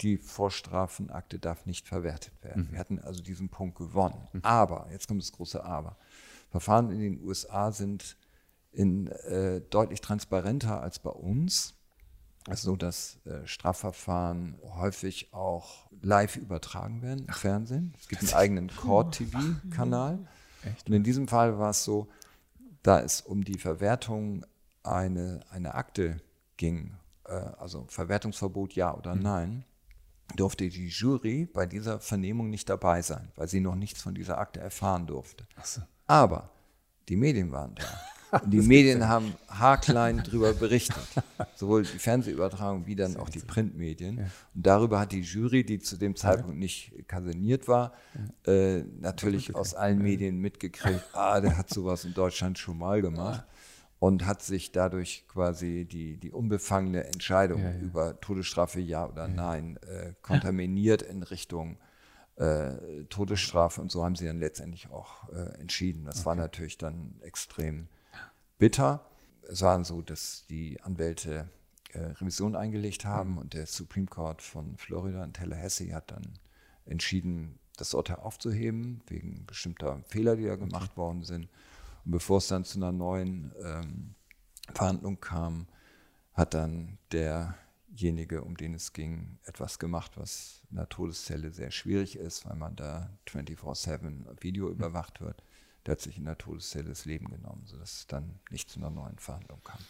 [0.00, 2.64] die Vorstrafenakte darf nicht verwertet werden.
[2.64, 2.72] Mhm.
[2.72, 4.28] Wir hatten also diesen Punkt gewonnen.
[4.32, 4.40] Mhm.
[4.42, 5.96] Aber, jetzt kommt das große Aber.
[6.50, 8.16] Verfahren in den USA sind
[8.72, 11.74] in, äh, deutlich transparenter als bei uns.
[12.46, 17.94] Also so, dass äh, Strafverfahren häufig auch live übertragen werden im Fernsehen.
[17.98, 20.18] Es gibt einen eigenen Court-TV-Kanal.
[20.86, 22.08] Und in diesem Fall war es so,
[22.82, 24.44] da es um die Verwertung
[24.82, 26.20] eine, eine Akte
[26.56, 26.94] ging,
[27.24, 29.22] äh, also Verwertungsverbot ja oder mhm.
[29.22, 29.64] nein,
[30.36, 34.38] durfte die Jury bei dieser Vernehmung nicht dabei sein, weil sie noch nichts von dieser
[34.38, 35.46] Akte erfahren durfte.
[35.62, 35.82] So.
[36.06, 36.50] Aber
[37.08, 37.84] die Medien waren da.
[38.42, 41.06] Und die Medien haben haarklein darüber berichtet.
[41.54, 44.18] Sowohl die Fernsehübertragung wie dann auch die Printmedien.
[44.18, 44.24] Ja.
[44.54, 46.60] Und darüber hat die Jury, die zu dem Zeitpunkt ja.
[46.60, 47.92] nicht kaserniert war,
[48.46, 48.52] ja.
[48.52, 53.44] äh, natürlich aus allen Medien mitgekriegt, ah, der hat sowas in Deutschland schon mal gemacht
[54.04, 57.78] und hat sich dadurch quasi die, die unbefangene Entscheidung ja, ja.
[57.78, 61.78] über Todesstrafe ja oder nein äh, kontaminiert in Richtung
[62.36, 66.04] äh, Todesstrafe und so haben sie dann letztendlich auch äh, entschieden.
[66.04, 66.26] Das okay.
[66.26, 67.88] war natürlich dann extrem
[68.58, 69.08] bitter.
[69.48, 71.48] Es war so, dass die Anwälte
[71.94, 73.38] äh, Revision eingelegt haben mhm.
[73.38, 76.34] und der Supreme Court von Florida in Tallahassee hat dann
[76.84, 81.00] entschieden, das Urteil aufzuheben, wegen bestimmter Fehler, die da gemacht okay.
[81.00, 81.48] worden sind.
[82.04, 84.14] Und bevor es dann zu einer neuen ähm,
[84.74, 85.66] Verhandlung kam,
[86.32, 92.16] hat dann derjenige, um den es ging, etwas gemacht, was in der Todeszelle sehr schwierig
[92.16, 95.42] ist, weil man da 24-7 Video überwacht wird.
[95.86, 98.90] Der hat sich in der Todeszelle das Leben genommen, sodass es dann nicht zu einer
[98.90, 99.80] neuen Verhandlung kam.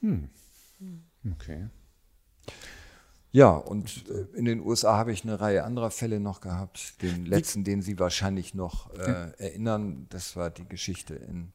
[0.00, 0.30] Hm.
[1.32, 1.68] Okay.
[3.34, 7.02] Ja, und äh, in den USA habe ich eine Reihe anderer Fälle noch gehabt.
[7.02, 11.52] Den letzten, den Sie wahrscheinlich noch äh, erinnern, das war die Geschichte in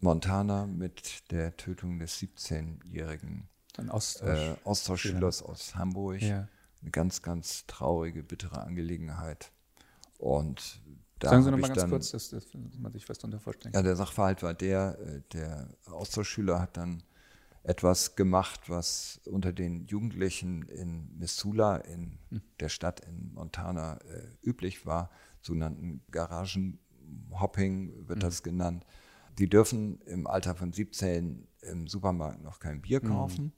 [0.00, 3.46] Montana mit der Tötung des 17-jährigen
[3.88, 4.38] Austausch.
[4.38, 6.22] äh, Austauschschülers aus Hamburg.
[6.22, 6.48] Ja.
[6.80, 9.52] Eine ganz, ganz traurige, bittere Angelegenheit.
[10.16, 10.80] Und
[11.18, 12.46] da Sagen Sie noch mal ganz dann, kurz, dass, dass
[12.78, 13.82] man sich was darunter vorstellen kann.
[13.82, 17.02] Ja, der Sachverhalt war der, äh, der Austauschschüler hat dann
[17.64, 22.42] etwas gemacht, was unter den Jugendlichen in Missoula, in hm.
[22.60, 25.10] der Stadt in Montana, äh, üblich war,
[25.40, 28.22] sogenannten Garagenhopping wird mhm.
[28.22, 28.84] das genannt.
[29.38, 33.08] Die dürfen im Alter von 17 im Supermarkt noch kein Bier hm.
[33.08, 33.44] kaufen.
[33.44, 33.52] Mhm.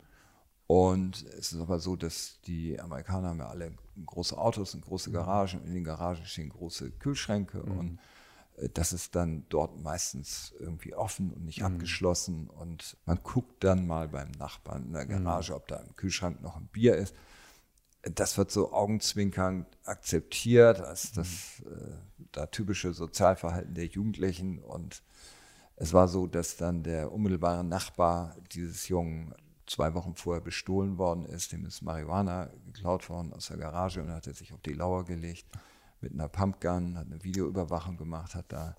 [0.66, 3.72] Und es ist aber so, dass die Amerikaner haben ja alle
[4.04, 5.14] große Autos und große hm.
[5.14, 5.64] Garagen.
[5.64, 7.78] In den Garagen stehen große Kühlschränke mhm.
[7.78, 7.98] und
[8.56, 11.66] das ist dann dort meistens irgendwie offen und nicht mhm.
[11.66, 12.48] abgeschlossen.
[12.48, 15.24] Und man guckt dann mal beim Nachbarn in der mhm.
[15.24, 15.56] Garage, mhm.
[15.56, 17.14] ob da im Kühlschrank noch ein Bier ist.
[18.02, 21.72] Das wird so augenzwinkernd akzeptiert als das mhm.
[21.72, 24.60] äh, da typische Sozialverhalten der Jugendlichen.
[24.60, 25.02] Und
[25.76, 29.34] es war so, dass dann der unmittelbare Nachbar dieses Jungen
[29.66, 31.50] zwei Wochen vorher bestohlen worden ist.
[31.50, 35.04] Dem ist Marihuana geklaut worden aus der Garage und hat er sich auf die Lauer
[35.04, 35.46] gelegt
[36.04, 38.76] mit einer Pumpgun, hat eine Videoüberwachung gemacht, hat da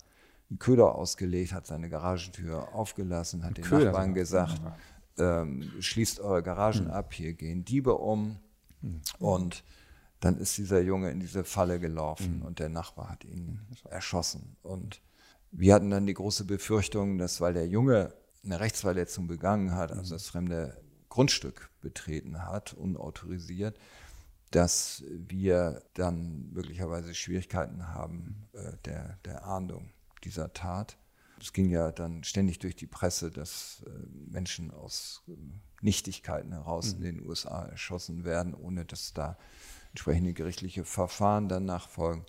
[0.48, 4.60] einen Köder ausgelegt, hat seine Garagentür aufgelassen, hat den Köder Nachbarn gesagt,
[5.18, 6.90] ähm, schließt eure Garagen hm.
[6.92, 8.36] ab, hier gehen Diebe um.
[8.80, 9.00] Hm.
[9.18, 9.64] Und
[10.20, 12.42] dann ist dieser Junge in diese Falle gelaufen hm.
[12.42, 14.56] und der Nachbar hat ihn erschossen.
[14.62, 15.00] Und
[15.50, 20.14] wir hatten dann die große Befürchtung, dass weil der Junge eine Rechtsverletzung begangen hat, also
[20.14, 23.76] das fremde Grundstück betreten hat, unautorisiert,
[24.50, 29.90] dass wir dann möglicherweise Schwierigkeiten haben äh, der, der Ahndung
[30.24, 30.96] dieser Tat.
[31.40, 33.90] Es ging ja dann ständig durch die Presse, dass äh,
[34.30, 35.32] Menschen aus äh,
[35.82, 36.96] Nichtigkeiten heraus mhm.
[36.96, 39.36] in den USA erschossen werden, ohne dass da
[39.90, 42.24] entsprechende gerichtliche Verfahren dann nachfolgen.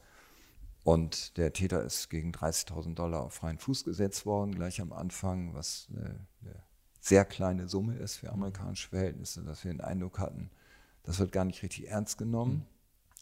[0.83, 5.53] Und der Täter ist gegen 30.000 Dollar auf freien Fuß gesetzt worden, gleich am Anfang,
[5.53, 6.63] was eine, eine
[7.01, 10.49] sehr kleine Summe ist für amerikanische Verhältnisse, dass wir den Eindruck hatten,
[11.07, 12.53] das wird gar nicht richtig ernst genommen.
[12.53, 12.65] Mhm.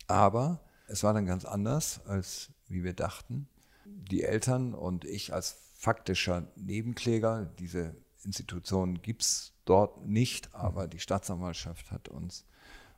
[0.08, 3.48] Aber es war dann ganz anders, als wie wir dachten.
[3.86, 11.00] Die Eltern und ich als faktischer Nebenkläger, diese Institution gibt es dort nicht, aber die
[11.00, 12.46] Staatsanwaltschaft hat uns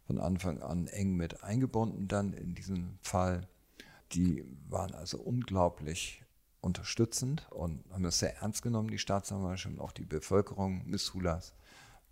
[0.05, 3.45] von Anfang an eng mit eingebunden dann in diesem Fall.
[4.13, 6.23] Die waren also unglaublich
[6.61, 11.53] unterstützend und haben es sehr ernst genommen, die Staatsanwaltschaft und auch die Bevölkerung Missoulas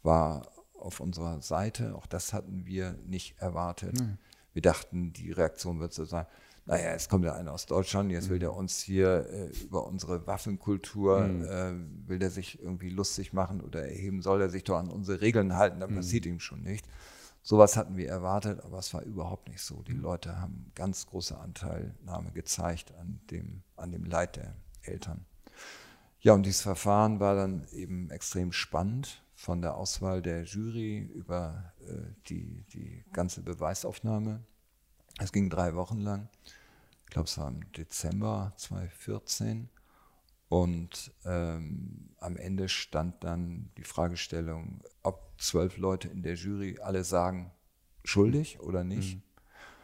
[0.03, 1.95] war auf unserer Seite.
[1.95, 3.99] Auch das hatten wir nicht erwartet.
[3.99, 4.18] Mhm.
[4.53, 6.26] Wir dachten, die Reaktion wird so sein,
[6.68, 8.57] naja, jetzt kommt der eine aus Deutschland, jetzt will der mhm.
[8.57, 11.43] uns hier äh, über unsere Waffenkultur, mhm.
[11.43, 15.22] äh, will der sich irgendwie lustig machen oder erheben, soll er sich doch an unsere
[15.22, 15.97] Regeln halten, dann mhm.
[15.97, 16.88] passiert ihm schon nicht.
[17.43, 19.84] Sowas hatten wir erwartet, aber es war überhaupt nicht so.
[19.84, 20.02] Die mhm.
[20.02, 25.26] Leute haben ganz große Anteilnahme gezeigt an dem, an dem Leid der Eltern.
[26.22, 31.74] Ja, und dieses Verfahren war dann eben extrem spannend, von der Auswahl der Jury über
[31.82, 34.44] äh, die, die ganze Beweisaufnahme.
[35.20, 36.30] Es ging drei Wochen lang.
[37.03, 39.70] Ich glaube, es war im Dezember 2014.
[40.48, 47.03] Und ähm, am Ende stand dann die Fragestellung, ob zwölf Leute in der Jury alle
[47.03, 47.52] sagen,
[48.03, 49.16] schuldig oder nicht.
[49.16, 49.22] Mhm.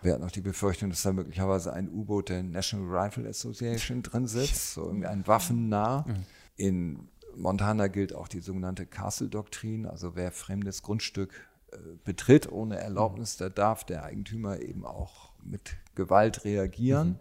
[0.01, 4.27] Wir hatten auch die Befürchtung, dass da möglicherweise ein U-Boot der National Rifle Association drin
[4.27, 6.05] sitzt, so ein Waffennah.
[6.07, 6.25] Mhm.
[6.55, 11.33] In Montana gilt auch die sogenannte Castle-Doktrin, also wer fremdes Grundstück
[11.71, 17.09] äh, betritt ohne Erlaubnis, da darf der Eigentümer eben auch mit Gewalt reagieren.
[17.09, 17.19] Mhm.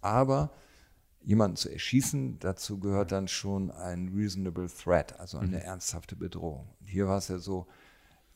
[0.00, 0.50] Aber
[1.22, 5.62] jemanden zu erschießen, dazu gehört dann schon ein reasonable threat, also eine mhm.
[5.62, 6.68] ernsthafte Bedrohung.
[6.84, 7.66] hier war es ja so,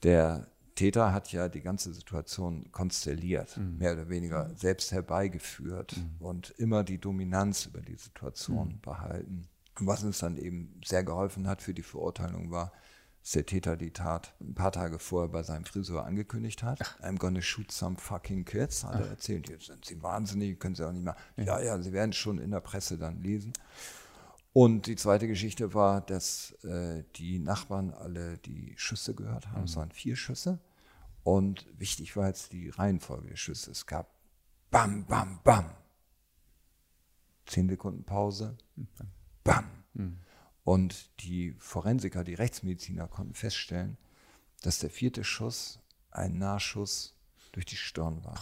[0.03, 3.79] der Täter hat ja die ganze Situation konstelliert, mhm.
[3.79, 6.27] mehr oder weniger selbst herbeigeführt mhm.
[6.27, 8.81] und immer die Dominanz über die Situation mhm.
[8.81, 9.49] behalten.
[9.81, 12.73] Was uns dann eben sehr geholfen hat für die Verurteilung war,
[13.23, 16.81] dass der Täter die Tat ein paar Tage vorher bei seinem Friseur angekündigt hat.
[16.83, 17.01] Ach.
[17.01, 19.01] I'm gonna shoot some fucking kids, hat Ach.
[19.01, 19.49] er erzählt.
[19.49, 21.17] Jetzt sind sie wahnsinnig, können sie auch nicht mehr.
[21.37, 23.55] Ja, ja, sie werden schon in der Presse dann lesen.
[24.53, 29.61] Und die zweite Geschichte war, dass äh, die Nachbarn alle die Schüsse gehört haben.
[29.61, 29.65] Mhm.
[29.65, 30.61] Es waren vier Schüsse.
[31.25, 33.71] Und wichtig war jetzt die Reihenfolge der Schüsse.
[33.71, 34.15] Es gab
[34.71, 35.71] Bam, Bam, Bam.
[37.47, 38.57] Zehn Sekunden Pause.
[38.77, 38.87] Mhm.
[39.45, 39.67] Bam.
[39.95, 40.19] Mhm.
[40.65, 43.99] Und die Forensiker, die Rechtsmediziner konnten feststellen,
[44.63, 45.79] dass der vierte Schuss
[46.11, 47.15] ein Nahschuss
[47.53, 48.41] durch die Stirn war.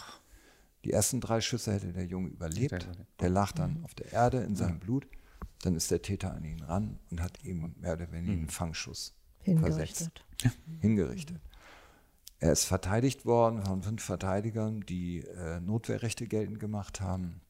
[0.84, 2.88] Die ersten drei Schüsse hätte der Junge überlebt.
[3.20, 3.84] Der lag dann mhm.
[3.84, 5.06] auf der Erde in seinem Blut.
[5.62, 8.48] Dann ist der Täter an ihn ran und hat ihm mehr oder weniger einen mhm.
[8.48, 10.24] Fangschuss hingerichtet.
[10.40, 10.60] versetzt.
[10.80, 11.40] Hingerichtet.
[12.40, 17.40] Er ist verteidigt worden von fünf Verteidigern, die äh, Notwehrrechte geltend gemacht haben.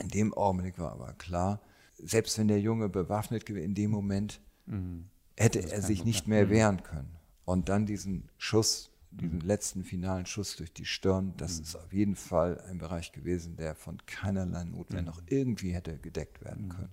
[0.00, 1.62] In dem Augenblick war aber klar,
[2.04, 5.06] selbst wenn der Junge bewaffnet gewesen in dem Moment, mhm.
[5.36, 6.50] hätte er sich nicht mehr mhm.
[6.50, 7.16] wehren können.
[7.44, 9.46] Und dann diesen Schuss, diesen mhm.
[9.46, 11.62] letzten finalen Schuss durch die Stirn, das mhm.
[11.64, 15.06] ist auf jeden Fall ein Bereich gewesen, der von keinerlei Notwehr mhm.
[15.06, 16.92] noch irgendwie hätte gedeckt werden können.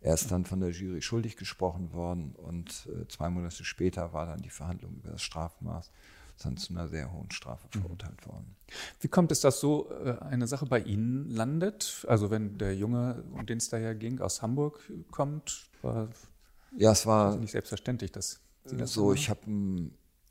[0.00, 4.26] Er ist dann von der Jury schuldig gesprochen worden und äh, zwei Monate später war
[4.26, 5.90] dann die Verhandlung über das Strafmaß
[6.36, 7.80] sind zu einer sehr hohen Strafe mhm.
[7.80, 8.56] verurteilt worden.
[9.00, 12.04] Wie kommt es, dass so äh, eine Sache bei Ihnen landet?
[12.08, 14.80] Also wenn der Junge, um den es da ja ging, aus Hamburg
[15.10, 16.08] kommt, war
[16.76, 19.12] ja, es war nicht selbstverständlich, dass Sie das so.
[19.12, 19.40] Ich habe,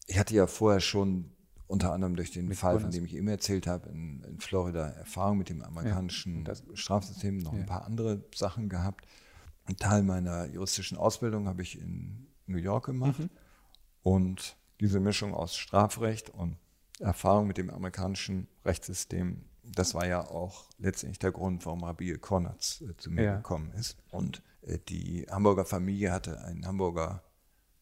[0.07, 1.31] ich hatte ja vorher schon
[1.67, 4.89] unter anderem durch den mit Fall, von dem ich eben erzählt habe, in, in Florida
[4.89, 7.59] Erfahrung mit dem amerikanischen ja, Strafsystem, noch ja.
[7.59, 9.05] ein paar andere Sachen gehabt.
[9.65, 13.29] Ein Teil meiner juristischen Ausbildung habe ich in New York gemacht mhm.
[14.01, 16.57] und diese Mischung aus Strafrecht und
[16.99, 22.81] Erfahrung mit dem amerikanischen Rechtssystem, das war ja auch letztendlich der Grund, warum Rabbi Konatz
[22.81, 23.35] äh, zu mir ja.
[23.37, 23.97] gekommen ist.
[24.11, 27.23] Und äh, die Hamburger Familie hatte einen Hamburger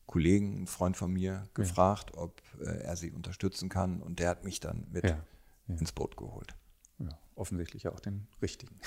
[0.05, 2.21] Kollegen, einen Freund von mir, gefragt, ja.
[2.21, 4.01] ob äh, er sie unterstützen kann.
[4.01, 5.23] Und der hat mich dann mit ja.
[5.67, 6.55] ins Boot geholt
[7.41, 8.79] offensichtlich auch den richtigen.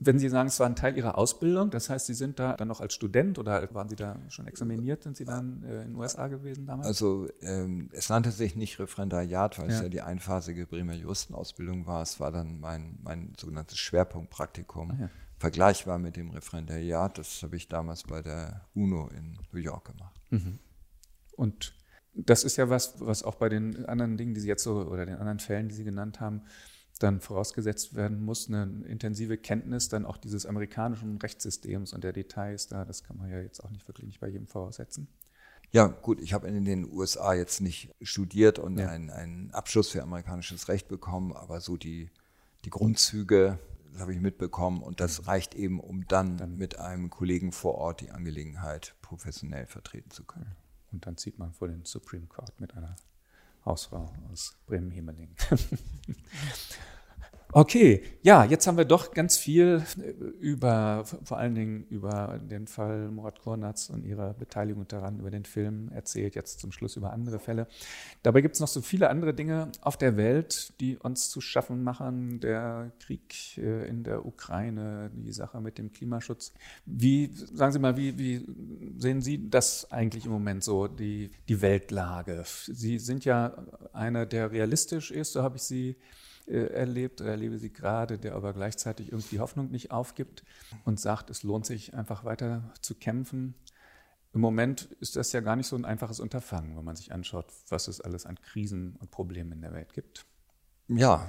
[0.00, 2.68] Wenn Sie sagen, es war ein Teil Ihrer Ausbildung, das heißt, Sie sind da dann
[2.68, 5.04] noch als Student oder waren Sie da schon examiniert?
[5.04, 6.88] Sind Sie dann äh, in den USA gewesen damals?
[6.88, 9.76] Also ähm, es nannte sich nicht Referendariat, weil ja.
[9.76, 12.02] es ja die einphasige Bremer Juristenausbildung war.
[12.02, 14.90] Es war dann mein, mein sogenanntes Schwerpunktpraktikum.
[14.90, 15.10] Ah, ja.
[15.38, 20.20] Vergleichbar mit dem Referendariat, das habe ich damals bei der UNO in New York gemacht.
[20.30, 20.58] Mhm.
[21.36, 21.74] Und
[22.14, 25.06] das ist ja was, was auch bei den anderen Dingen, die Sie jetzt so, oder
[25.06, 26.42] den anderen Fällen, die Sie genannt haben,
[27.02, 32.68] dann vorausgesetzt werden muss, eine intensive Kenntnis dann auch dieses amerikanischen Rechtssystems und der Details
[32.68, 32.84] da.
[32.84, 35.08] Das kann man ja jetzt auch nicht wirklich nicht bei jedem voraussetzen.
[35.72, 38.88] Ja, gut, ich habe in den USA jetzt nicht studiert und ja.
[38.88, 42.10] einen, einen Abschluss für amerikanisches Recht bekommen, aber so die,
[42.66, 43.58] die Grundzüge
[43.98, 48.02] habe ich mitbekommen und das reicht eben, um dann, dann, mit einem Kollegen vor Ort
[48.02, 50.56] die Angelegenheit professionell vertreten zu können.
[50.92, 52.96] Und dann zieht man vor den Supreme Court mit einer
[53.64, 55.34] Hausfrau aus Bremen-Hemeling.
[57.54, 59.84] Okay, ja, jetzt haben wir doch ganz viel
[60.40, 65.44] über, vor allen Dingen über den Fall Murat Kornatz und ihre Beteiligung daran, über den
[65.44, 67.66] Film erzählt, jetzt zum Schluss über andere Fälle.
[68.22, 71.84] Dabei gibt es noch so viele andere Dinge auf der Welt, die uns zu schaffen
[71.84, 72.40] machen.
[72.40, 76.54] Der Krieg äh, in der Ukraine, die Sache mit dem Klimaschutz.
[76.86, 78.46] Wie, sagen Sie mal, wie, wie
[78.96, 82.44] sehen Sie das eigentlich im Moment so, die, die Weltlage?
[82.46, 83.62] Sie sind ja
[83.92, 85.94] einer, der realistisch ist, so habe ich Sie äh,
[86.46, 90.44] erlebt oder erlebe sie gerade, der aber gleichzeitig irgendwie Hoffnung nicht aufgibt
[90.84, 93.54] und sagt, es lohnt sich einfach weiter zu kämpfen.
[94.32, 97.46] Im Moment ist das ja gar nicht so ein einfaches Unterfangen, wenn man sich anschaut,
[97.68, 100.24] was es alles an Krisen und Problemen in der Welt gibt.
[100.88, 101.28] Ja,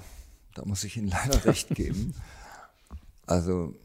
[0.55, 2.15] da muss ich Ihnen leider recht geben.
[3.25, 3.75] Also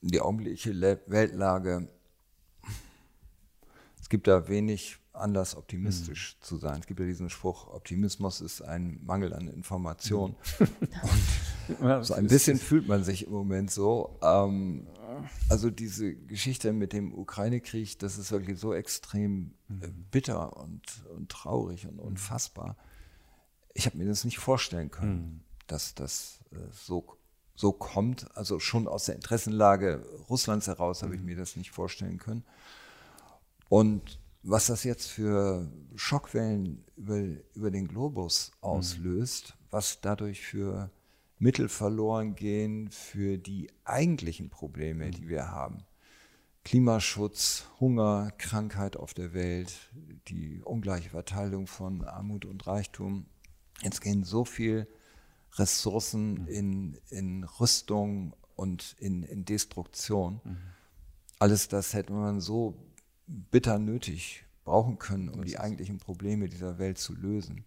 [0.00, 1.88] die augenblickliche Weltlage,
[4.00, 6.44] es gibt da wenig Anlass, optimistisch mhm.
[6.44, 6.80] zu sein.
[6.80, 10.36] Es gibt ja diesen Spruch, Optimismus ist ein Mangel an Information.
[10.58, 10.68] Mhm.
[12.02, 14.18] So ein bisschen fühlt man sich im Moment so.
[14.20, 14.88] Ähm,
[15.48, 20.06] also diese Geschichte mit dem Ukraine-Krieg, das ist wirklich so extrem äh, mhm.
[20.10, 20.82] bitter und,
[21.14, 22.76] und traurig und unfassbar.
[23.74, 25.40] Ich habe mir das nicht vorstellen können, mhm.
[25.66, 27.16] dass das äh, so,
[27.54, 28.36] so kommt.
[28.36, 31.26] Also schon aus der Interessenlage Russlands heraus habe ich mhm.
[31.26, 32.44] mir das nicht vorstellen können.
[33.68, 37.20] Und was das jetzt für Schockwellen über,
[37.54, 39.66] über den Globus auslöst, mhm.
[39.70, 40.90] was dadurch für
[41.38, 45.84] Mittel verloren gehen für die eigentlichen Probleme, die wir haben.
[46.64, 49.90] Klimaschutz, Hunger, Krankheit auf der Welt,
[50.28, 53.26] die ungleiche Verteilung von Armut und Reichtum.
[53.80, 54.86] Jetzt gehen so viel
[55.54, 60.40] Ressourcen in, in Rüstung und in, in Destruktion.
[60.44, 60.56] Mhm.
[61.40, 62.76] Alles das hätte man so
[63.50, 67.64] bitter nötig brauchen können, um die eigentlichen Probleme dieser Welt zu lösen.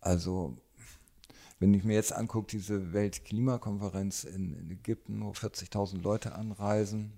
[0.00, 0.56] Also
[1.58, 7.12] wenn ich mir jetzt angucke, diese Weltklimakonferenz in, in Ägypten, wo 40.000 Leute anreisen,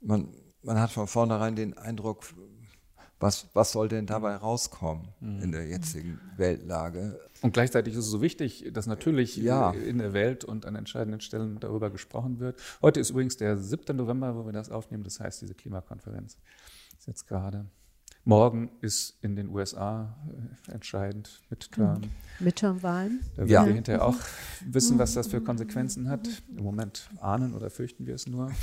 [0.00, 0.28] man,
[0.62, 2.24] man hat von vornherein den Eindruck,
[3.18, 5.42] was, was soll denn dabei rauskommen mhm.
[5.42, 7.18] in der jetzigen Weltlage?
[7.42, 9.70] Und gleichzeitig ist es so wichtig, dass natürlich ja.
[9.70, 12.60] in der Welt und an entscheidenden Stellen darüber gesprochen wird.
[12.82, 13.96] Heute ist übrigens der 7.
[13.96, 16.38] November, wo wir das aufnehmen, das heißt diese Klimakonferenz
[16.98, 17.66] ist jetzt gerade.
[18.24, 20.16] Morgen ist in den USA
[20.68, 22.00] äh, entscheidend Midterm.
[22.00, 22.10] Mhm.
[22.40, 23.20] Midterm-Wahlen.
[23.36, 23.66] Da werden ja.
[23.66, 24.16] wir hinterher auch
[24.66, 26.28] wissen, was das für Konsequenzen hat.
[26.56, 28.50] Im Moment ahnen oder fürchten wir es nur.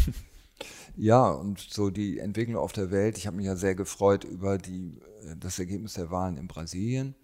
[0.96, 3.18] Ja, und so die Entwicklung auf der Welt.
[3.18, 7.16] Ich habe mich ja sehr gefreut über die, äh, das Ergebnis der Wahlen in Brasilien.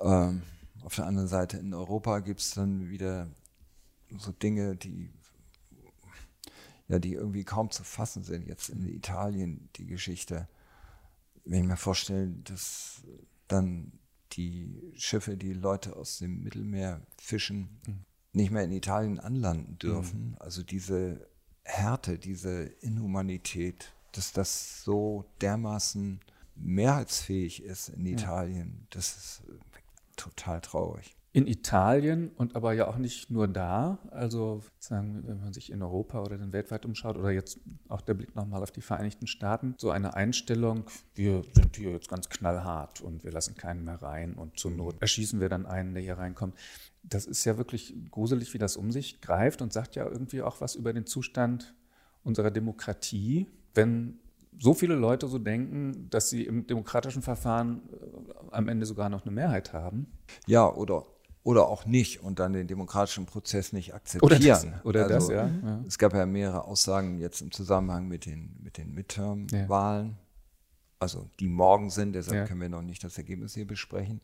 [0.00, 0.42] Ähm,
[0.84, 3.28] auf der anderen Seite in Europa gibt es dann wieder
[4.18, 5.10] so Dinge, die
[6.88, 8.46] ja, die irgendwie kaum zu fassen sind.
[8.46, 10.48] Jetzt in Italien die Geschichte
[11.44, 13.02] wenn ich mir vorstelle, dass
[13.48, 13.92] dann
[14.32, 18.04] die Schiffe, die Leute aus dem Mittelmeer fischen, mhm.
[18.32, 20.30] nicht mehr in Italien anlanden dürfen.
[20.30, 20.36] Mhm.
[20.38, 21.28] Also diese
[21.64, 26.20] Härte, diese Inhumanität, dass das so dermaßen
[26.56, 29.42] mehrheitsfähig ist in Italien, das ist
[30.16, 33.98] total traurig in Italien und aber ja auch nicht nur da.
[34.10, 37.58] Also sagen, wenn man sich in Europa oder dann weltweit umschaut oder jetzt
[37.88, 40.84] auch der Blick nochmal auf die Vereinigten Staaten, so eine Einstellung,
[41.14, 45.00] wir sind hier jetzt ganz knallhart und wir lassen keinen mehr rein und zur Not
[45.00, 46.54] erschießen wir dann einen, der hier reinkommt.
[47.02, 50.60] Das ist ja wirklich gruselig, wie das um sich greift und sagt ja irgendwie auch
[50.60, 51.74] was über den Zustand
[52.22, 54.20] unserer Demokratie, wenn
[54.58, 59.22] so viele Leute so denken, dass sie im demokratischen Verfahren äh, am Ende sogar noch
[59.22, 60.06] eine Mehrheit haben.
[60.46, 61.06] Ja, oder
[61.44, 64.30] oder auch nicht und dann den demokratischen Prozess nicht akzeptieren.
[64.32, 65.46] Oder das, oder also, das ja.
[65.48, 65.84] ja.
[65.86, 70.16] Es gab ja mehrere Aussagen jetzt im Zusammenhang mit den, mit den Midterm-Wahlen, ja.
[71.00, 72.46] also die morgen sind, deshalb ja.
[72.46, 74.20] können wir noch nicht das Ergebnis hier besprechen.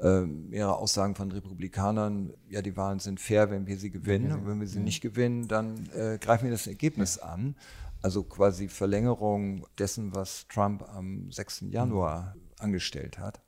[0.00, 4.30] Äh, mehrere Aussagen von Republikanern, ja, die Wahlen sind fair, wenn wir sie gewinnen.
[4.30, 7.56] Und wenn wir sie nicht gewinnen, dann äh, greifen wir das Ergebnis an.
[8.00, 11.64] Also quasi Verlängerung dessen, was Trump am 6.
[11.70, 12.40] Januar mhm.
[12.58, 13.40] angestellt hat.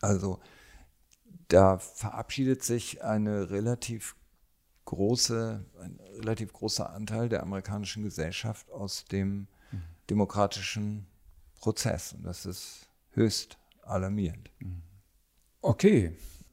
[0.00, 0.38] Also
[1.48, 4.14] da verabschiedet sich eine relativ
[4.84, 9.82] große, ein relativ großer Anteil der amerikanischen Gesellschaft aus dem mhm.
[10.10, 11.06] demokratischen
[11.58, 12.12] Prozess.
[12.12, 14.48] Und das ist höchst alarmierend.
[15.68, 16.12] Okay,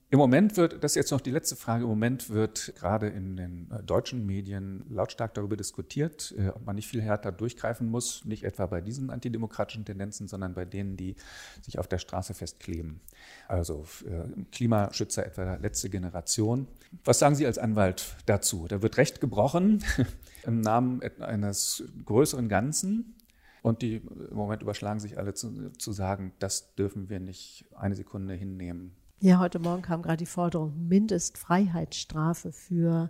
[0.10, 3.38] im Moment wird, das ist jetzt noch die letzte Frage, im Moment wird gerade in
[3.38, 8.26] den äh, deutschen Medien lautstark darüber diskutiert, äh, ob man nicht viel härter durchgreifen muss,
[8.26, 11.16] nicht etwa bei diesen antidemokratischen Tendenzen, sondern bei denen, die
[11.62, 13.02] sich auf der Straße festkleben.
[13.48, 16.68] Also äh, Klimaschützer etwa letzte Generation.
[17.04, 18.66] Was sagen Sie als Anwalt dazu?
[18.68, 19.84] Da wird Recht gebrochen
[20.44, 23.14] im Namen eines größeren Ganzen.
[23.62, 27.96] Und die im Moment überschlagen sich alle zu, zu sagen, das dürfen wir nicht eine
[27.96, 28.96] Sekunde hinnehmen.
[29.26, 33.10] Ja, heute Morgen kam gerade die Forderung Mindestfreiheitsstrafe für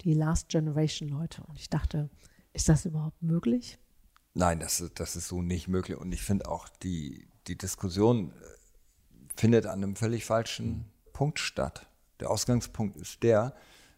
[0.00, 1.44] die Last Generation Leute.
[1.44, 2.10] Und ich dachte,
[2.52, 3.78] ist das überhaupt möglich?
[4.32, 5.96] Nein, das ist, das ist so nicht möglich.
[5.96, 8.34] Und ich finde auch, die, die Diskussion äh,
[9.36, 10.84] findet an einem völlig falschen mhm.
[11.12, 11.86] Punkt statt.
[12.18, 13.54] Der Ausgangspunkt ist der,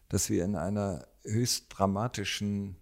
[0.09, 2.75] dass wir in einer höchst dramatischen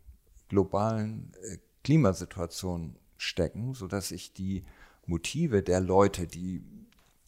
[0.50, 4.66] globalen äh, Klimasituation stecken, sodass ich die
[5.06, 6.85] Motive der Leute, die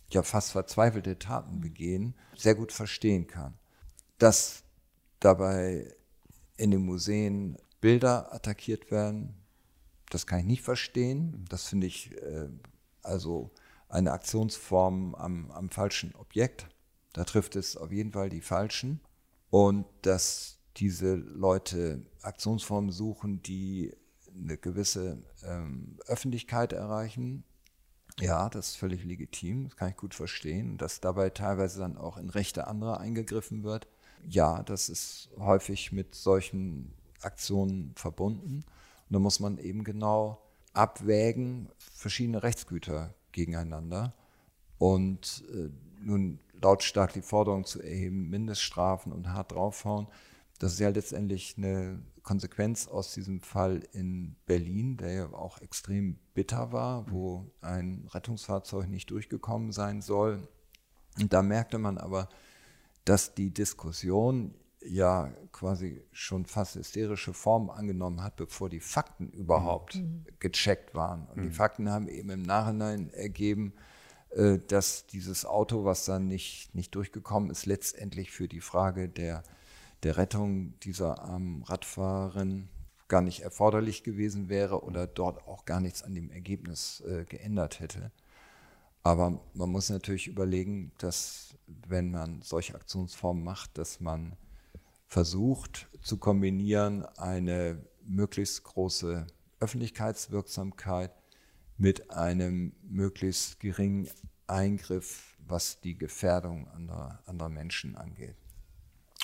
[0.09, 3.53] ja fast verzweifelte Taten begehen, sehr gut verstehen kann.
[4.17, 4.63] Dass
[5.19, 5.93] dabei
[6.57, 9.35] in den Museen Bilder attackiert werden,
[10.09, 11.45] das kann ich nicht verstehen.
[11.49, 12.49] Das finde ich äh,
[13.03, 13.51] also
[13.89, 16.67] eine Aktionsform am, am falschen Objekt.
[17.13, 19.01] Da trifft es auf jeden Fall die Falschen.
[19.49, 23.95] Und dass diese Leute Aktionsformen suchen, die
[24.33, 27.43] eine gewisse ähm, Öffentlichkeit erreichen,
[28.19, 30.77] ja, das ist völlig legitim, das kann ich gut verstehen.
[30.77, 33.87] Dass dabei teilweise dann auch in Rechte anderer eingegriffen wird,
[34.27, 38.63] ja, das ist häufig mit solchen Aktionen verbunden.
[39.09, 40.41] Und da muss man eben genau
[40.73, 44.13] abwägen, verschiedene Rechtsgüter gegeneinander.
[44.77, 45.69] Und äh,
[46.01, 50.07] nun lautstark die Forderung zu erheben, Mindeststrafen und hart draufhauen,
[50.59, 56.19] das ist ja letztendlich eine Konsequenz aus diesem Fall in Berlin, der ja auch extrem
[56.33, 60.45] bitter war, wo ein Rettungsfahrzeug nicht durchgekommen sein soll.
[61.17, 62.27] Und da merkte man aber,
[63.05, 69.95] dass die Diskussion ja quasi schon fast hysterische Formen angenommen hat, bevor die Fakten überhaupt
[69.95, 70.25] mhm.
[70.39, 71.27] gecheckt waren.
[71.27, 71.41] Und mhm.
[71.43, 73.71] die Fakten haben eben im Nachhinein ergeben,
[74.31, 79.43] äh, dass dieses Auto, was dann nicht, nicht durchgekommen ist, letztendlich für die Frage der,
[80.03, 82.69] der Rettung dieser armen Radfahrerin
[83.07, 87.79] gar nicht erforderlich gewesen wäre oder dort auch gar nichts an dem Ergebnis äh, geändert
[87.79, 88.11] hätte.
[89.03, 94.35] Aber man muss natürlich überlegen, dass wenn man solche Aktionsformen macht, dass man
[95.07, 99.25] versucht zu kombinieren eine möglichst große
[99.59, 101.11] Öffentlichkeitswirksamkeit
[101.77, 104.09] mit einem möglichst geringen
[104.47, 108.35] Eingriff, was die Gefährdung anderer, anderer Menschen angeht.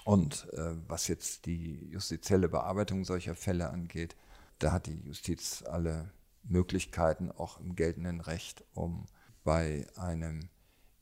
[0.03, 4.15] Und äh, was jetzt die justizielle Bearbeitung solcher Fälle angeht,
[4.59, 6.11] da hat die Justiz alle
[6.43, 9.05] Möglichkeiten, auch im geltenden Recht, um
[9.43, 10.49] bei einem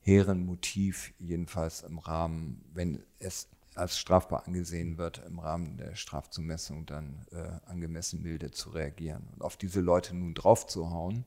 [0.01, 6.85] hehren Motiv, jedenfalls im Rahmen, wenn es als strafbar angesehen wird, im Rahmen der Strafzumessung
[6.85, 9.27] dann äh, angemessen milde zu reagieren.
[9.33, 11.23] Und auf diese Leute nun draufzuhauen,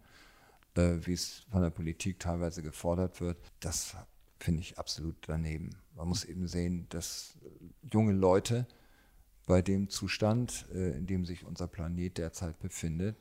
[0.76, 3.96] äh, wie es von der Politik teilweise gefordert wird, das
[4.38, 5.70] finde ich absolut daneben.
[5.94, 7.38] Man muss eben sehen, dass
[7.92, 8.66] junge Leute
[9.46, 13.16] bei dem Zustand, äh, in dem sich unser Planet derzeit befindet,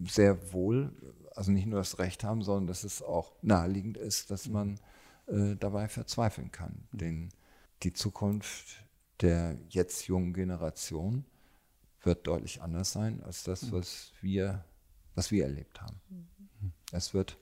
[0.00, 0.92] sehr wohl,
[1.34, 4.78] also nicht nur das Recht haben, sondern dass es auch naheliegend ist, dass man
[5.26, 6.86] äh, dabei verzweifeln kann.
[6.92, 7.30] Den
[7.82, 8.84] die Zukunft
[9.20, 11.24] der jetzt jungen Generation
[12.02, 13.72] wird deutlich anders sein als das, mhm.
[13.72, 14.64] was wir,
[15.14, 16.00] was wir erlebt haben.
[16.08, 16.72] Mhm.
[16.92, 17.38] Es wird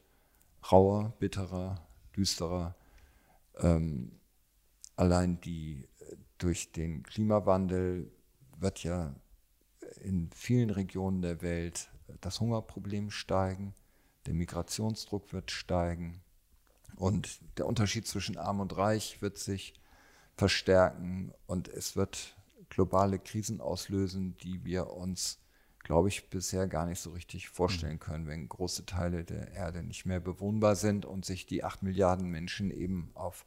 [0.71, 2.75] rauer, bitterer, düsterer.
[3.59, 4.19] Ähm,
[4.97, 5.89] allein die
[6.39, 8.11] durch den Klimawandel
[8.59, 9.15] wird ja
[10.01, 13.75] in vielen Regionen der Welt das Hungerproblem steigen,
[14.27, 16.23] der Migrationsdruck wird steigen
[16.97, 19.75] und der Unterschied zwischen Arm und Reich wird sich
[20.37, 22.37] verstärken und es wird
[22.69, 25.39] globale Krisen auslösen, die wir uns,
[25.85, 30.07] glaube ich, bisher gar nicht so richtig vorstellen können, wenn große Teile der Erde nicht
[30.07, 33.47] mehr bewohnbar sind und sich die acht Milliarden Menschen eben auf,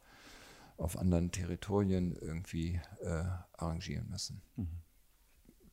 [0.78, 4.40] auf anderen Territorien irgendwie äh, arrangieren müssen.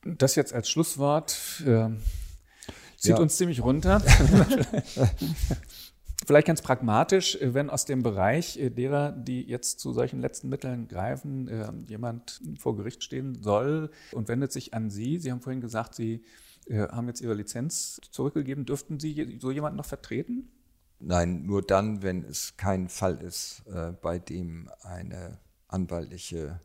[0.04, 1.88] Das jetzt als Schlusswort äh,
[2.96, 3.18] zieht ja.
[3.18, 4.00] uns ziemlich runter.
[6.26, 10.88] Vielleicht ganz pragmatisch, wenn aus dem Bereich äh, derer, die jetzt zu solchen letzten Mitteln
[10.88, 15.18] greifen, äh, jemand vor Gericht stehen soll und wendet sich an Sie.
[15.18, 16.24] Sie haben vorhin gesagt, Sie
[16.70, 18.64] haben jetzt Ihre Lizenz zurückgegeben.
[18.64, 20.48] Dürften Sie so jemanden noch vertreten?
[20.98, 23.62] Nein, nur dann, wenn es kein Fall ist,
[24.00, 25.38] bei dem eine
[25.68, 26.58] anwaltliche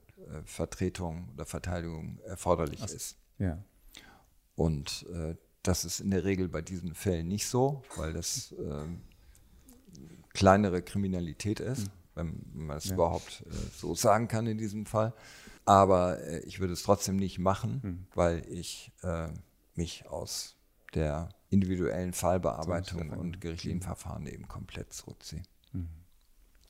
[0.46, 3.18] Vertretung oder Verteidigung erforderlich also, ist.
[3.40, 3.62] Ja.
[4.56, 5.06] Und
[5.64, 8.56] das ist in der Regel bei diesen Fällen nicht so, weil das
[10.34, 11.92] kleinere Kriminalität ist, mhm.
[12.16, 12.94] wenn, man es ja.
[12.94, 15.14] überhaupt äh, so sagen kann in diesem Fall.
[15.66, 18.08] Aber äh, ich würde es trotzdem nicht machen, mhm.
[18.16, 19.28] weil ich äh,
[19.76, 20.56] mich aus
[20.94, 23.82] der individuellen Fallbearbeitung und gerichtlichen.
[23.82, 25.44] Verfahren eben komplett zurückziehe.
[25.74, 25.88] Mhm.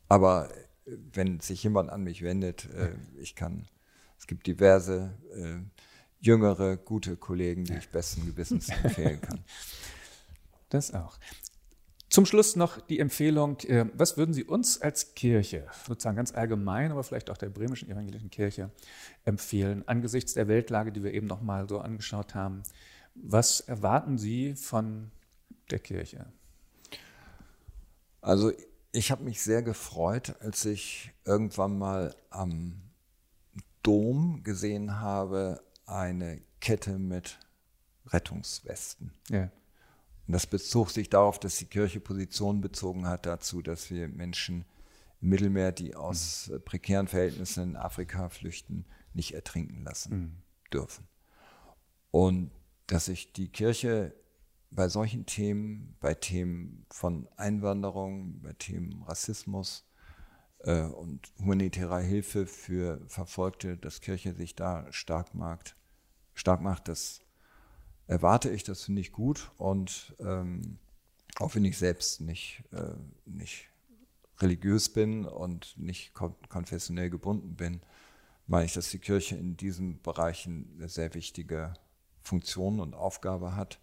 [0.07, 3.68] Aber äh, wenn sich jemand an mich wendet, äh, ich kann,
[4.18, 5.60] es gibt diverse äh,
[6.19, 9.44] jüngere, gute Kollegen, die ich besten Gewissens empfehlen kann.
[10.69, 11.18] Das auch.
[12.10, 16.91] Zum Schluss noch die Empfehlung, äh, was würden Sie uns als Kirche, sozusagen ganz allgemein,
[16.91, 18.69] aber vielleicht auch der bremischen evangelischen Kirche
[19.23, 22.64] empfehlen, angesichts der Weltlage, die wir eben noch mal so angeschaut haben?
[23.15, 25.11] Was erwarten Sie von
[25.69, 26.25] der Kirche?
[28.21, 28.51] Also
[28.91, 32.81] ich habe mich sehr gefreut, als ich irgendwann mal am
[33.83, 37.39] Dom gesehen habe, eine Kette mit
[38.07, 39.11] Rettungswesten.
[39.29, 39.49] Ja.
[40.27, 44.65] das bezog sich darauf, dass die Kirche Position bezogen hat dazu, dass wir Menschen
[45.21, 46.63] im Mittelmeer, die aus mhm.
[46.63, 50.35] prekären Verhältnissen in Afrika flüchten, nicht ertrinken lassen mhm.
[50.73, 51.07] dürfen.
[52.11, 52.51] Und
[52.87, 54.13] dass sich die Kirche
[54.71, 59.85] bei solchen Themen, bei Themen von Einwanderung, bei Themen Rassismus
[60.59, 65.75] äh, und humanitärer Hilfe für Verfolgte, dass Kirche sich da stark macht,
[66.33, 67.21] stark macht, das
[68.07, 69.51] erwarte ich, das finde ich gut.
[69.57, 70.79] Und ähm,
[71.39, 72.93] auch wenn ich selbst nicht, äh,
[73.25, 73.69] nicht
[74.39, 77.81] religiös bin und nicht kon konfessionell gebunden bin,
[78.47, 81.73] meine ich, dass die Kirche in diesen Bereichen eine sehr wichtige
[82.22, 83.80] Funktion und Aufgabe hat.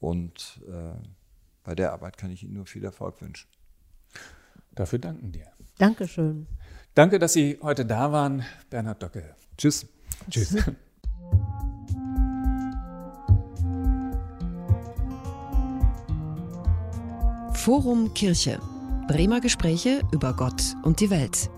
[0.00, 0.94] Und äh,
[1.64, 3.48] bei der Arbeit kann ich Ihnen nur viel Erfolg wünschen.
[4.74, 5.46] Dafür danken dir.
[5.78, 6.46] Dankeschön.
[6.94, 9.34] Danke, dass Sie heute da waren, Bernhard Docke.
[9.56, 9.86] Tschüss.
[10.28, 10.56] Tschüss.
[17.54, 18.58] Forum Kirche.
[19.06, 21.48] Bremer Gespräche über Gott und die Welt.